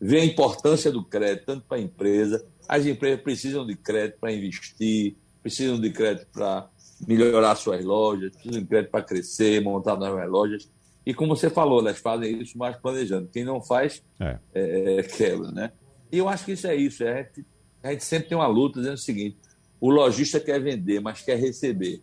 ver 0.00 0.20
a 0.20 0.24
importância 0.24 0.90
do 0.90 1.04
crédito, 1.04 1.46
tanto 1.46 1.64
para 1.66 1.78
a 1.78 1.80
empresa. 1.80 2.44
As 2.68 2.84
empresas 2.84 3.22
precisam 3.22 3.64
de 3.64 3.76
crédito 3.76 4.18
para 4.20 4.32
investir, 4.32 5.16
precisam 5.42 5.80
de 5.80 5.90
crédito 5.90 6.26
para 6.32 6.68
melhorar 7.06 7.56
suas 7.56 7.84
lojas, 7.84 8.30
precisam 8.32 8.60
de 8.60 8.66
crédito 8.66 8.90
para 8.90 9.02
crescer, 9.02 9.60
montar 9.60 9.96
novas 9.96 10.28
lojas. 10.28 10.70
E 11.04 11.14
como 11.14 11.36
você 11.36 11.48
falou, 11.48 11.80
elas 11.80 11.98
fazem 11.98 12.42
isso 12.42 12.58
mais 12.58 12.76
planejando. 12.76 13.28
Quem 13.32 13.44
não 13.44 13.60
faz, 13.60 14.02
é. 14.18 14.38
É, 14.54 14.98
é, 14.98 15.02
quebra, 15.02 15.52
né? 15.52 15.72
E 16.10 16.18
eu 16.18 16.28
acho 16.28 16.44
que 16.44 16.52
isso 16.52 16.66
é 16.66 16.74
isso. 16.74 17.04
É, 17.04 17.12
a, 17.12 17.22
gente, 17.22 17.46
a 17.82 17.92
gente 17.92 18.04
sempre 18.04 18.28
tem 18.28 18.36
uma 18.36 18.46
luta 18.46 18.80
dizendo 18.80 18.94
o 18.94 18.98
seguinte: 18.98 19.36
o 19.80 19.90
lojista 19.90 20.40
quer 20.40 20.60
vender, 20.60 21.00
mas 21.00 21.22
quer 21.22 21.38
receber. 21.38 22.02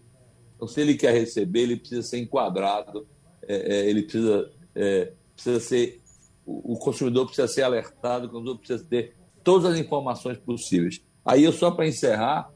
Então, 0.56 0.68
se 0.68 0.80
ele 0.80 0.96
quer 0.96 1.14
receber, 1.14 1.62
ele 1.62 1.76
precisa 1.76 2.02
ser 2.02 2.20
enquadrado, 2.20 3.06
é, 3.46 3.76
é, 3.76 3.90
ele 3.90 4.04
precisa, 4.04 4.50
precisa 5.34 5.60
ser. 5.60 6.02
O, 6.46 6.74
o, 6.74 6.78
consumidor 6.78 7.26
precisa 7.26 7.48
ser 7.48 7.64
alertado, 7.64 8.28
o 8.28 8.30
consumidor 8.30 8.58
precisa 8.58 8.84
ter 8.86 9.16
todas 9.44 9.74
as 9.74 9.78
informações 9.78 10.38
possíveis. 10.38 11.02
Aí, 11.26 11.44
eu 11.44 11.52
só 11.52 11.72
para 11.72 11.88
encerrar, 11.88 12.53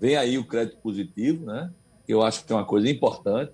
vem 0.00 0.16
aí 0.16 0.38
o 0.38 0.44
crédito 0.44 0.78
positivo, 0.78 1.44
né? 1.44 1.70
que 2.06 2.12
eu 2.12 2.22
acho 2.22 2.44
que 2.44 2.52
é 2.52 2.56
uma 2.56 2.64
coisa 2.64 2.88
importante, 2.88 3.52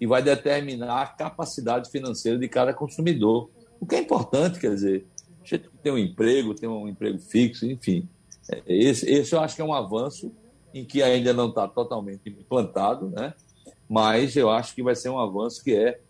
e 0.00 0.06
vai 0.06 0.22
determinar 0.22 1.02
a 1.02 1.06
capacidade 1.06 1.90
financeira 1.90 2.38
de 2.38 2.48
cada 2.48 2.72
consumidor. 2.74 3.50
O 3.80 3.86
que 3.86 3.96
é 3.96 4.00
importante, 4.00 4.60
quer 4.60 4.74
dizer, 4.74 5.06
a 5.42 5.46
gente 5.46 5.68
tem 5.82 5.92
um 5.92 5.98
emprego, 5.98 6.54
tem 6.54 6.68
um 6.68 6.86
emprego 6.86 7.18
fixo, 7.18 7.66
enfim. 7.66 8.08
É, 8.48 8.62
esse, 8.66 9.10
esse 9.10 9.34
eu 9.34 9.40
acho 9.40 9.56
que 9.56 9.62
é 9.62 9.64
um 9.64 9.72
avanço 9.72 10.30
em 10.74 10.84
que 10.84 11.02
ainda 11.02 11.32
não 11.32 11.48
está 11.48 11.66
totalmente 11.66 12.28
implantado, 12.28 13.08
né? 13.08 13.32
mas 13.88 14.36
eu 14.36 14.50
acho 14.50 14.74
que 14.74 14.82
vai 14.82 14.94
ser 14.94 15.08
um 15.08 15.18
avanço 15.18 15.64
que 15.64 15.74
é 15.74 16.00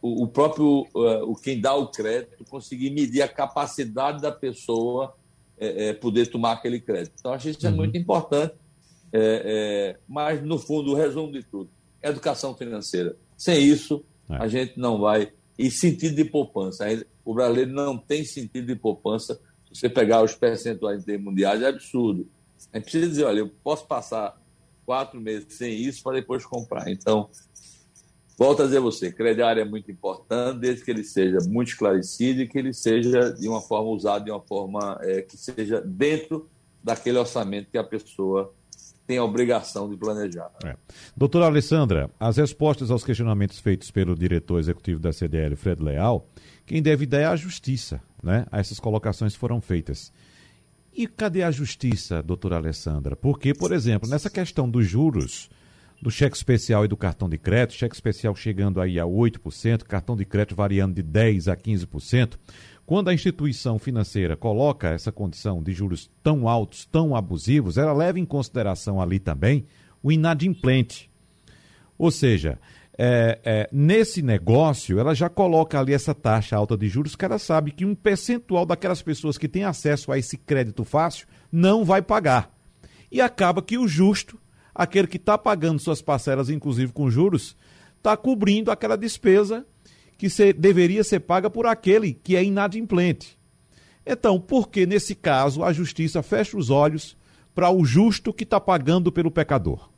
o, 0.00 0.24
o 0.24 0.28
próprio 0.28 0.86
uh, 0.94 1.30
o 1.30 1.34
quem 1.34 1.60
dá 1.60 1.74
o 1.74 1.88
crédito 1.88 2.44
conseguir 2.48 2.90
medir 2.90 3.22
a 3.22 3.28
capacidade 3.28 4.20
da 4.20 4.32
pessoa 4.32 5.14
é, 5.58 5.88
é, 5.88 5.92
poder 5.92 6.26
tomar 6.26 6.52
aquele 6.52 6.80
crédito. 6.80 7.14
Então, 7.18 7.32
acho 7.32 7.44
que 7.44 7.50
isso 7.50 7.66
é 7.66 7.70
uhum. 7.70 7.74
é 7.74 7.78
muito 7.78 7.96
importante, 7.96 8.54
é, 9.12 9.96
mas, 10.08 10.42
no 10.42 10.58
fundo, 10.58 10.92
o 10.92 10.94
resumo 10.94 11.32
de 11.32 11.42
tudo, 11.42 11.70
educação 12.02 12.54
financeira. 12.54 13.16
Sem 13.36 13.62
isso, 13.64 14.04
é. 14.28 14.36
a 14.36 14.48
gente 14.48 14.78
não 14.78 15.00
vai... 15.00 15.32
E 15.58 15.72
sentido 15.72 16.14
de 16.14 16.24
poupança. 16.24 16.86
O 17.24 17.34
brasileiro 17.34 17.72
não 17.72 17.98
tem 17.98 18.24
sentido 18.24 18.68
de 18.68 18.76
poupança. 18.76 19.40
Se 19.66 19.80
você 19.80 19.88
pegar 19.88 20.22
os 20.22 20.32
percentuais 20.32 21.04
mundiais, 21.18 21.60
é 21.62 21.66
absurdo. 21.66 22.28
A 22.72 22.76
gente 22.76 22.84
precisa 22.84 23.08
dizer, 23.08 23.24
olha, 23.24 23.40
eu 23.40 23.50
posso 23.64 23.84
passar 23.84 24.40
quatro 24.86 25.20
meses 25.20 25.56
sem 25.56 25.74
isso 25.74 26.00
para 26.02 26.20
depois 26.20 26.46
comprar. 26.46 26.88
Então, 26.88 27.28
volto 28.38 28.62
a 28.62 28.66
dizer 28.66 28.78
a 28.78 28.80
você, 28.80 29.10
crediário 29.10 29.60
é 29.60 29.64
muito 29.64 29.90
importante, 29.90 30.60
desde 30.60 30.84
que 30.84 30.92
ele 30.92 31.02
seja 31.02 31.38
muito 31.48 31.70
esclarecido 31.70 32.40
e 32.40 32.48
que 32.48 32.56
ele 32.56 32.72
seja 32.72 33.32
de 33.32 33.48
uma 33.48 33.60
forma 33.60 33.90
usado 33.90 34.26
de 34.26 34.30
uma 34.30 34.40
forma 34.40 34.96
é, 35.02 35.22
que 35.22 35.36
seja 35.36 35.80
dentro 35.80 36.48
daquele 36.84 37.18
orçamento 37.18 37.68
que 37.68 37.78
a 37.78 37.82
pessoa 37.82 38.54
tem 39.08 39.16
a 39.16 39.24
obrigação 39.24 39.88
de 39.88 39.96
planejar. 39.96 40.50
É. 40.62 40.76
Doutora 41.16 41.46
Alessandra, 41.46 42.10
as 42.20 42.36
respostas 42.36 42.90
aos 42.90 43.02
questionamentos 43.02 43.58
feitos 43.58 43.90
pelo 43.90 44.14
diretor 44.14 44.60
executivo 44.60 45.00
da 45.00 45.14
CDL, 45.14 45.56
Fred 45.56 45.82
Leal, 45.82 46.28
quem 46.66 46.82
deve 46.82 47.06
dar 47.06 47.20
é 47.20 47.24
a 47.24 47.34
justiça, 47.34 48.02
né? 48.22 48.44
Essas 48.52 48.78
colocações 48.78 49.34
foram 49.34 49.62
feitas. 49.62 50.12
E 50.92 51.06
cadê 51.06 51.42
a 51.42 51.50
justiça, 51.50 52.22
doutora 52.22 52.56
Alessandra? 52.56 53.16
Porque, 53.16 53.54
por 53.54 53.72
exemplo, 53.72 54.06
nessa 54.06 54.28
questão 54.28 54.68
dos 54.68 54.86
juros, 54.86 55.48
do 56.02 56.10
cheque 56.10 56.36
especial 56.36 56.84
e 56.84 56.88
do 56.88 56.96
cartão 56.96 57.30
de 57.30 57.38
crédito, 57.38 57.78
cheque 57.78 57.94
especial 57.94 58.36
chegando 58.36 58.78
aí 58.78 59.00
a 59.00 59.04
8%, 59.04 59.84
cartão 59.84 60.14
de 60.16 60.26
crédito 60.26 60.54
variando 60.54 60.94
de 60.94 61.02
10% 61.02 61.50
a 61.50 61.56
15%, 61.56 62.34
quando 62.88 63.08
a 63.08 63.12
instituição 63.12 63.78
financeira 63.78 64.34
coloca 64.34 64.88
essa 64.88 65.12
condição 65.12 65.62
de 65.62 65.74
juros 65.74 66.10
tão 66.22 66.48
altos, 66.48 66.86
tão 66.86 67.14
abusivos, 67.14 67.76
ela 67.76 67.92
leva 67.92 68.18
em 68.18 68.24
consideração 68.24 68.98
ali 68.98 69.18
também 69.18 69.66
o 70.02 70.10
inadimplente. 70.10 71.10
Ou 71.98 72.10
seja, 72.10 72.58
é, 72.96 73.38
é, 73.44 73.68
nesse 73.70 74.22
negócio, 74.22 74.98
ela 74.98 75.14
já 75.14 75.28
coloca 75.28 75.78
ali 75.78 75.92
essa 75.92 76.14
taxa 76.14 76.56
alta 76.56 76.78
de 76.78 76.88
juros, 76.88 77.14
que 77.14 77.26
ela 77.26 77.38
sabe 77.38 77.72
que 77.72 77.84
um 77.84 77.94
percentual 77.94 78.64
daquelas 78.64 79.02
pessoas 79.02 79.36
que 79.36 79.48
têm 79.48 79.64
acesso 79.64 80.10
a 80.10 80.16
esse 80.16 80.38
crédito 80.38 80.82
fácil 80.82 81.28
não 81.52 81.84
vai 81.84 82.00
pagar. 82.00 82.50
E 83.12 83.20
acaba 83.20 83.60
que 83.60 83.76
o 83.76 83.86
justo, 83.86 84.38
aquele 84.74 85.08
que 85.08 85.18
está 85.18 85.36
pagando 85.36 85.78
suas 85.78 86.00
parcelas, 86.00 86.48
inclusive 86.48 86.90
com 86.90 87.10
juros, 87.10 87.54
está 87.98 88.16
cobrindo 88.16 88.70
aquela 88.70 88.96
despesa 88.96 89.66
que 90.18 90.28
ser, 90.28 90.52
deveria 90.52 91.04
ser 91.04 91.20
paga 91.20 91.48
por 91.48 91.64
aquele 91.64 92.12
que 92.12 92.36
é 92.36 92.42
inadimplente. 92.42 93.38
Então, 94.04 94.40
por 94.40 94.68
que 94.68 94.84
nesse 94.84 95.14
caso 95.14 95.62
a 95.62 95.72
justiça 95.72 96.22
fecha 96.22 96.58
os 96.58 96.70
olhos 96.70 97.16
para 97.54 97.70
o 97.70 97.84
justo 97.84 98.32
que 98.32 98.42
está 98.42 98.60
pagando 98.60 99.12
pelo 99.12 99.30
pecador? 99.30 99.88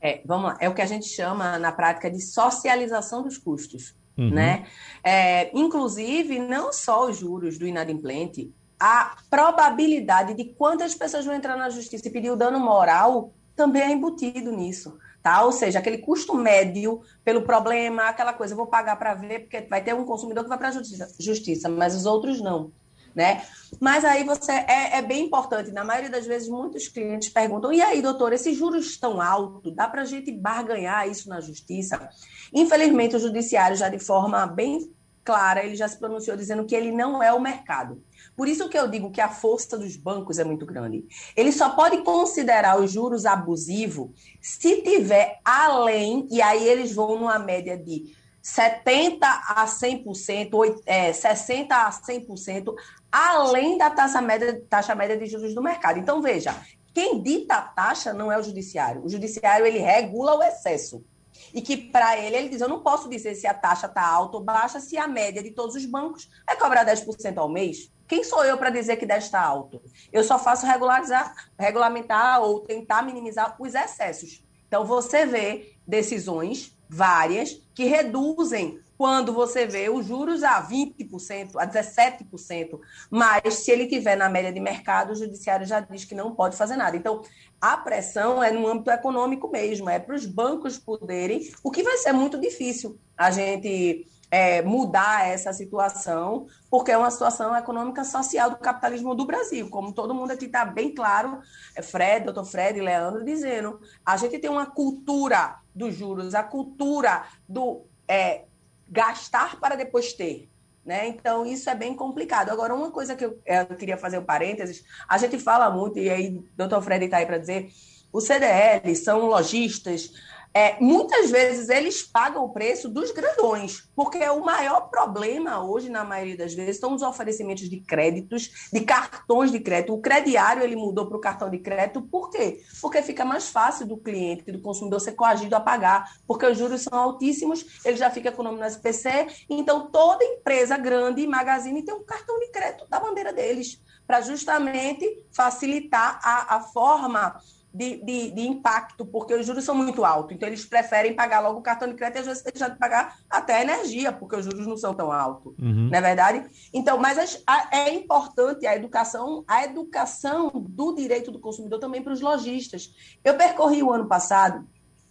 É, 0.00 0.20
vamos 0.24 0.50
lá, 0.50 0.56
é 0.60 0.68
o 0.68 0.74
que 0.74 0.82
a 0.82 0.86
gente 0.86 1.06
chama 1.06 1.58
na 1.58 1.70
prática 1.70 2.10
de 2.10 2.20
socialização 2.20 3.22
dos 3.22 3.36
custos. 3.36 3.94
Uhum. 4.16 4.30
Né? 4.30 4.66
É, 5.04 5.56
inclusive, 5.56 6.38
não 6.38 6.72
só 6.72 7.08
os 7.08 7.18
juros 7.18 7.58
do 7.58 7.66
inadimplente, 7.66 8.52
a 8.80 9.16
probabilidade 9.30 10.34
de 10.34 10.44
quantas 10.44 10.94
pessoas 10.94 11.24
vão 11.24 11.34
entrar 11.34 11.56
na 11.56 11.70
justiça 11.70 12.08
e 12.08 12.10
pedir 12.10 12.30
o 12.30 12.36
dano 12.36 12.58
moral 12.58 13.32
também 13.54 13.82
é 13.82 13.90
embutido 13.90 14.50
nisso. 14.50 14.98
Tá? 15.22 15.44
Ou 15.44 15.52
seja, 15.52 15.78
aquele 15.78 15.98
custo 15.98 16.34
médio 16.34 17.00
pelo 17.24 17.42
problema, 17.42 18.08
aquela 18.08 18.32
coisa, 18.32 18.54
eu 18.54 18.56
vou 18.56 18.66
pagar 18.66 18.96
para 18.96 19.14
ver, 19.14 19.40
porque 19.40 19.60
vai 19.70 19.82
ter 19.82 19.94
um 19.94 20.04
consumidor 20.04 20.42
que 20.42 20.48
vai 20.48 20.58
para 20.58 20.68
a 20.68 20.72
justiça, 20.72 21.14
justiça, 21.18 21.68
mas 21.68 21.94
os 21.94 22.06
outros 22.06 22.40
não 22.40 22.72
né? 23.14 23.42
Mas 23.80 24.04
aí 24.04 24.24
você 24.24 24.52
é, 24.52 24.98
é, 24.98 25.02
bem 25.02 25.26
importante. 25.26 25.70
Na 25.70 25.84
maioria 25.84 26.10
das 26.10 26.26
vezes, 26.26 26.48
muitos 26.48 26.88
clientes 26.88 27.28
perguntam: 27.28 27.72
e 27.72 27.80
aí, 27.80 28.00
doutor, 28.02 28.32
esses 28.32 28.56
juros 28.56 28.86
estão 28.86 29.20
altos? 29.20 29.74
Dá 29.74 29.88
para 29.88 30.02
a 30.02 30.06
gente 30.06 30.32
barganhar 30.32 31.08
isso 31.08 31.28
na 31.28 31.40
justiça? 31.40 32.08
Infelizmente, 32.52 33.16
o 33.16 33.20
judiciário 33.20 33.76
já 33.76 33.88
de 33.88 33.98
forma 33.98 34.46
bem 34.46 34.90
clara, 35.24 35.64
ele 35.64 35.76
já 35.76 35.86
se 35.86 35.98
pronunciou 35.98 36.36
dizendo 36.36 36.64
que 36.64 36.74
ele 36.74 36.90
não 36.90 37.22
é 37.22 37.32
o 37.32 37.40
mercado. 37.40 38.02
Por 38.36 38.48
isso 38.48 38.68
que 38.68 38.78
eu 38.78 38.88
digo 38.88 39.10
que 39.10 39.20
a 39.20 39.28
força 39.28 39.76
dos 39.76 39.96
bancos 39.96 40.38
é 40.38 40.44
muito 40.44 40.64
grande. 40.64 41.04
Ele 41.36 41.52
só 41.52 41.70
pode 41.70 41.98
considerar 41.98 42.80
os 42.80 42.90
juros 42.90 43.26
abusivos 43.26 44.10
se 44.40 44.82
tiver 44.82 45.38
além, 45.44 46.26
e 46.30 46.40
aí 46.40 46.66
eles 46.66 46.94
vão 46.94 47.18
numa 47.18 47.38
média 47.38 47.76
de 47.76 48.14
70% 48.42 49.18
a 49.22 49.66
100%, 49.66 50.80
é, 50.84 51.12
60% 51.12 51.70
a 51.70 51.90
100%, 51.90 52.74
além 53.10 53.78
da 53.78 53.90
taxa 53.90 54.20
média, 54.20 54.62
taxa 54.68 54.94
média 54.94 55.16
de 55.16 55.26
juros 55.26 55.54
do 55.54 55.62
mercado. 55.62 55.98
Então, 55.98 56.20
veja, 56.20 56.56
quem 56.92 57.22
dita 57.22 57.54
a 57.54 57.62
taxa 57.62 58.12
não 58.12 58.32
é 58.32 58.38
o 58.38 58.42
judiciário. 58.42 59.04
O 59.04 59.08
judiciário, 59.08 59.64
ele 59.64 59.78
regula 59.78 60.36
o 60.36 60.42
excesso. 60.42 61.04
E 61.52 61.60
que, 61.60 61.76
para 61.76 62.18
ele, 62.18 62.36
ele 62.36 62.48
diz, 62.48 62.60
eu 62.60 62.68
não 62.68 62.80
posso 62.80 63.08
dizer 63.08 63.34
se 63.34 63.46
a 63.46 63.54
taxa 63.54 63.86
está 63.86 64.06
alta 64.06 64.36
ou 64.36 64.42
baixa, 64.42 64.80
se 64.80 64.96
a 64.96 65.06
média 65.06 65.42
de 65.42 65.50
todos 65.50 65.74
os 65.74 65.84
bancos 65.84 66.30
é 66.48 66.56
cobrar 66.56 66.84
10% 66.86 67.36
ao 67.36 67.48
mês. 67.48 67.92
Quem 68.08 68.24
sou 68.24 68.44
eu 68.44 68.58
para 68.58 68.70
dizer 68.70 68.96
que 68.96 69.06
10 69.06 69.24
está 69.24 69.40
alto? 69.40 69.82
Eu 70.12 70.22
só 70.22 70.38
faço 70.38 70.66
regularizar, 70.66 71.34
regulamentar 71.58 72.42
ou 72.42 72.60
tentar 72.60 73.02
minimizar 73.02 73.56
os 73.58 73.74
excessos. 73.74 74.44
Então, 74.68 74.84
você 74.84 75.26
vê 75.26 75.74
decisões 75.86 76.76
várias 76.88 77.62
que 77.74 77.84
reduzem 77.84 78.80
quando 79.02 79.32
você 79.32 79.66
vê 79.66 79.90
os 79.90 80.06
juros 80.06 80.44
a 80.44 80.64
20%, 80.64 81.56
a 81.56 81.66
17%, 81.66 82.78
mas 83.10 83.54
se 83.54 83.72
ele 83.72 83.88
tiver 83.88 84.14
na 84.14 84.28
média 84.28 84.52
de 84.52 84.60
mercado, 84.60 85.10
o 85.10 85.16
judiciário 85.16 85.66
já 85.66 85.80
diz 85.80 86.04
que 86.04 86.14
não 86.14 86.36
pode 86.36 86.56
fazer 86.56 86.76
nada. 86.76 86.96
Então, 86.96 87.20
a 87.60 87.76
pressão 87.76 88.40
é 88.40 88.52
no 88.52 88.64
âmbito 88.64 88.92
econômico 88.92 89.50
mesmo, 89.50 89.90
é 89.90 89.98
para 89.98 90.14
os 90.14 90.24
bancos 90.24 90.78
poderem, 90.78 91.50
o 91.64 91.70
que 91.72 91.82
vai 91.82 91.96
ser 91.96 92.12
muito 92.12 92.38
difícil 92.38 92.96
a 93.18 93.32
gente 93.32 94.06
é, 94.30 94.62
mudar 94.62 95.26
essa 95.26 95.52
situação, 95.52 96.46
porque 96.70 96.92
é 96.92 96.96
uma 96.96 97.10
situação 97.10 97.56
econômica 97.56 98.04
social 98.04 98.50
do 98.50 98.56
capitalismo 98.56 99.16
do 99.16 99.26
Brasil, 99.26 99.68
como 99.68 99.92
todo 99.92 100.14
mundo 100.14 100.30
aqui 100.30 100.44
está 100.44 100.64
bem 100.64 100.94
claro, 100.94 101.40
é 101.74 101.82
Fred, 101.82 102.26
doutor 102.26 102.44
Fred 102.44 102.78
e 102.78 102.82
Leandro 102.82 103.24
dizendo, 103.24 103.80
a 104.06 104.16
gente 104.16 104.38
tem 104.38 104.48
uma 104.48 104.66
cultura 104.66 105.56
dos 105.74 105.92
juros, 105.92 106.36
a 106.36 106.44
cultura 106.44 107.24
do 107.48 107.82
é, 108.06 108.44
gastar 108.92 109.58
para 109.58 109.74
depois 109.74 110.12
ter. 110.12 110.50
Né? 110.84 111.08
Então, 111.08 111.46
isso 111.46 111.70
é 111.70 111.74
bem 111.74 111.94
complicado. 111.94 112.50
Agora, 112.50 112.74
uma 112.74 112.90
coisa 112.90 113.16
que 113.16 113.24
eu, 113.24 113.40
eu 113.46 113.76
queria 113.76 113.96
fazer 113.96 114.18
um 114.18 114.24
parênteses, 114.24 114.84
a 115.08 115.16
gente 115.16 115.38
fala 115.38 115.70
muito, 115.70 115.98
e 115.98 116.10
aí 116.10 116.36
o 116.36 116.44
doutor 116.56 116.82
Fred 116.82 117.04
está 117.04 117.16
aí 117.18 117.26
para 117.26 117.38
dizer, 117.38 117.70
os 118.12 118.24
CDL 118.24 118.94
são 118.94 119.26
lojistas, 119.26 120.12
é, 120.54 120.78
muitas 120.80 121.30
vezes 121.30 121.68
eles 121.68 122.02
pagam 122.02 122.44
o 122.44 122.50
preço 122.50 122.88
dos 122.88 123.10
grandões, 123.10 123.88
porque 123.96 124.18
o 124.28 124.44
maior 124.44 124.82
problema 124.90 125.64
hoje, 125.64 125.88
na 125.88 126.04
maioria 126.04 126.36
das 126.36 126.54
vezes, 126.54 126.78
são 126.78 126.94
os 126.94 127.02
oferecimentos 127.02 127.68
de 127.68 127.80
créditos, 127.80 128.68
de 128.72 128.80
cartões 128.80 129.50
de 129.50 129.60
crédito. 129.60 129.94
O 129.94 130.00
crediário 130.00 130.62
ele 130.62 130.76
mudou 130.76 131.06
para 131.06 131.16
o 131.16 131.20
cartão 131.20 131.48
de 131.48 131.58
crédito, 131.58 132.02
por 132.02 132.28
quê? 132.30 132.62
Porque 132.80 133.02
fica 133.02 133.24
mais 133.24 133.48
fácil 133.48 133.86
do 133.86 133.96
cliente, 133.96 134.52
do 134.52 134.60
consumidor 134.60 135.00
ser 135.00 135.12
coagido 135.12 135.56
a 135.56 135.60
pagar, 135.60 136.10
porque 136.26 136.46
os 136.46 136.58
juros 136.58 136.82
são 136.82 136.98
altíssimos, 136.98 137.80
ele 137.84 137.96
já 137.96 138.10
fica 138.10 138.30
com 138.30 138.42
o 138.42 138.44
nome 138.44 138.58
no 138.58 138.66
SPC, 138.66 139.26
então 139.48 139.90
toda 139.90 140.24
empresa 140.24 140.76
grande, 140.76 141.26
magazine, 141.26 141.84
tem 141.84 141.94
um 141.94 142.04
cartão 142.04 142.38
de 142.38 142.48
crédito 142.50 142.86
da 142.88 143.00
bandeira 143.00 143.32
deles, 143.32 143.80
para 144.06 144.20
justamente 144.20 145.24
facilitar 145.32 146.20
a, 146.22 146.56
a 146.56 146.60
forma 146.60 147.40
de, 147.74 148.04
de, 148.04 148.30
de, 148.30 148.42
impacto, 148.42 149.06
porque 149.06 149.34
os 149.34 149.46
juros 149.46 149.64
são 149.64 149.74
muito 149.74 150.04
altos. 150.04 150.34
Então, 150.34 150.48
eles 150.48 150.64
preferem 150.64 151.14
pagar 151.14 151.40
logo 151.40 151.60
o 151.60 151.62
cartão 151.62 151.88
de 151.88 151.94
crédito 151.94 152.16
e 152.16 152.20
às 152.20 152.26
vezes 152.26 152.42
deixar 152.42 152.68
de 152.68 152.78
pagar 152.78 153.16
até 153.30 153.56
a 153.56 153.62
energia, 153.62 154.12
porque 154.12 154.36
os 154.36 154.44
juros 154.44 154.66
não 154.66 154.76
são 154.76 154.94
tão 154.94 155.10
altos. 155.10 155.54
Uhum. 155.58 155.88
Não 155.90 155.98
é 155.98 156.00
verdade? 156.00 156.44
Então, 156.72 156.98
mas 156.98 157.42
é 157.70 157.92
importante 157.92 158.66
a 158.66 158.76
educação, 158.76 159.44
a 159.48 159.64
educação 159.64 160.50
do 160.54 160.94
direito 160.94 161.30
do 161.30 161.40
consumidor 161.40 161.78
também 161.78 162.02
para 162.02 162.12
os 162.12 162.20
lojistas. 162.20 162.94
Eu 163.24 163.36
percorri 163.36 163.82
o 163.82 163.92
ano 163.92 164.06
passado 164.06 164.66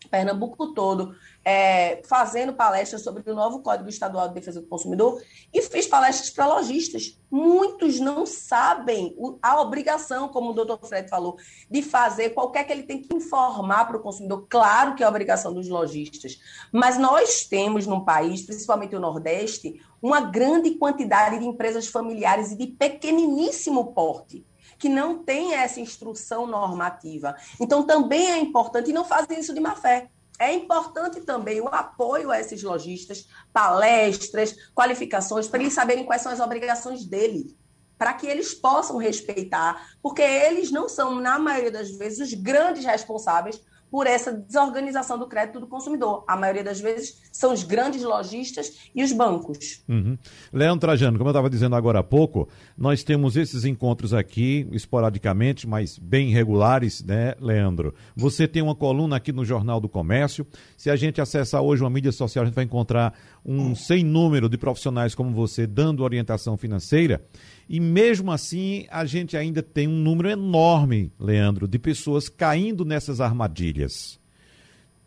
Pernambuco 0.10 0.74
todo, 0.74 1.16
é, 1.44 2.02
fazendo 2.06 2.54
palestras 2.54 3.02
sobre 3.02 3.30
o 3.30 3.36
novo 3.36 3.62
Código 3.62 3.90
Estadual 3.90 4.28
de 4.28 4.36
Defesa 4.36 4.62
do 4.62 4.68
Consumidor 4.68 5.22
e 5.54 5.62
fiz 5.62 5.88
palestras 5.88 6.30
para 6.30 6.46
lojistas. 6.46 7.18
Muitos 7.30 8.00
não 8.00 8.26
sabem 8.26 9.16
a 9.42 9.60
obrigação, 9.60 10.28
como 10.28 10.52
o 10.52 10.54
doutor 10.54 10.80
Fred 10.88 11.10
falou, 11.10 11.38
de 11.70 11.82
fazer 11.82 12.32
qualquer 12.32 12.66
que 12.66 12.72
ele 12.72 12.84
tem 12.84 13.02
que 13.02 13.16
informar 13.16 13.86
para 13.86 13.98
o 13.98 14.02
consumidor. 14.02 14.46
Claro 14.50 14.96
que 14.96 15.04
é 15.04 15.06
a 15.06 15.10
obrigação 15.10 15.54
dos 15.54 15.68
lojistas, 15.68 16.40
mas 16.72 16.98
nós 16.98 17.46
temos 17.46 17.88
no 17.88 18.06
país, 18.06 18.44
principalmente 18.44 18.96
o 18.96 19.00
Nordeste, 19.00 19.82
uma 20.02 20.22
grande 20.22 20.72
quantidade 20.72 21.40
de 21.40 21.46
empresas 21.46 21.88
familiares 21.88 22.52
e 22.52 22.58
de 22.58 22.68
pequeniníssimo 22.68 23.94
porte 23.94 24.46
que 24.78 24.90
não 24.90 25.24
tem 25.24 25.54
essa 25.54 25.80
instrução 25.80 26.48
normativa. 26.48 27.36
Então, 27.60 27.86
também 27.86 28.32
é 28.32 28.40
importante, 28.40 28.90
e 28.90 28.94
não 28.94 29.06
fazem 29.06 29.40
isso 29.40 29.54
de 29.54 29.60
má 29.60 29.76
fé. 29.76 30.10
É 30.42 30.52
importante 30.52 31.22
também 31.22 31.62
o 31.62 31.68
apoio 31.68 32.32
a 32.32 32.40
esses 32.40 32.64
lojistas, 32.64 33.28
palestras, 33.54 34.56
qualificações, 34.74 35.48
para 35.48 35.60
eles 35.60 35.74
saberem 35.74 36.04
quais 36.04 36.24
são 36.24 36.32
as 36.32 36.40
obrigações 36.40 37.06
dele, 37.06 37.56
para 37.96 38.16
que 38.16 38.26
eles 38.26 38.52
possam 38.52 38.98
respeitar, 38.98 39.94
porque 40.02 40.24
eles 40.24 40.72
não 40.72 40.90
são, 40.90 41.14
na 41.22 41.38
maioria 41.38 41.70
das 41.70 41.92
vezes, 41.92 42.28
os 42.28 42.34
grandes 42.34 42.84
responsáveis 42.84 43.62
por 43.92 44.08
essa 44.08 44.32
desorganização 44.32 45.20
do 45.20 45.28
crédito 45.28 45.60
do 45.60 45.68
consumidor. 45.68 46.24
A 46.26 46.38
maioria 46.38 46.64
das 46.64 46.80
vezes 46.80 47.22
são 47.30 47.52
os 47.52 47.64
grandes 47.64 48.02
lojistas 48.02 48.90
e 48.96 49.04
os 49.04 49.12
bancos. 49.12 49.84
Uhum. 49.90 50.18
Leandro 50.54 50.80
Trajano, 50.80 51.18
como 51.18 51.28
eu 51.28 51.32
estava 51.32 51.50
dizendo 51.50 51.76
agora 51.76 52.00
há 52.00 52.04
pouco, 52.04 52.48
nós 52.78 53.04
temos 53.04 53.36
esses 53.36 53.66
encontros 53.66 54.14
aqui, 54.14 54.66
esporadicamente, 54.72 55.68
mas 55.68 55.98
bem 55.98 56.30
regulares, 56.30 57.04
né, 57.04 57.36
Leandro? 57.42 57.94
Você 58.16 58.48
tem 58.48 58.62
uma 58.62 58.74
coluna 58.74 59.18
aqui 59.18 59.34
no 59.34 59.44
Jornal 59.44 59.82
do 59.82 59.90
Comércio. 59.90 60.48
Se 60.78 60.90
a 60.90 60.96
gente 60.96 61.20
acessar 61.20 61.62
hoje 61.62 61.84
uma 61.84 61.90
mídia 61.90 62.14
social, 62.14 62.44
a 62.44 62.46
gente 62.46 62.56
vai 62.56 62.64
encontrar 62.64 63.14
um 63.46 63.76
sem 63.76 64.04
número 64.04 64.48
de 64.48 64.58
profissionais 64.58 65.14
como 65.14 65.32
você 65.32 65.68
dando 65.68 66.02
orientação 66.04 66.56
financeira. 66.56 67.22
E 67.68 67.80
mesmo 67.80 68.32
assim, 68.32 68.86
a 68.90 69.06
gente 69.06 69.38
ainda 69.38 69.62
tem 69.64 69.88
um 69.88 69.96
número 69.96 70.30
enorme, 70.30 71.12
Leandro, 71.20 71.68
de 71.68 71.80
pessoas 71.80 72.28
caindo 72.28 72.84
nessas 72.84 73.22
armadilhas. 73.22 74.20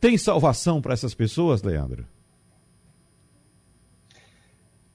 Tem 0.00 0.18
salvação 0.18 0.82
para 0.82 0.92
essas 0.92 1.14
pessoas, 1.14 1.62
Leandro? 1.62 2.06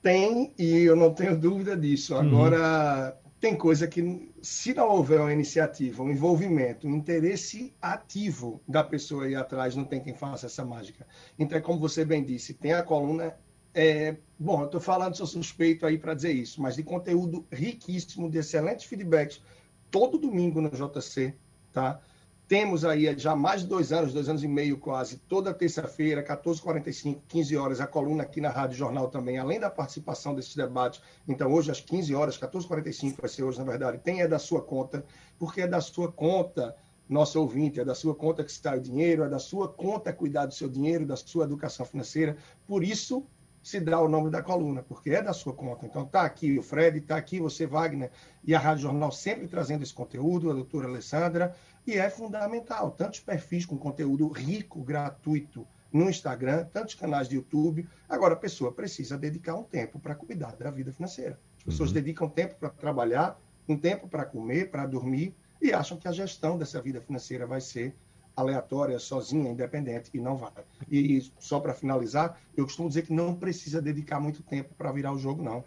Tem, 0.01 0.53
e 0.57 0.78
eu 0.84 0.95
não 0.95 1.14
tenho 1.14 1.38
dúvida 1.38 1.76
disso. 1.76 2.14
Uhum. 2.14 2.22
Agora, 2.22 3.18
uhum. 3.24 3.32
tem 3.39 3.55
coisa 3.55 3.88
que, 3.88 4.32
se 4.41 4.74
não 4.74 4.88
houver 4.89 5.20
uma 5.20 5.34
iniciativa, 5.34 6.03
um 6.03 6.12
envolvimento, 6.12 6.88
um 6.88 6.95
interesse 6.95 7.74
ativo 7.82 8.62
da 8.68 8.84
pessoa 8.84 9.26
aí 9.26 9.36
atrás, 9.36 9.76
não 9.76 9.84
tem 9.84 9.99
quem 9.99 10.14
faça 10.14 10.45
essa 10.45 10.64
mágica. 10.64 11.05
Então, 11.38 11.57
é 11.57 11.62
como 11.62 11.80
você 11.80 12.05
bem 12.05 12.24
disse, 12.24 12.53
tem 12.53 12.74
a 12.74 12.84
coluna 12.84 13.36
é, 13.80 14.17
bom, 14.38 14.59
eu 14.59 14.65
estou 14.65 14.82
falando, 14.82 15.15
sou 15.15 15.25
suspeito 15.25 15.86
aí 15.86 15.97
para 15.97 16.13
dizer 16.13 16.34
isso, 16.34 16.61
mas 16.61 16.75
de 16.75 16.84
conteúdo 16.84 17.45
riquíssimo, 17.49 18.30
de 18.30 18.38
excelentes 18.38 18.86
feedbacks, 18.86 19.41
todo 19.89 20.17
domingo 20.17 20.59
no 20.59 20.69
JC, 20.69 21.34
tá? 21.71 21.97
Temos 22.45 22.84
aí 22.84 23.17
já 23.17 23.38
mais 23.38 23.61
de 23.61 23.67
dois 23.67 23.93
anos, 23.93 24.11
dois 24.11 24.27
anos 24.27 24.43
e 24.43 24.49
meio 24.49 24.77
quase, 24.77 25.15
toda 25.30 25.53
terça-feira, 25.53 26.21
14h45, 26.21 27.21
15 27.25 27.55
horas, 27.55 27.80
a 27.80 27.88
coluna 27.88 28.23
aqui 28.23 28.41
na 28.41 28.49
Rádio 28.49 28.75
Jornal 28.75 29.07
também, 29.07 29.38
além 29.38 29.61
da 29.61 29.69
participação 29.69 30.36
desses 30.36 30.57
debates. 30.57 31.01
Então, 31.25 31.49
hoje, 31.49 31.71
às 31.71 31.80
15 31.80 32.13
horas, 32.13 32.38
14h45 32.38 33.21
vai 33.21 33.30
ser 33.30 33.43
hoje, 33.43 33.59
na 33.59 33.63
verdade, 33.63 33.99
tem 33.99 34.19
é 34.19 34.27
da 34.27 34.39
sua 34.39 34.61
conta, 34.61 35.05
porque 35.38 35.61
é 35.61 35.67
da 35.67 35.80
sua 35.80 36.11
conta, 36.11 36.75
nosso 37.07 37.39
ouvinte, 37.39 37.80
é 37.80 37.86
da 37.86 37.95
sua 37.95 38.13
conta 38.13 38.43
que 38.43 38.51
está 38.51 38.75
o 38.75 38.80
dinheiro, 38.82 39.23
é 39.23 39.30
da 39.30 39.39
sua 39.39 39.69
conta 39.69 40.11
cuidar 40.11 40.47
do 40.47 40.53
seu 40.53 40.67
dinheiro, 40.67 41.05
da 41.05 41.15
sua 41.15 41.45
educação 41.45 41.86
financeira. 41.86 42.36
Por 42.67 42.84
isso, 42.84 43.25
se 43.62 43.80
dá 43.80 43.99
o 43.99 44.07
nome 44.07 44.30
da 44.30 44.41
coluna, 44.41 44.82
porque 44.82 45.12
é 45.12 45.22
da 45.22 45.34
sua 45.34 45.53
conta. 45.53 45.86
Então 45.86 46.03
está 46.03 46.24
aqui 46.24 46.57
o 46.57 46.64
Fred, 46.64 46.99
está 46.99 47.18
aqui 47.18 47.39
você, 47.39 47.66
Wagner, 47.66 48.12
e 48.43 48.55
a 48.55 48.60
Rádio 48.60 48.84
Jornal 48.84 49.12
sempre 49.12 49.47
trazendo 49.47 49.84
esse 49.84 49.93
conteúdo, 49.93 50.49
a 50.49 50.53
doutora 50.53 50.88
Alessandra, 50.88 51.55
e 51.86 51.93
é 51.93 52.10
fundamental. 52.10 52.91
Tantos 52.91 53.20
perfis 53.20 53.66
com 53.66 53.78
conteúdo 53.78 54.28
rico, 54.30 54.82
gratuito 54.82 55.68
no 55.91 56.10
Instagram, 56.10 56.66
tantos 56.66 56.95
canais 56.95 57.28
de 57.28 57.36
YouTube. 57.36 57.88
Agora, 58.07 58.34
a 58.34 58.38
pessoa 58.38 58.72
precisa 58.72 59.18
dedicar 59.18 59.55
um 59.55 59.64
tempo 59.64 59.99
para 59.99 60.16
cuidar 60.16 60.55
da 60.55 60.72
vida 60.72 60.93
financeira. 60.93 61.39
As 61.57 61.64
pessoas 61.64 61.89
uhum. 61.89 61.95
dedicam 61.95 62.30
tempo 62.30 62.55
para 62.55 62.70
trabalhar, 62.70 63.39
um 63.68 63.78
tempo 63.78 64.07
para 64.07 64.26
comer, 64.26 64.70
para 64.70 64.86
dormir, 64.86 65.36
e 65.62 65.74
acham 65.74 65.97
que 65.97 66.07
a 66.07 66.12
gestão 66.12 66.57
dessa 66.57 66.82
vida 66.82 67.01
financeira 67.01 67.45
vai 67.45 67.60
ser 67.60 67.95
aleatória, 68.41 68.99
sozinha, 68.99 69.51
independente, 69.51 70.09
e 70.13 70.19
não 70.19 70.35
vai. 70.35 70.51
E 70.89 71.31
só 71.39 71.59
para 71.59 71.73
finalizar, 71.73 72.39
eu 72.55 72.65
costumo 72.65 72.87
dizer 72.87 73.03
que 73.03 73.13
não 73.13 73.35
precisa 73.35 73.81
dedicar 73.81 74.19
muito 74.19 74.41
tempo 74.43 74.73
para 74.77 74.91
virar 74.91 75.13
o 75.13 75.17
jogo, 75.17 75.43
não. 75.43 75.63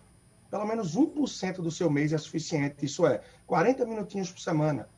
Pelo 0.50 0.66
menos 0.66 0.96
1% 0.96 1.56
do 1.56 1.70
seu 1.70 1.90
mês 1.90 2.12
é 2.12 2.18
suficiente. 2.18 2.84
Isso 2.84 3.06
é 3.06 3.22
40 3.46 3.86
minutinhos 3.86 4.30
por 4.30 4.40
semana. 4.40 4.88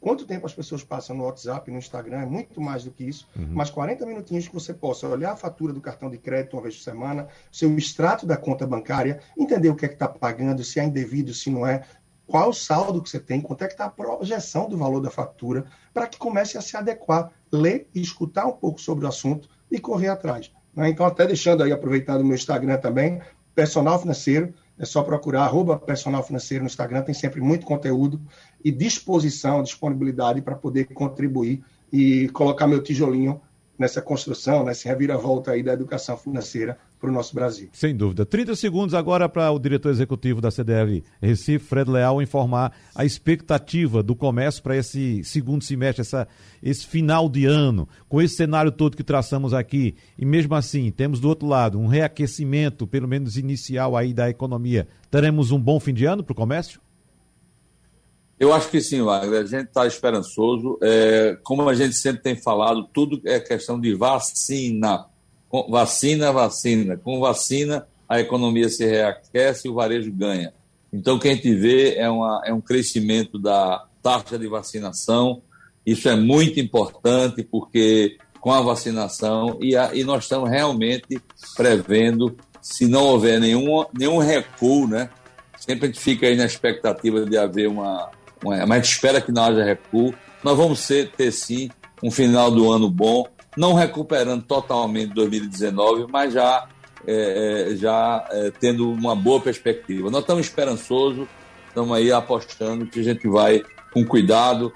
Quanto 0.00 0.24
tempo 0.24 0.46
as 0.46 0.54
pessoas 0.54 0.82
passam 0.82 1.14
no 1.14 1.24
WhatsApp, 1.24 1.70
no 1.70 1.76
Instagram, 1.76 2.22
é 2.22 2.26
muito 2.26 2.58
mais 2.58 2.84
do 2.84 2.90
que 2.90 3.04
isso. 3.04 3.28
Uhum. 3.36 3.50
Mas 3.50 3.68
40 3.68 4.06
minutinhos 4.06 4.48
que 4.48 4.54
você 4.54 4.72
possa 4.72 5.06
olhar 5.06 5.32
a 5.32 5.36
fatura 5.36 5.74
do 5.74 5.80
cartão 5.80 6.08
de 6.08 6.16
crédito 6.16 6.56
uma 6.56 6.62
vez 6.62 6.76
por 6.76 6.84
semana, 6.84 7.28
seu 7.52 7.76
extrato 7.76 8.24
da 8.24 8.36
conta 8.36 8.66
bancária, 8.66 9.20
entender 9.36 9.68
o 9.68 9.76
que 9.76 9.84
é 9.84 9.88
que 9.88 9.94
está 9.94 10.08
pagando, 10.08 10.64
se 10.64 10.80
é 10.80 10.84
indevido, 10.84 11.34
se 11.34 11.50
não 11.50 11.66
é, 11.66 11.84
qual 12.30 12.50
o 12.50 12.54
saldo 12.54 13.02
que 13.02 13.10
você 13.10 13.18
tem, 13.18 13.40
quanto 13.40 13.64
é 13.64 13.66
que 13.66 13.74
está 13.74 13.86
a 13.86 13.90
projeção 13.90 14.68
do 14.68 14.76
valor 14.78 15.00
da 15.00 15.10
fatura, 15.10 15.64
para 15.92 16.06
que 16.06 16.16
comece 16.16 16.56
a 16.56 16.60
se 16.60 16.76
adequar, 16.76 17.32
ler 17.50 17.88
e 17.92 18.00
escutar 18.00 18.46
um 18.46 18.52
pouco 18.52 18.80
sobre 18.80 19.04
o 19.04 19.08
assunto 19.08 19.48
e 19.68 19.80
correr 19.80 20.06
atrás. 20.06 20.52
Né? 20.72 20.88
Então, 20.90 21.04
até 21.04 21.26
deixando 21.26 21.64
aí, 21.64 21.72
aproveitando 21.72 22.20
o 22.20 22.24
meu 22.24 22.36
Instagram 22.36 22.78
também, 22.78 23.20
personal 23.52 23.98
financeiro, 23.98 24.54
é 24.78 24.84
só 24.84 25.02
procurar 25.02 25.42
arroba 25.42 25.76
personal 25.76 26.22
financeiro 26.22 26.62
no 26.62 26.70
Instagram, 26.70 27.02
tem 27.02 27.12
sempre 27.12 27.40
muito 27.40 27.66
conteúdo 27.66 28.20
e 28.64 28.70
disposição, 28.70 29.60
disponibilidade 29.60 30.40
para 30.40 30.54
poder 30.54 30.84
contribuir 30.84 31.64
e 31.92 32.28
colocar 32.28 32.68
meu 32.68 32.80
tijolinho 32.80 33.40
nessa 33.76 34.00
construção, 34.00 34.64
nessa 34.64 34.88
reviravolta 34.88 35.50
aí 35.50 35.64
da 35.64 35.72
educação 35.72 36.16
financeira 36.16 36.78
para 37.00 37.08
o 37.08 37.12
nosso 37.12 37.34
Brasil. 37.34 37.70
Sem 37.72 37.96
dúvida. 37.96 38.26
30 38.26 38.54
segundos 38.54 38.94
agora 38.94 39.28
para 39.28 39.50
o 39.50 39.58
diretor 39.58 39.90
executivo 39.90 40.40
da 40.40 40.50
CDL 40.50 41.02
Recife, 41.20 41.64
Fred 41.64 41.90
Leal, 41.90 42.20
informar 42.20 42.76
a 42.94 43.04
expectativa 43.04 44.02
do 44.02 44.14
comércio 44.14 44.62
para 44.62 44.76
esse 44.76 45.24
segundo 45.24 45.64
semestre, 45.64 46.02
essa, 46.02 46.28
esse 46.62 46.86
final 46.86 47.28
de 47.28 47.46
ano, 47.46 47.88
com 48.08 48.20
esse 48.20 48.36
cenário 48.36 48.70
todo 48.70 48.96
que 48.96 49.02
traçamos 49.02 49.54
aqui. 49.54 49.94
E 50.18 50.26
mesmo 50.26 50.54
assim, 50.54 50.90
temos 50.90 51.20
do 51.20 51.28
outro 51.28 51.48
lado 51.48 51.80
um 51.80 51.86
reaquecimento, 51.86 52.86
pelo 52.86 53.08
menos 53.08 53.38
inicial 53.38 53.96
aí 53.96 54.12
da 54.12 54.28
economia. 54.28 54.86
Teremos 55.10 55.50
um 55.50 55.58
bom 55.58 55.80
fim 55.80 55.94
de 55.94 56.04
ano 56.04 56.22
para 56.22 56.32
o 56.32 56.36
comércio? 56.36 56.80
Eu 58.38 58.52
acho 58.52 58.70
que 58.70 58.80
sim, 58.80 59.02
Wagner. 59.02 59.40
A 59.40 59.46
gente 59.46 59.68
está 59.68 59.86
esperançoso. 59.86 60.78
É, 60.82 61.36
como 61.42 61.68
a 61.68 61.74
gente 61.74 61.94
sempre 61.94 62.22
tem 62.22 62.36
falado, 62.36 62.88
tudo 62.92 63.20
é 63.24 63.38
questão 63.38 63.78
de 63.78 63.94
vacina. 63.94 65.06
Vacina, 65.68 66.32
vacina. 66.32 66.96
Com 66.96 67.18
vacina, 67.18 67.86
a 68.08 68.20
economia 68.20 68.68
se 68.68 68.86
reaquece 68.86 69.66
e 69.66 69.70
o 69.70 69.74
varejo 69.74 70.12
ganha. 70.12 70.52
Então, 70.92 71.16
o 71.16 71.20
que 71.20 71.28
a 71.28 71.34
gente 71.34 71.54
vê 71.54 71.94
é, 71.94 72.08
uma, 72.08 72.42
é 72.44 72.52
um 72.52 72.60
crescimento 72.60 73.38
da 73.38 73.84
taxa 74.02 74.38
de 74.38 74.48
vacinação. 74.48 75.42
Isso 75.84 76.08
é 76.08 76.16
muito 76.16 76.58
importante, 76.60 77.42
porque 77.42 78.16
com 78.40 78.52
a 78.52 78.60
vacinação, 78.60 79.58
e, 79.60 79.76
a, 79.76 79.94
e 79.94 80.02
nós 80.02 80.24
estamos 80.24 80.48
realmente 80.48 81.20
prevendo, 81.56 82.36
se 82.60 82.86
não 82.86 83.04
houver 83.04 83.38
nenhum, 83.38 83.84
nenhum 83.96 84.18
recuo, 84.18 84.88
né? 84.88 85.10
Sempre 85.58 85.84
a 85.84 85.86
gente 85.88 86.00
fica 86.00 86.26
aí 86.26 86.36
na 86.36 86.46
expectativa 86.46 87.24
de 87.24 87.36
haver 87.36 87.68
uma, 87.68 88.10
mas 88.42 88.70
a 88.70 88.74
gente 88.76 88.92
espera 88.92 89.20
que 89.20 89.30
não 89.30 89.44
haja 89.44 89.62
recuo. 89.62 90.14
Nós 90.42 90.56
vamos 90.56 90.80
ser, 90.80 91.10
ter 91.12 91.30
sim 91.32 91.70
um 92.02 92.10
final 92.10 92.50
do 92.50 92.72
ano 92.72 92.90
bom, 92.90 93.26
não 93.56 93.74
recuperando 93.74 94.42
totalmente 94.42 95.12
2019, 95.14 96.06
mas 96.10 96.32
já, 96.32 96.66
é, 97.06 97.70
é, 97.72 97.76
já 97.76 98.26
é, 98.30 98.50
tendo 98.58 98.90
uma 98.90 99.14
boa 99.14 99.40
perspectiva. 99.40 100.10
Nós 100.10 100.20
estamos 100.20 100.46
esperançosos, 100.46 101.26
estamos 101.68 101.96
aí 101.96 102.12
apostando 102.12 102.86
que 102.86 103.00
a 103.00 103.04
gente 103.04 103.26
vai 103.28 103.62
com 103.92 104.04
cuidado 104.04 104.72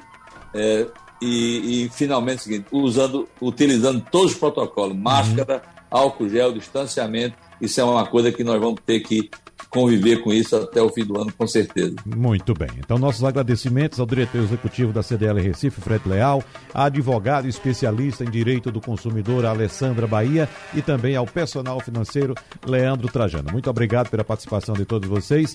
é, 0.53 0.87
e, 1.21 1.85
e, 1.85 1.89
finalmente 1.91 2.39
é 2.39 2.41
o 2.41 2.45
seguinte, 2.45 2.67
usando, 2.71 3.29
utilizando 3.41 4.05
todos 4.11 4.33
os 4.33 4.39
protocolos, 4.39 4.97
máscara, 4.97 5.63
álcool 5.91 6.29
gel, 6.29 6.53
distanciamento, 6.53 7.37
isso 7.61 7.81
é 7.81 7.85
uma 7.85 8.07
coisa 8.07 8.31
que 8.31 8.45
nós 8.45 8.61
vamos 8.61 8.81
ter 8.85 9.01
que 9.01 9.31
conviver 9.75 10.23
com 10.23 10.33
isso 10.33 10.55
até 10.55 10.81
o 10.81 10.89
fim 10.89 11.05
do 11.05 11.21
ano, 11.21 11.33
com 11.37 11.47
certeza. 11.47 11.97
Muito 12.07 12.55
bem. 12.55 12.71
Então, 12.79 12.97
nossos 12.97 13.25
agradecimentos 13.25 13.99
ao 13.99 14.07
diretor 14.07 14.41
executivo 14.41 14.93
da 14.93 15.03
CDL 15.03 15.41
Recife, 15.41 15.81
Fred 15.81 16.09
Leal, 16.09 16.43
a 16.73 16.85
advogado 16.85 17.49
especialista 17.49 18.25
em 18.25 18.31
direito 18.31 18.71
do 18.71 18.81
consumidor, 18.81 19.45
Alessandra 19.45 20.07
Bahia, 20.07 20.49
e 20.73 20.81
também 20.81 21.17
ao 21.17 21.27
personal 21.27 21.81
financeiro, 21.81 22.35
Leandro 22.65 23.09
Trajano. 23.09 23.51
Muito 23.51 23.69
obrigado 23.69 24.09
pela 24.09 24.23
participação 24.23 24.75
de 24.75 24.85
todos 24.85 25.09
vocês. 25.09 25.55